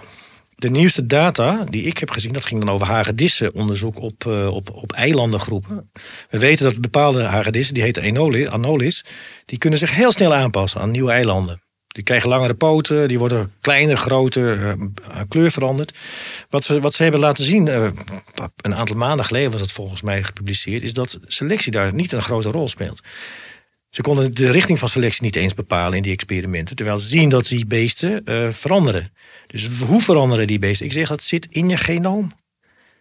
[0.55, 4.69] de nieuwste data die ik heb gezien, dat ging dan over hagedissenonderzoek op, uh, op,
[4.73, 5.91] op eilandengroepen.
[6.29, 9.05] We weten dat bepaalde hagedissen, die heten anolis,
[9.45, 11.63] die kunnen zich heel snel aanpassen aan nieuwe eilanden.
[11.87, 14.85] Die krijgen langere poten, die worden kleiner, groter, uh,
[15.27, 15.97] kleur veranderd.
[16.49, 17.67] Wat, wat ze hebben laten zien,
[18.61, 22.21] een aantal maanden geleden was dat volgens mij gepubliceerd, is dat selectie daar niet een
[22.21, 23.01] grote rol speelt.
[23.95, 26.75] Ze konden de richting van selectie niet eens bepalen in die experimenten.
[26.75, 29.11] Terwijl ze zien dat die beesten uh, veranderen.
[29.47, 30.85] Dus hoe veranderen die beesten?
[30.85, 32.31] Ik zeg dat zit in je genoom.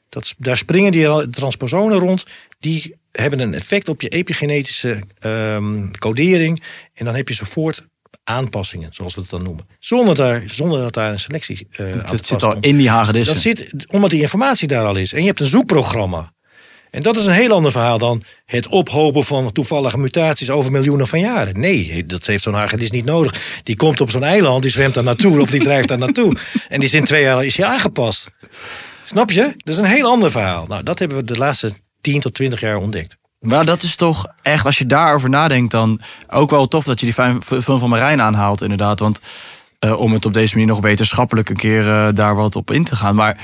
[0.09, 2.27] Dat, daar springen die transposonen rond.
[2.59, 6.63] Die hebben een effect op je epigenetische um, codering.
[6.93, 7.87] En dan heb je sofort
[8.25, 9.67] aanpassingen, zoals we het dan noemen.
[9.79, 13.35] Zonder, daar, zonder dat daar een selectie uh, aan Dat zit al in die hagedissen.
[13.35, 15.13] Dat zit, omdat die informatie daar al is.
[15.13, 16.34] En je hebt een zoekprogramma.
[16.95, 21.07] En dat is een heel ander verhaal dan het ophopen van toevallige mutaties over miljoenen
[21.07, 21.61] van jaren.
[21.61, 23.61] Nee, dat heeft zo'n hagedis niet nodig.
[23.63, 26.37] Die komt op zo'n eiland, die zwemt daar naartoe of die drijft daar naartoe.
[26.69, 28.29] En die is in twee jaar is hij aangepast.
[29.05, 29.53] Snap je?
[29.57, 30.67] Dat is een heel ander verhaal.
[30.67, 33.17] Nou, dat hebben we de laatste 10 tot 20 jaar ontdekt.
[33.41, 36.01] Maar dat is toch echt, als je daarover nadenkt, dan
[36.31, 39.01] ook wel tof dat je die film van Marijn aanhaalt, inderdaad.
[39.01, 39.21] Want
[39.85, 42.85] uh, om het op deze manier nog wetenschappelijk een keer uh, daar wat op in
[42.85, 43.15] te gaan.
[43.15, 43.37] Maar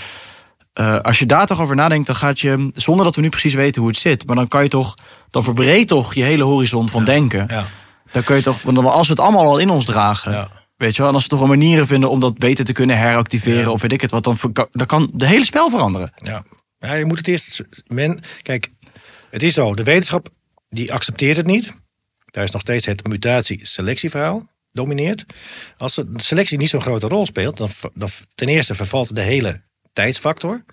[0.78, 3.54] uh, als je daar toch over nadenkt, dan gaat je, zonder dat we nu precies
[3.54, 4.94] weten hoe het zit, maar dan kan je toch,
[5.30, 7.46] dan verbreedt toch je hele horizon van denken.
[7.48, 7.66] Ja.
[8.10, 10.48] Dan kun je toch, want als we het allemaal al in ons dragen, ja.
[10.76, 12.98] weet je wel, en als we toch een manieren vinden om dat beter te kunnen
[12.98, 14.38] heractiveren of weet ik het wat, dan,
[14.72, 16.12] dan kan de hele spel veranderen.
[16.16, 16.44] Ja.
[16.78, 18.70] ja, je moet het eerst, men, kijk,
[19.30, 20.28] het is zo, de wetenschap
[20.68, 21.74] die accepteert het niet.
[22.24, 25.24] Daar is nog steeds het mutatie-selectieverhaal domineert.
[25.78, 29.62] Als de selectie niet zo'n grote rol speelt, dan, dan ten eerste vervalt de hele
[29.92, 30.64] tijdsfactor.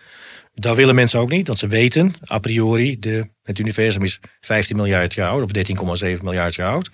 [0.54, 4.76] Dat willen mensen ook niet, want ze weten a priori, de, het universum is 15
[4.76, 5.52] miljard jaar oud, of
[6.18, 6.90] 13,7 miljard jaar oud.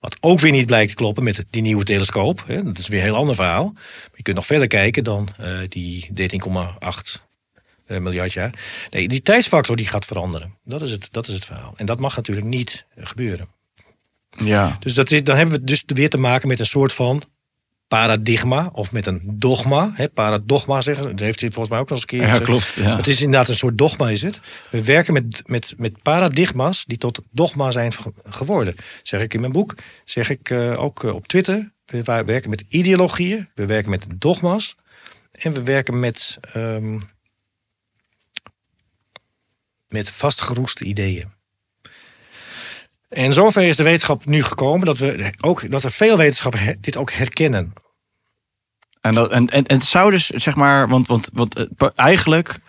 [0.00, 2.44] Wat ook weer niet blijkt te kloppen met die nieuwe telescoop.
[2.46, 2.62] Hè.
[2.62, 3.74] Dat is weer een heel ander verhaal.
[4.14, 7.26] je kunt nog verder kijken dan uh, die 13,8
[7.86, 8.52] uh, miljard jaar.
[8.90, 10.54] Nee, die tijdsfactor die gaat veranderen.
[10.64, 11.72] Dat is, het, dat is het verhaal.
[11.76, 13.48] En dat mag natuurlijk niet gebeuren.
[14.44, 14.76] Ja.
[14.80, 17.22] Dus dat is, dan hebben we dus weer te maken met een soort van
[17.88, 19.90] paradigma of met een dogma.
[19.94, 22.74] Hè, paradogma zeggen, dat heeft hij volgens mij ook nog eens een keer Ja, klopt.
[22.74, 22.96] Ja.
[22.96, 24.40] Het is inderdaad een soort dogma is het.
[24.70, 27.92] We werken met, met, met paradigma's die tot dogma zijn
[28.24, 28.74] geworden.
[29.02, 31.72] Zeg ik in mijn boek, zeg ik uh, ook uh, op Twitter.
[31.84, 34.74] We werken met ideologieën, we werken met dogma's
[35.32, 37.02] en we werken met, um,
[39.88, 41.35] met vastgeroeste ideeën.
[43.16, 46.96] En zover is de wetenschap nu gekomen dat, we ook, dat er veel wetenschappers dit
[46.96, 47.72] ook herkennen.
[49.00, 52.60] En, dat, en, en, en het zou dus, zeg maar, want, want, want eigenlijk,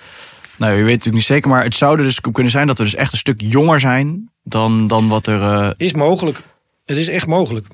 [0.57, 2.95] nou je weet natuurlijk niet zeker, maar het zou dus kunnen zijn dat we dus
[2.95, 5.40] echt een stuk jonger zijn dan, dan wat er.
[5.40, 5.69] Uh...
[5.78, 6.41] Is mogelijk.
[6.86, 7.68] Het is echt mogelijk.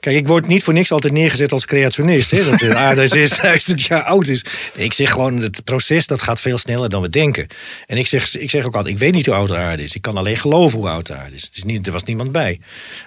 [0.00, 2.30] Kijk, ik word niet voor niks altijd neergezet als creationist.
[2.30, 2.44] Hè?
[2.44, 4.44] Dat de aarde 6000 jaar oud is.
[4.74, 7.46] Ik zeg gewoon, het proces dat gaat veel sneller dan we denken.
[7.86, 9.94] En ik zeg, ik zeg ook altijd, ik weet niet hoe oud de aarde is.
[9.94, 11.42] Ik kan alleen geloven hoe oud de aarde is.
[11.42, 12.60] Het is niet, er was niemand bij.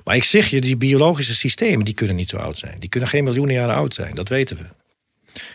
[0.03, 2.75] Maar ik zeg je, die biologische systemen, die kunnen niet zo oud zijn.
[2.79, 4.63] Die kunnen geen miljoenen jaren oud zijn, dat weten we.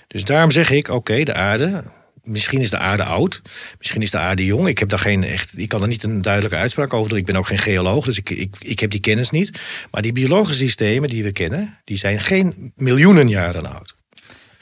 [0.06, 1.84] Dus daarom zeg ik, oké, de aarde,
[2.30, 3.42] Misschien is de aarde oud,
[3.78, 4.68] misschien is de aarde jong.
[4.68, 7.18] Ik heb daar geen echt, ik kan er niet een duidelijke uitspraak over doen.
[7.18, 9.60] Ik ben ook geen geoloog, dus ik, ik, ik heb die kennis niet.
[9.90, 13.94] Maar die biologische systemen die we kennen, die zijn geen miljoenen jaren oud.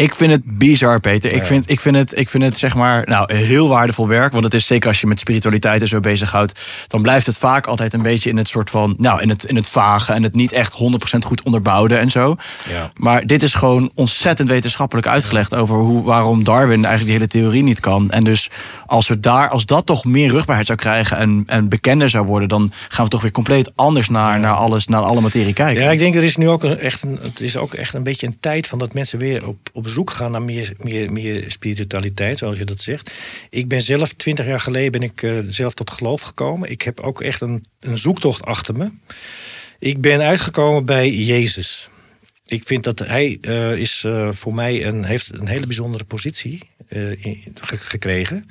[0.01, 1.33] Ik vind het bizar, Peter.
[1.33, 4.33] Ik, vind, ik, vind het, ik vind het zeg maar nou, heel waardevol werk.
[4.33, 6.61] Want het is zeker als je met spiritualiteit en zo bezighoudt.
[6.87, 8.95] Dan blijft het vaak altijd een beetje in het soort van.
[8.99, 10.77] Nou, in het, in het vage en het niet echt 100%
[11.19, 12.37] goed onderbouwde en zo.
[12.69, 12.91] Ja.
[12.95, 17.63] Maar dit is gewoon ontzettend wetenschappelijk uitgelegd over hoe, waarom Darwin eigenlijk die hele theorie
[17.63, 18.11] niet kan.
[18.11, 18.51] En dus
[18.87, 22.49] als, we daar, als dat toch meer rugbaarheid zou krijgen en, en bekender zou worden,
[22.49, 25.83] dan gaan we toch weer compleet anders naar, naar alles, naar alle materie kijken.
[25.83, 28.03] Ja, ik denk er is nu ook een, echt een, het is ook echt een
[28.03, 31.45] beetje een tijd van dat mensen weer op, op zoek gaan naar meer, meer, meer
[31.51, 33.11] spiritualiteit, zoals je dat zegt.
[33.51, 36.71] Ik ben zelf, twintig jaar geleden ben ik uh, zelf tot geloof gekomen.
[36.71, 38.91] Ik heb ook echt een, een zoektocht achter me.
[39.79, 41.89] Ik ben uitgekomen bij Jezus.
[42.47, 46.61] Ik vind dat hij uh, is uh, voor mij een, heeft een hele bijzondere positie
[46.89, 48.47] in, gekregen.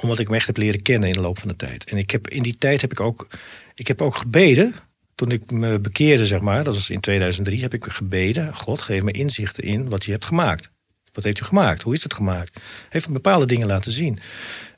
[0.00, 1.84] Omdat ik hem echt heb leren kennen in de loop van de tijd.
[1.84, 3.28] En ik heb, in die tijd heb ik ook,
[3.74, 4.74] ik heb ook gebeden
[5.14, 9.02] toen ik me bekeerde, zeg maar, dat was in 2003, heb ik gebeden: God, geef
[9.02, 10.70] me inzichten in wat je hebt gemaakt.
[11.12, 11.82] Wat heeft u gemaakt?
[11.82, 12.60] Hoe is het gemaakt?
[12.88, 14.18] Heeft bepaalde dingen laten zien.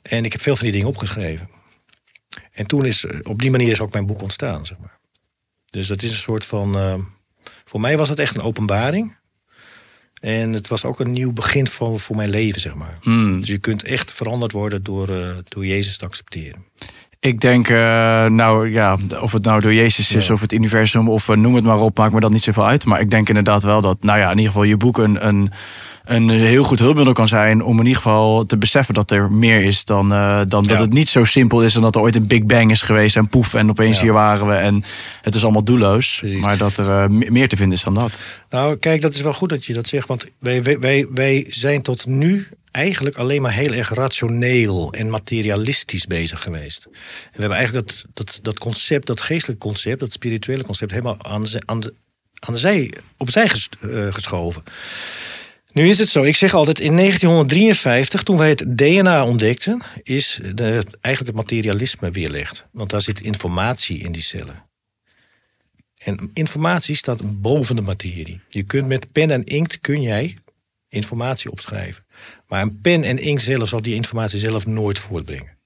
[0.01, 1.49] En ik heb veel van die dingen opgeschreven.
[2.51, 4.97] En toen is, eh, op die manier is ook mijn boek ontstaan, zeg maar.
[5.69, 6.75] Dus dat is een soort van.
[6.77, 6.93] Uh,
[7.65, 9.15] voor mij was het echt een openbaring.
[10.21, 12.97] En het was ook een nieuw begin voor, voor mijn leven, zeg maar.
[13.01, 13.39] Hmm.
[13.39, 16.65] Dus je kunt echt veranderd worden door, uh, door Jezus te accepteren.
[17.19, 17.77] Ik denk, uh,
[18.25, 20.33] nou ja, of het nou door Jezus is ja.
[20.33, 22.85] of het universum of uh, noem het maar op, maakt me dat niet zoveel uit.
[22.85, 25.51] Maar ik denk inderdaad wel dat, nou ja, in ieder geval je boek een, een,
[26.05, 29.63] een heel goed hulpmiddel kan zijn om in ieder geval te beseffen dat er meer
[29.63, 30.69] is dan, uh, dan ja.
[30.69, 33.15] dat het niet zo simpel is en dat er ooit een Big Bang is geweest
[33.15, 34.03] en poef en opeens ja.
[34.03, 34.83] hier waren we en
[35.21, 36.17] het is allemaal doelloos.
[36.19, 36.41] Precies.
[36.41, 38.21] Maar dat er meer te vinden is dan dat.
[38.49, 41.45] Nou, kijk, dat is wel goed dat je dat zegt, want wij, wij, wij, wij
[41.49, 46.85] zijn tot nu eigenlijk alleen maar heel erg rationeel en materialistisch bezig geweest.
[46.85, 46.91] En
[47.31, 51.41] we hebben eigenlijk dat, dat, dat concept, dat geestelijk concept, dat spirituele concept, helemaal aan
[51.41, 51.93] de, aan de,
[52.39, 53.49] aan de zij, opzij
[53.81, 54.63] uh, geschoven.
[55.75, 60.39] Nu is het zo, ik zeg altijd, in 1953, toen wij het DNA ontdekten, is
[60.41, 62.65] eigenlijk het materialisme weerlegd.
[62.71, 64.63] Want daar zit informatie in die cellen.
[65.97, 68.39] En informatie staat boven de materie.
[68.49, 70.37] Je kunt met pen en inkt kun jij
[70.89, 72.05] informatie opschrijven.
[72.47, 75.57] Maar een pen en inkt zelf zal die informatie zelf nooit voortbrengen.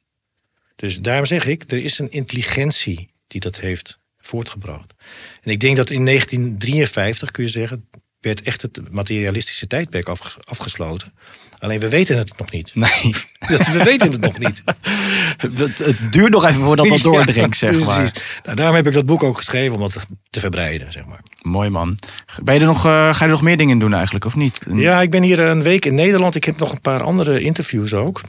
[0.76, 4.94] Dus daarom zeg ik, er is een intelligentie die dat heeft voortgebracht.
[5.42, 7.88] En ik denk dat in 1953, kun je zeggen,
[8.22, 10.08] werd echt het materialistische tijdperk
[10.48, 11.14] afgesloten.
[11.60, 12.76] Alleen we weten het nog niet.
[12.76, 13.16] Nee.
[13.50, 14.64] Dat, we weten het nog niet.
[15.58, 17.88] het, het, duurt nog even voordat dat doordringt, zeg precies.
[17.88, 18.42] maar.
[18.44, 21.22] Nou, daarom heb ik dat boek ook geschreven om dat te verbreiden, zeg maar.
[21.42, 21.98] Mooi man.
[22.44, 24.66] Ben je er nog, uh, ga je er nog meer dingen doen eigenlijk, of niet?
[24.74, 26.36] Ja, ik ben hier een week in Nederland.
[26.36, 28.22] Ik heb nog een paar andere interviews ook.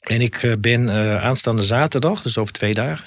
[0.00, 3.04] En ik uh, ben uh, aanstaande zaterdag, dus over twee dagen,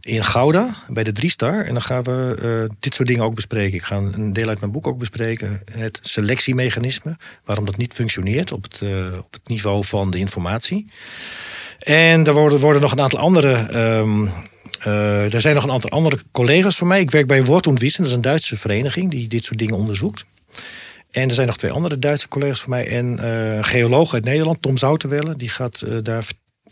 [0.00, 1.64] in Gouda bij de Driestar.
[1.64, 3.74] En dan gaan we uh, dit soort dingen ook bespreken.
[3.74, 5.62] Ik ga een deel uit mijn boek ook bespreken.
[5.72, 7.16] Het selectiemechanisme.
[7.44, 10.90] Waarom dat niet functioneert op het, uh, op het niveau van de informatie.
[11.78, 13.76] En er worden, worden nog een aantal andere.
[13.98, 14.30] Um,
[14.86, 17.00] uh, er zijn nog een aantal andere collega's van mij.
[17.00, 19.76] Ik werk bij Wort und Wissen, dat is een Duitse vereniging die dit soort dingen
[19.76, 20.24] onderzoekt.
[21.10, 22.88] En er zijn nog twee andere Duitse collega's van mij.
[22.88, 26.26] En een geoloog uit Nederland, Tom Zouterwelle, die gaat daar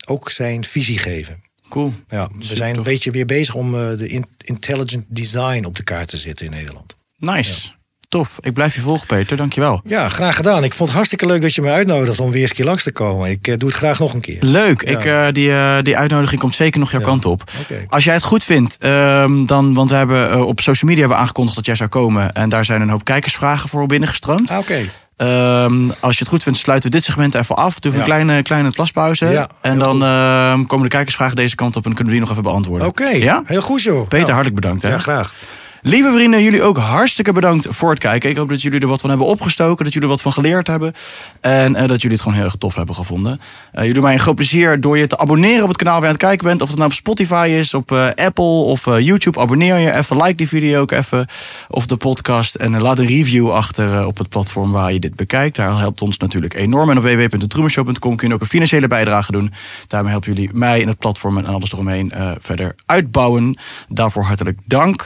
[0.07, 1.48] ook zijn visie geven.
[1.69, 1.93] Cool.
[2.09, 5.83] Ja, we zijn een beetje weer bezig om uh, de in intelligent design op de
[5.83, 6.95] kaart te zetten in Nederland.
[7.17, 7.67] Nice.
[7.67, 7.77] Ja.
[8.09, 8.37] Tof.
[8.41, 9.37] Ik blijf je volgen, Peter.
[9.37, 9.81] Dankjewel.
[9.85, 10.63] Ja, graag gedaan.
[10.63, 12.83] Ik vond het hartstikke leuk dat je me uitnodigt om weer eens een keer langs
[12.83, 13.29] te komen.
[13.29, 14.37] Ik uh, doe het graag nog een keer.
[14.39, 14.89] Leuk.
[14.89, 14.99] Ja.
[14.99, 17.05] Ik, uh, die, uh, die uitnodiging komt zeker nog jouw ja.
[17.05, 17.43] kant op.
[17.61, 17.85] Okay.
[17.89, 21.23] Als jij het goed vindt, um, dan, want we hebben op social media hebben we
[21.23, 22.33] aangekondigd dat jij zou komen.
[22.33, 24.51] En daar zijn een hoop kijkersvragen voor binnengestroomd.
[24.51, 24.71] Ah, Oké.
[24.71, 24.89] Okay.
[25.21, 27.79] Um, als je het goed vindt, sluiten we dit segment even af.
[27.79, 28.03] Doen we ja.
[28.03, 29.25] een kleine, kleine plaspauze.
[29.25, 32.31] Ja, en dan uh, komen de kijkersvragen deze kant op en kunnen we die nog
[32.31, 32.87] even beantwoorden.
[32.87, 33.19] Oké, okay.
[33.19, 33.43] ja?
[33.45, 34.07] heel goed joh.
[34.07, 34.33] Peter, ja.
[34.33, 34.81] hartelijk bedankt.
[34.81, 34.89] Hè?
[34.89, 35.33] Ja, graag.
[35.81, 38.29] Lieve vrienden, jullie ook hartstikke bedankt voor het kijken.
[38.29, 40.67] Ik hoop dat jullie er wat van hebben opgestoken, dat jullie er wat van geleerd
[40.67, 40.93] hebben.
[41.41, 43.31] En uh, dat jullie het gewoon heel erg tof hebben gevonden.
[43.31, 43.39] Uh,
[43.71, 46.07] jullie doen mij een groot plezier door je te abonneren op het kanaal waar je
[46.07, 46.61] aan het kijken bent.
[46.61, 49.39] Of het nou op Spotify is, op uh, Apple of YouTube.
[49.39, 51.27] Abonneer je even, like die video ook even.
[51.67, 52.55] Of de podcast.
[52.55, 55.55] En laat een review achter op het platform waar je dit bekijkt.
[55.55, 56.89] Daar helpt ons natuurlijk enorm.
[56.89, 59.51] En op www.detroemenshow.com kun je ook een financiële bijdrage doen.
[59.87, 63.57] Daarmee helpen jullie mij en het platform en alles eromheen verder uitbouwen.
[63.89, 65.05] Daarvoor hartelijk dank.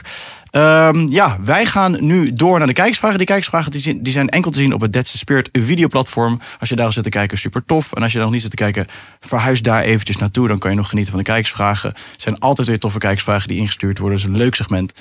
[0.56, 3.18] Um, ja, wij gaan nu door naar de kijkersvragen.
[3.18, 6.40] Die kijkersvragen die zijn, die zijn enkel te zien op het Dead Spirit videoplatform.
[6.60, 7.92] Als je daar zit te kijken, super tof.
[7.92, 8.86] En als je daar nog niet zit te kijken,
[9.20, 10.48] verhuis daar eventjes naartoe.
[10.48, 11.90] Dan kan je nog genieten van de kijkersvragen.
[11.90, 14.18] Er zijn altijd weer toffe kijkersvragen die ingestuurd worden.
[14.18, 14.94] Dat is een leuk segment.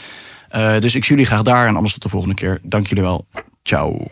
[0.56, 2.60] Uh, dus ik zie jullie graag daar en anders tot de volgende keer.
[2.64, 3.26] Dank jullie wel.
[3.64, 4.08] Ciao.